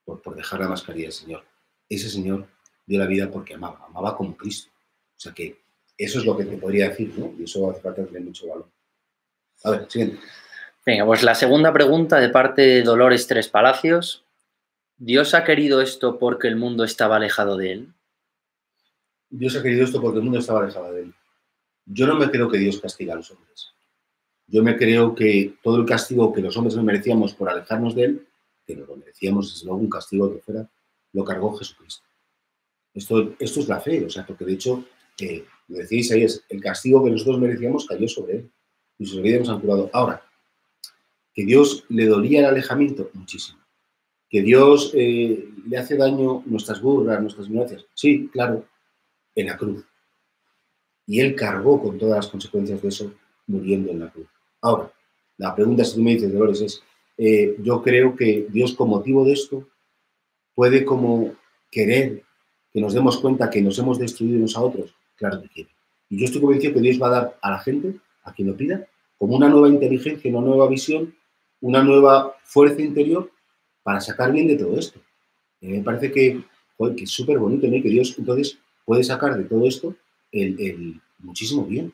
por, 0.05 0.21
por 0.21 0.35
dejar 0.35 0.59
la 0.59 0.69
mascarilla 0.69 1.07
al 1.07 1.13
Señor. 1.13 1.43
Ese 1.89 2.09
señor 2.09 2.47
dio 2.85 2.99
la 2.99 3.05
vida 3.05 3.29
porque 3.29 3.53
amaba, 3.53 3.85
amaba 3.85 4.15
como 4.15 4.35
Cristo. 4.37 4.71
O 5.15 5.19
sea 5.19 5.33
que 5.33 5.59
eso 5.97 6.19
es 6.19 6.25
lo 6.25 6.37
que 6.37 6.45
te 6.45 6.57
podría 6.57 6.89
decir, 6.89 7.13
¿no? 7.17 7.33
Y 7.37 7.43
eso 7.43 7.69
hace 7.71 7.81
falta 7.81 8.05
tener 8.05 8.21
mucho 8.21 8.47
valor. 8.47 8.69
A 9.63 9.71
ver, 9.71 9.89
siguiente. 9.89 10.19
Venga, 10.85 11.05
pues 11.05 11.23
la 11.23 11.35
segunda 11.35 11.73
pregunta 11.73 12.19
de 12.19 12.29
parte 12.29 12.61
de 12.61 12.83
Dolores 12.83 13.27
Tres 13.27 13.49
Palacios. 13.49 14.23
¿Dios 14.97 15.33
ha 15.33 15.43
querido 15.43 15.81
esto 15.81 16.19
porque 16.19 16.47
el 16.47 16.55
mundo 16.55 16.83
estaba 16.83 17.17
alejado 17.17 17.57
de 17.57 17.71
él? 17.71 17.93
Dios 19.29 19.55
ha 19.55 19.63
querido 19.63 19.83
esto 19.83 20.01
porque 20.01 20.17
el 20.17 20.23
mundo 20.23 20.39
estaba 20.39 20.63
alejado 20.63 20.93
de 20.93 21.03
él. 21.03 21.13
Yo 21.85 22.07
no 22.07 22.15
me 22.15 22.29
creo 22.29 22.49
que 22.49 22.57
Dios 22.57 22.79
castiga 22.79 23.13
a 23.13 23.17
los 23.17 23.31
hombres. 23.31 23.73
Yo 24.47 24.63
me 24.63 24.77
creo 24.77 25.13
que 25.13 25.55
todo 25.61 25.77
el 25.77 25.85
castigo 25.85 26.31
que 26.31 26.41
los 26.41 26.55
hombres 26.55 26.75
merecíamos 26.77 27.33
por 27.33 27.49
alejarnos 27.49 27.95
de 27.95 28.03
Él, 28.03 28.27
que 28.65 28.75
no 28.75 28.85
lo 28.85 28.95
merecíamos, 28.95 29.53
desde 29.53 29.65
luego 29.65 29.81
un 29.81 29.89
castigo 29.89 30.33
que 30.33 30.39
fuera, 30.39 30.69
lo 31.13 31.23
cargó 31.25 31.55
Jesucristo. 31.57 32.05
Esto, 32.93 33.35
esto 33.39 33.59
es 33.59 33.67
la 33.67 33.81
fe, 33.81 34.05
o 34.05 34.09
sea, 34.09 34.25
porque 34.25 34.45
de 34.45 34.53
hecho, 34.53 34.85
eh, 35.19 35.45
lo 35.67 35.77
decís 35.77 36.11
ahí, 36.11 36.23
es 36.23 36.43
el 36.49 36.61
castigo 36.61 37.03
que 37.03 37.11
nosotros 37.11 37.39
merecíamos 37.39 37.85
cayó 37.85 38.07
sobre 38.07 38.37
Él 38.37 38.51
y 38.97 39.05
sus 39.05 39.19
heridas 39.19 39.49
han 39.49 39.59
curado. 39.59 39.89
Ahora, 39.93 40.23
que 41.33 41.45
Dios 41.45 41.83
le 41.89 42.05
dolía 42.05 42.39
el 42.39 42.45
alejamiento, 42.45 43.11
muchísimo. 43.13 43.59
Que 44.29 44.41
Dios 44.41 44.91
eh, 44.93 45.49
le 45.67 45.77
hace 45.77 45.97
daño 45.97 46.43
nuestras 46.45 46.81
burlas, 46.81 47.21
nuestras 47.21 47.47
ignorancias, 47.47 47.85
sí, 47.93 48.29
claro, 48.31 48.65
en 49.37 49.47
la 49.47 49.57
cruz. 49.57 49.85
Y 51.05 51.21
Él 51.21 51.35
cargó 51.35 51.81
con 51.81 51.97
todas 51.97 52.17
las 52.17 52.27
consecuencias 52.27 52.81
de 52.81 52.89
eso 52.89 53.13
muriendo 53.45 53.91
en 53.91 53.99
la 53.99 54.09
cruz. 54.09 54.27
Ahora, 54.61 54.91
la 55.37 55.55
pregunta, 55.55 55.85
si 55.85 55.95
tú 55.95 56.03
me 56.03 56.15
dices, 56.15 56.33
Dolores, 56.33 56.61
es, 56.61 56.83
eh, 57.17 57.55
yo 57.59 57.81
creo 57.81 58.15
que 58.15 58.47
Dios 58.49 58.73
con 58.73 58.89
motivo 58.89 59.23
de 59.23 59.33
esto 59.33 59.67
puede 60.53 60.83
como 60.83 61.35
querer 61.71 62.23
que 62.73 62.81
nos 62.81 62.93
demos 62.93 63.17
cuenta 63.17 63.49
que 63.49 63.61
nos 63.61 63.77
hemos 63.79 63.99
destruido 63.99 64.37
unos 64.37 64.57
a 64.57 64.61
otros. 64.61 64.93
Claro 65.15 65.41
que 65.41 65.49
quiere. 65.49 65.69
Y 66.09 66.19
yo 66.19 66.25
estoy 66.25 66.41
convencido 66.41 66.73
que 66.73 66.81
Dios 66.81 67.01
va 67.01 67.07
a 67.07 67.11
dar 67.11 67.39
a 67.41 67.51
la 67.51 67.59
gente, 67.59 67.95
a 68.23 68.33
quien 68.33 68.49
lo 68.49 68.57
pida, 68.57 68.87
como 69.17 69.35
una 69.35 69.49
nueva 69.49 69.69
inteligencia, 69.69 70.29
una 70.31 70.47
nueva 70.47 70.67
visión, 70.67 71.15
una 71.61 71.83
nueva 71.83 72.35
fuerza 72.43 72.81
interior 72.81 73.31
para 73.83 74.01
sacar 74.01 74.31
bien 74.31 74.47
de 74.47 74.57
todo 74.57 74.77
esto. 74.77 74.99
me 75.61 75.81
parece 75.81 76.11
que, 76.11 76.43
que 76.95 77.03
es 77.03 77.09
súper 77.09 77.39
bonito, 77.39 77.67
¿no? 77.67 77.81
que 77.81 77.89
Dios 77.89 78.15
entonces 78.17 78.59
puede 78.87 79.03
sacar 79.03 79.37
de 79.37 79.43
todo 79.43 79.67
esto 79.67 79.93
el 80.31 81.01
muchísimo 81.19 81.65
bien. 81.65 81.93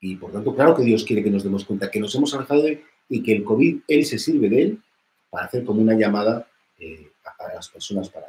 Y 0.00 0.16
por 0.16 0.32
tanto, 0.32 0.54
claro 0.54 0.74
que 0.74 0.82
Dios 0.84 1.04
quiere 1.04 1.24
que 1.24 1.30
nos 1.30 1.42
demos 1.42 1.64
cuenta 1.64 1.90
que 1.90 2.00
nos 2.00 2.14
hemos 2.14 2.32
alejado 2.34 2.62
de 2.62 2.72
él 2.72 2.84
y 3.08 3.22
que 3.22 3.32
el 3.32 3.44
COVID, 3.44 3.80
él 3.88 4.04
se 4.04 4.18
sirve 4.18 4.48
de 4.48 4.62
él 4.62 4.82
para 5.30 5.46
hacer 5.46 5.64
como 5.64 5.80
una 5.80 5.94
llamada 5.94 6.46
eh, 6.78 7.10
a, 7.24 7.54
las 7.54 7.68
personas 7.68 8.08
para, 8.08 8.26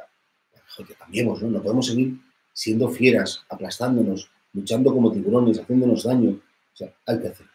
que 0.76 0.94
cambiemos, 0.94 1.42
¿no? 1.42 1.48
No 1.48 1.62
podemos 1.62 1.86
seguir 1.86 2.18
siendo 2.52 2.88
fieras, 2.88 3.44
aplastándonos, 3.48 4.30
luchando 4.52 4.92
como 4.92 5.12
tiburones, 5.12 5.58
haciéndonos 5.58 6.04
daño. 6.04 6.30
O 6.30 6.76
sea, 6.76 6.92
hay 7.06 7.20
que 7.20 7.28
hacerlo. 7.28 7.52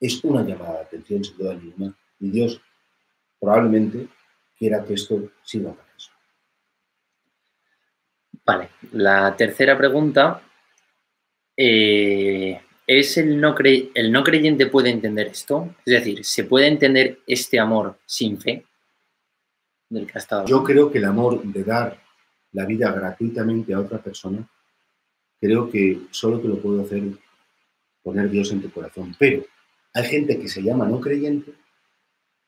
Es 0.00 0.22
una 0.24 0.42
llamada 0.42 0.74
de 0.74 0.80
atención, 0.80 1.24
sin 1.24 1.36
duda 1.36 1.54
ninguna, 1.54 1.96
y 2.20 2.30
Dios 2.30 2.60
probablemente 3.40 4.08
quiera 4.58 4.84
que 4.84 4.94
esto 4.94 5.30
sirva 5.42 5.72
para. 5.72 5.91
Vale, 8.44 8.70
la 8.92 9.36
tercera 9.36 9.76
pregunta 9.78 10.42
eh, 11.56 12.60
¿Es 12.86 13.16
el 13.16 13.40
no, 13.40 13.54
el 13.58 14.12
no 14.12 14.24
creyente 14.24 14.66
puede 14.66 14.90
entender 14.90 15.28
esto? 15.28 15.76
Es 15.84 15.94
decir, 15.94 16.24
¿se 16.24 16.44
puede 16.44 16.66
entender 16.66 17.20
este 17.26 17.58
amor 17.58 17.98
sin 18.04 18.40
fe? 18.40 18.66
Del 19.88 20.06
que 20.06 20.12
ha 20.14 20.18
estado 20.18 20.46
Yo 20.46 20.64
creo 20.64 20.90
que 20.90 20.98
el 20.98 21.04
amor 21.04 21.42
de 21.42 21.64
dar 21.64 22.02
la 22.52 22.66
vida 22.66 22.90
gratuitamente 22.90 23.72
a 23.72 23.80
otra 23.80 23.98
persona, 23.98 24.46
creo 25.40 25.70
que 25.70 26.00
solo 26.10 26.40
te 26.40 26.48
lo 26.48 26.58
puedo 26.58 26.82
hacer 26.82 27.02
poner 28.02 28.28
Dios 28.28 28.50
en 28.50 28.60
tu 28.60 28.70
corazón. 28.70 29.14
Pero 29.18 29.44
hay 29.94 30.04
gente 30.04 30.38
que 30.38 30.48
se 30.48 30.62
llama 30.62 30.86
no 30.86 31.00
creyente 31.00 31.52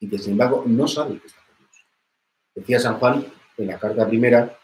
y 0.00 0.08
que 0.08 0.18
sin 0.18 0.32
embargo 0.32 0.64
no 0.66 0.88
sabe 0.88 1.20
que 1.20 1.28
está 1.28 1.40
con 1.40 1.56
Dios. 1.58 1.86
Decía 2.56 2.80
San 2.80 2.98
Juan 2.98 3.24
en 3.56 3.66
la 3.68 3.78
carta 3.78 4.06
primera 4.06 4.58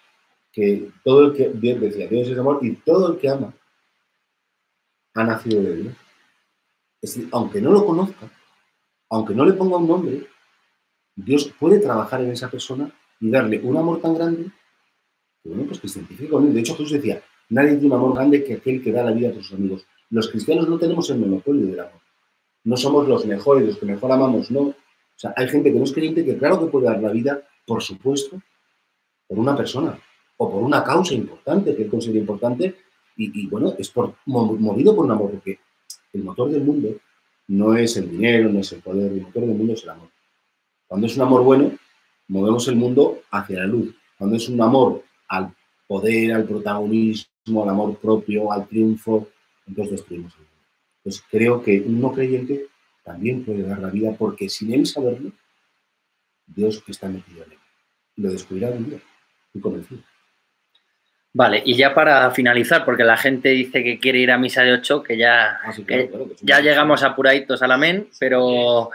que 0.53 0.91
todo 1.05 1.27
el 1.27 1.33
que 1.35 1.49
decía 1.49 2.09
Dios 2.09 2.29
es 2.29 2.39
amor 2.39 2.59
y 2.63 2.75
todo 2.77 3.13
el 3.13 3.19
que 3.19 3.29
ama 3.29 3.55
ha 5.15 5.25
nacido 5.25 5.63
de 5.63 5.77
Dios. 5.77 5.95
Es 7.01 7.15
decir, 7.15 7.29
aunque 7.33 7.61
no 7.61 7.73
lo 7.73 7.85
conozca, 7.85 8.31
aunque 9.09 9.35
no 9.35 9.45
le 9.45 9.55
ponga 9.55 9.77
un 9.77 9.89
nombre, 9.89 10.27
Dios 11.17 11.53
puede 11.59 11.79
trabajar 11.79 12.21
en 12.23 12.31
esa 12.31 12.51
persona 12.51 12.93
y 13.21 13.31
darle 13.31 13.61
un 13.61 13.77
amor 13.77 14.01
tan 14.01 14.15
grande 14.15 14.51
que, 15.43 15.49
bueno, 15.49 15.65
pues 15.65 15.81
que 15.81 15.89
se 15.89 16.05
con 16.29 16.47
él. 16.47 16.55
De 16.55 16.61
hecho, 16.61 16.75
Jesús 16.75 16.93
decía, 16.93 17.23
nadie 17.49 17.73
tiene 17.73 17.87
un 17.87 17.93
amor 17.93 18.15
grande 18.15 18.45
que 18.45 18.55
aquel 18.55 18.83
que 18.83 18.93
da 18.93 19.03
la 19.03 19.13
vida 19.13 19.33
por 19.33 19.43
sus 19.43 19.55
amigos. 19.55 19.87
Los 20.11 20.29
cristianos 20.29 20.69
no 20.69 20.79
tenemos 20.79 21.09
el 21.11 21.19
monopolio 21.19 21.67
del 21.67 21.81
amor. 21.81 22.01
No 22.65 22.77
somos 22.77 23.09
los 23.09 23.25
mejores, 23.27 23.67
los 23.67 23.79
que 23.79 23.87
mejor 23.87 24.13
amamos, 24.13 24.51
no. 24.51 24.61
O 24.61 24.75
sea, 25.17 25.33
hay 25.37 25.49
gente 25.49 25.73
que 25.73 25.79
no 25.79 25.85
es 25.85 25.93
creyente 25.93 26.25
que 26.25 26.37
claro 26.37 26.61
que 26.61 26.67
puede 26.67 26.87
dar 26.87 27.01
la 27.01 27.11
vida, 27.11 27.43
por 27.67 27.83
supuesto, 27.83 28.41
por 29.27 29.39
una 29.39 29.57
persona 29.57 29.99
o 30.42 30.50
por 30.50 30.62
una 30.62 30.83
causa 30.83 31.12
importante 31.12 31.76
que 31.76 31.83
él 31.83 31.90
considera 31.90 32.20
importante 32.20 32.74
y, 33.14 33.46
bueno, 33.48 33.74
es 33.79 33.92
movido 34.24 34.96
por 34.96 35.05
un 35.05 35.11
amor, 35.11 35.33
porque 35.33 35.59
el 36.14 36.24
motor 36.24 36.50
del 36.50 36.65
mundo 36.65 36.96
no 37.48 37.77
es 37.77 37.98
el 37.98 38.10
dinero, 38.10 38.48
no 38.48 38.60
es 38.60 38.73
el 38.73 38.81
poder, 38.81 39.12
el 39.12 39.21
motor 39.21 39.42
del 39.42 39.54
mundo 39.54 39.75
es 39.75 39.83
el 39.83 39.90
amor. 39.90 40.08
Cuando 40.87 41.06
es 41.06 41.17
un 41.17 41.23
amor 41.23 41.42
bueno, 41.42 41.73
movemos 42.29 42.67
el 42.69 42.77
mundo 42.77 43.21
hacia 43.31 43.58
la 43.58 43.67
luz. 43.67 43.94
Cuando 44.17 44.37
es 44.37 44.48
un 44.48 44.62
amor 44.62 45.04
al 45.29 45.54
poder, 45.87 46.33
al 46.33 46.44
protagonismo, 46.44 47.62
al 47.62 47.69
amor 47.69 47.98
propio, 47.98 48.50
al 48.50 48.67
triunfo, 48.67 49.29
entonces 49.67 49.98
destruimos 49.98 50.33
el 50.33 50.38
mundo. 50.38 50.52
Entonces 51.04 51.23
creo 51.31 51.62
que 51.62 51.83
un 51.83 52.00
no 52.00 52.12
creyente 52.12 52.69
también 53.04 53.44
puede 53.44 53.65
dar 53.65 53.79
la 53.79 53.90
vida 53.90 54.17
porque 54.19 54.48
sin 54.48 54.73
él 54.73 54.87
saberlo, 54.87 55.33
Dios 56.46 56.83
está 56.87 57.10
metido 57.10 57.44
en 57.44 57.52
él. 57.52 57.58
Y 58.17 58.23
lo 58.23 58.31
descubrirá 58.31 58.71
un 58.71 58.88
día. 58.88 59.00
Estoy 59.48 59.60
convencido. 59.60 60.00
Vale, 61.33 61.62
y 61.64 61.76
ya 61.76 61.94
para 61.94 62.31
finalizar, 62.33 62.85
porque 62.85 63.04
la 63.04 63.16
gente 63.16 63.50
dice 63.50 63.85
que 63.85 64.00
quiere 64.00 64.18
ir 64.18 64.33
a 64.33 64.38
misa 64.38 64.62
de 64.62 64.72
8, 64.72 65.02
que 65.02 65.16
ya, 65.16 65.60
ah, 65.62 65.72
ya 66.42 66.60
llegamos 66.60 67.04
apuraditos 67.04 67.62
al 67.62 67.70
amén, 67.70 68.08
pero, 68.18 68.90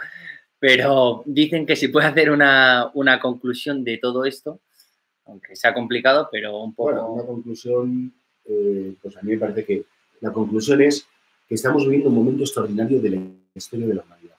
pero 0.58 1.22
dicen 1.24 1.64
que 1.64 1.76
si 1.76 1.88
puede 1.88 2.08
hacer 2.08 2.30
una, 2.30 2.90
conclusión 3.22 3.84
de 3.84 3.96
todo 3.96 4.26
esto, 4.26 4.60
aunque 5.24 5.56
sea 5.56 5.72
complicado, 5.72 6.28
pero 6.30 6.58
un 6.60 6.74
poco... 6.74 6.90
Bueno, 6.90 7.10
una 7.12 7.24
conclusión, 7.24 8.12
eh, 8.44 8.94
pues 9.00 9.16
a 9.16 9.22
mí 9.22 9.32
me 9.32 9.38
parece 9.38 9.64
que 9.64 9.84
la 10.20 10.30
conclusión 10.30 10.82
es 10.82 11.08
que 11.48 11.54
estamos 11.54 11.84
viviendo 11.84 12.10
un 12.10 12.16
momento 12.16 12.42
extraordinario 12.42 13.00
de 13.00 13.10
la 13.10 13.22
historia 13.54 13.86
de 13.86 13.94
la 13.94 14.02
humanidad. 14.02 14.36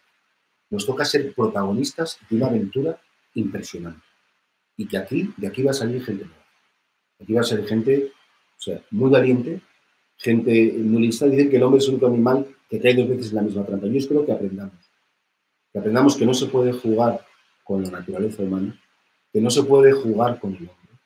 nos 0.69 0.85
toca 0.85 1.03
ser 1.03 1.33
protagonistas 1.33 2.19
de 2.29 2.35
una 2.35 2.47
aventura 2.47 2.99
impresionante. 3.33 4.05
Y 4.75 4.87
que 4.87 4.97
aquí, 4.97 5.33
de 5.37 5.47
aquí 5.47 5.63
va 5.63 5.71
a 5.71 5.73
salir 5.73 6.03
gente 6.03 6.25
nueva. 6.25 6.46
Aquí 7.19 7.33
va 7.33 7.41
a 7.41 7.43
ser 7.43 7.65
gente, 7.65 8.11
muy 8.91 9.09
valiente, 9.09 9.61
gente 10.17 10.73
muy 10.77 11.03
lista. 11.03 11.25
Dicen 11.25 11.49
que 11.49 11.57
el 11.57 11.63
hombre 11.63 11.79
es 11.79 11.85
el 11.85 11.91
único 11.91 12.07
animal 12.07 12.47
que 12.69 12.79
cae 12.79 12.95
dos 12.95 13.09
veces 13.09 13.29
en 13.29 13.35
la 13.35 13.41
misma 13.43 13.65
trampa. 13.65 13.87
Yo 13.87 13.97
espero 13.97 14.25
que 14.25 14.31
aprendamos. 14.31 14.75
Que 15.71 15.79
aprendamos 15.79 16.15
que 16.15 16.25
no 16.25 16.33
se 16.33 16.47
puede 16.47 16.73
jugar 16.73 17.25
con 17.63 17.83
la 17.83 17.91
naturaleza 17.91 18.43
humana, 18.43 18.79
que 19.31 19.41
no 19.41 19.49
se 19.49 19.63
puede 19.63 19.91
jugar 19.91 20.39
con 20.39 20.51
el 20.51 20.69
hombre, 20.69 20.99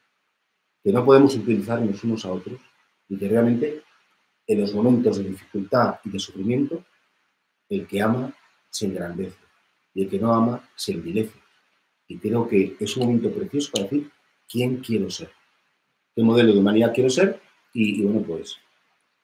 que 0.83 0.91
no 0.91 1.03
podemos 1.03 1.35
utilizarnos 1.35 2.03
unos 2.03 2.25
a 2.25 2.31
otros 2.31 2.59
y 3.09 3.17
que 3.17 3.27
realmente 3.27 3.81
en 4.47 4.61
los 4.61 4.73
momentos 4.73 5.17
de 5.17 5.23
dificultad 5.23 5.95
y 6.03 6.09
de 6.09 6.19
sufrimiento, 6.19 6.83
el 7.69 7.87
que 7.87 8.01
ama 8.01 8.33
se 8.69 8.85
engrandece 8.85 9.37
y 9.93 10.03
el 10.03 10.09
que 10.09 10.19
no 10.19 10.33
ama 10.33 10.69
se 10.75 10.93
envilece. 10.93 11.39
Y 12.07 12.17
creo 12.17 12.47
que 12.47 12.75
es 12.79 12.97
un 12.97 13.05
momento 13.05 13.31
precioso 13.31 13.71
para 13.71 13.85
decir 13.85 14.11
quién 14.49 14.77
quiero 14.77 15.09
ser, 15.09 15.31
qué 16.15 16.23
modelo 16.23 16.53
de 16.53 16.59
humanidad 16.59 16.93
quiero 16.93 17.09
ser 17.09 17.39
y, 17.73 18.03
bueno, 18.03 18.21
pues 18.21 18.57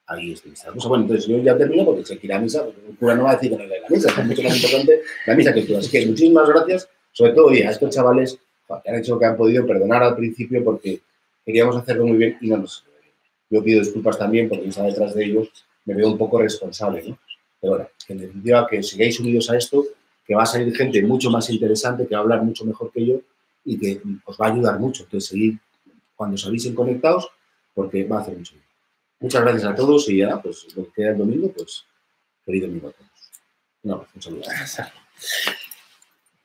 ahí 0.06 0.32
está 0.32 0.72
cosa. 0.72 0.88
Bueno, 0.88 1.04
entonces 1.04 1.26
yo 1.26 1.38
ya 1.38 1.56
termino 1.56 1.84
porque 1.84 2.04
se 2.04 2.18
quiere 2.18 2.34
la 2.34 2.40
misa, 2.40 2.64
porque 2.64 2.80
el 2.88 2.96
cura 2.96 3.14
no 3.14 3.24
va 3.24 3.32
a 3.32 3.34
decir 3.34 3.50
que 3.50 3.56
no 3.56 3.64
le 3.64 3.80
la 3.80 3.88
misa, 3.88 4.08
es 4.10 4.26
mucho 4.26 4.42
más 4.42 4.56
importante 4.56 5.00
la 5.26 5.34
misa 5.34 5.54
que 5.54 5.62
tú. 5.62 5.76
Así 5.76 5.90
que 5.90 6.06
muchísimas 6.06 6.48
gracias, 6.48 6.88
sobre 7.12 7.32
todo 7.32 7.50
a 7.50 7.54
estos 7.54 7.94
chavales 7.94 8.38
que 8.66 8.90
han 8.90 8.96
hecho 8.96 9.14
lo 9.14 9.18
que 9.20 9.26
han 9.26 9.36
podido, 9.36 9.66
perdonar 9.66 10.02
al 10.02 10.16
principio 10.16 10.62
porque 10.64 11.00
queríamos 11.44 11.76
hacerlo 11.76 12.06
muy 12.06 12.18
bien 12.18 12.38
y 12.40 12.48
no 12.48 12.58
nos 12.58 12.84
yo 13.50 13.62
pido 13.62 13.80
disculpas 13.80 14.18
también 14.18 14.48
porque 14.48 14.68
está 14.68 14.82
detrás 14.82 15.14
de 15.14 15.24
ellos, 15.24 15.48
me 15.86 15.94
veo 15.94 16.08
un 16.08 16.18
poco 16.18 16.40
responsable, 16.40 17.02
¿no? 17.08 17.18
Pero 17.60 17.72
bueno, 17.72 17.88
en 18.08 18.18
definitiva 18.18 18.66
que 18.66 18.82
sigáis 18.82 19.18
unidos 19.20 19.50
a 19.50 19.56
esto, 19.56 19.84
que 20.26 20.34
va 20.34 20.42
a 20.42 20.46
salir 20.46 20.74
gente 20.76 21.02
mucho 21.02 21.30
más 21.30 21.48
interesante, 21.50 22.06
que 22.06 22.14
va 22.14 22.20
a 22.20 22.22
hablar 22.22 22.42
mucho 22.42 22.64
mejor 22.64 22.92
que 22.92 23.06
yo 23.06 23.20
y 23.64 23.78
que 23.78 24.00
os 24.24 24.38
va 24.38 24.46
a 24.46 24.52
ayudar 24.52 24.78
mucho. 24.78 25.04
Entonces, 25.04 25.30
seguir 25.30 25.58
cuando 26.18 26.36
salís 26.36 26.68
conectados 26.74 27.30
porque 27.72 28.02
va 28.02 28.18
a 28.18 28.22
hacer 28.22 28.36
mucho 28.36 28.54
bien. 28.54 28.66
Muchas 29.20 29.42
gracias 29.42 29.64
a 29.64 29.74
todos 29.74 30.08
y 30.10 30.18
ya, 30.18 30.42
pues 30.42 30.66
lo 30.76 30.86
que 30.86 30.92
queda 30.96 31.10
el 31.12 31.18
domingo, 31.18 31.52
pues 31.56 31.84
feliz 32.44 32.62
domingo 32.62 32.88
a 32.88 32.92
todos. 32.92 33.30
No, 33.84 34.06
un 34.14 34.22
saludo. 34.22 34.42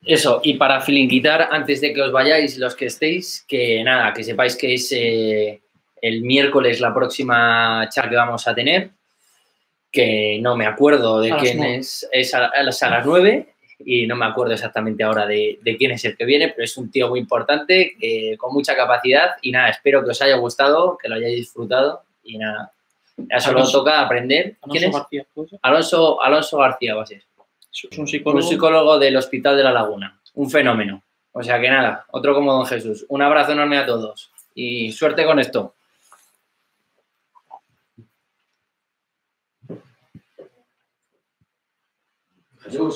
Eso, 0.05 0.41
y 0.43 0.55
para 0.55 0.80
filinquitar, 0.82 1.49
antes 1.51 1.82
de 1.82 1.91
que 1.91 2.01
os 2.01 2.11
vayáis, 2.11 2.57
los 2.59 2.76
que 2.76 2.86
estéis, 2.86 3.43
que 3.47 3.84
nada, 3.84 4.13
que 4.13 4.24
sepáis 4.24 4.55
que 4.55 4.76
es 4.76 4.91
eh, 4.91 5.61
el 6.01 6.21
miércoles 6.21 6.80
la 6.80 6.93
próxima 6.93 7.89
chat 7.89 8.09
que 8.09 8.15
vamos 8.15 8.47
a 8.47 8.53
tener, 8.53 8.91
que 9.91 10.38
no 10.39 10.55
me 10.55 10.67
acuerdo 10.67 11.19
de 11.19 11.36
quién 11.38 11.63
es, 11.63 12.07
es 12.11 12.34
a, 12.36 12.51
las, 12.63 12.84
a 12.84 12.89
las 12.89 13.05
9 13.05 13.53
y 13.80 14.07
no 14.07 14.15
me 14.15 14.26
acuerdo 14.26 14.53
exactamente 14.53 15.03
ahora 15.03 15.26
de, 15.26 15.59
quién 15.78 15.91
es 15.91 16.05
el 16.05 16.15
que 16.15 16.26
viene, 16.26 16.49
pero 16.49 16.63
es 16.63 16.78
un 16.78 16.89
tío 16.91 17.09
muy 17.09 17.19
importante, 17.19 17.95
con 18.38 18.53
mucha 18.53 18.76
capacidad 18.76 19.32
y 19.41 19.51
nada, 19.51 19.69
espero 19.69 20.03
que 20.03 20.11
os 20.11 20.21
haya 20.21 20.38
gustado, 20.38 20.97
que 20.97 21.09
lo 21.09 21.15
hayáis 21.15 21.38
disfrutado 21.38 22.03
y 22.24 22.38
nada, 22.38 22.71
ya 23.17 23.39
solo 23.39 23.69
toca 23.69 24.01
aprender. 24.01 24.57
¿Quién 24.69 24.86
es? 24.86 24.91
García, 24.91 25.26
Alonso, 25.61 26.21
Alonso 26.21 26.57
García 26.57 26.95
va 26.95 27.03
a 27.03 27.05
ser. 27.05 27.24
Es 27.71 27.97
un 27.97 28.07
psicólogo. 28.07 28.43
un 28.43 28.49
psicólogo 28.49 28.99
del 28.99 29.15
Hospital 29.17 29.57
de 29.57 29.63
la 29.63 29.71
Laguna, 29.71 30.19
un 30.36 30.49
fenómeno. 30.49 31.03
O 31.32 31.41
sea 31.41 31.59
que 31.59 31.69
nada, 31.69 32.05
otro 32.11 32.34
como 32.34 32.53
don 32.53 32.65
Jesús. 32.65 33.05
Un 33.09 33.21
abrazo 33.21 33.53
enorme 33.53 33.78
a 33.78 33.86
todos 33.86 34.32
y 34.53 34.91
suerte 34.91 35.26
con 35.26 35.39
esto. 35.39 35.74
Deus 42.69 42.91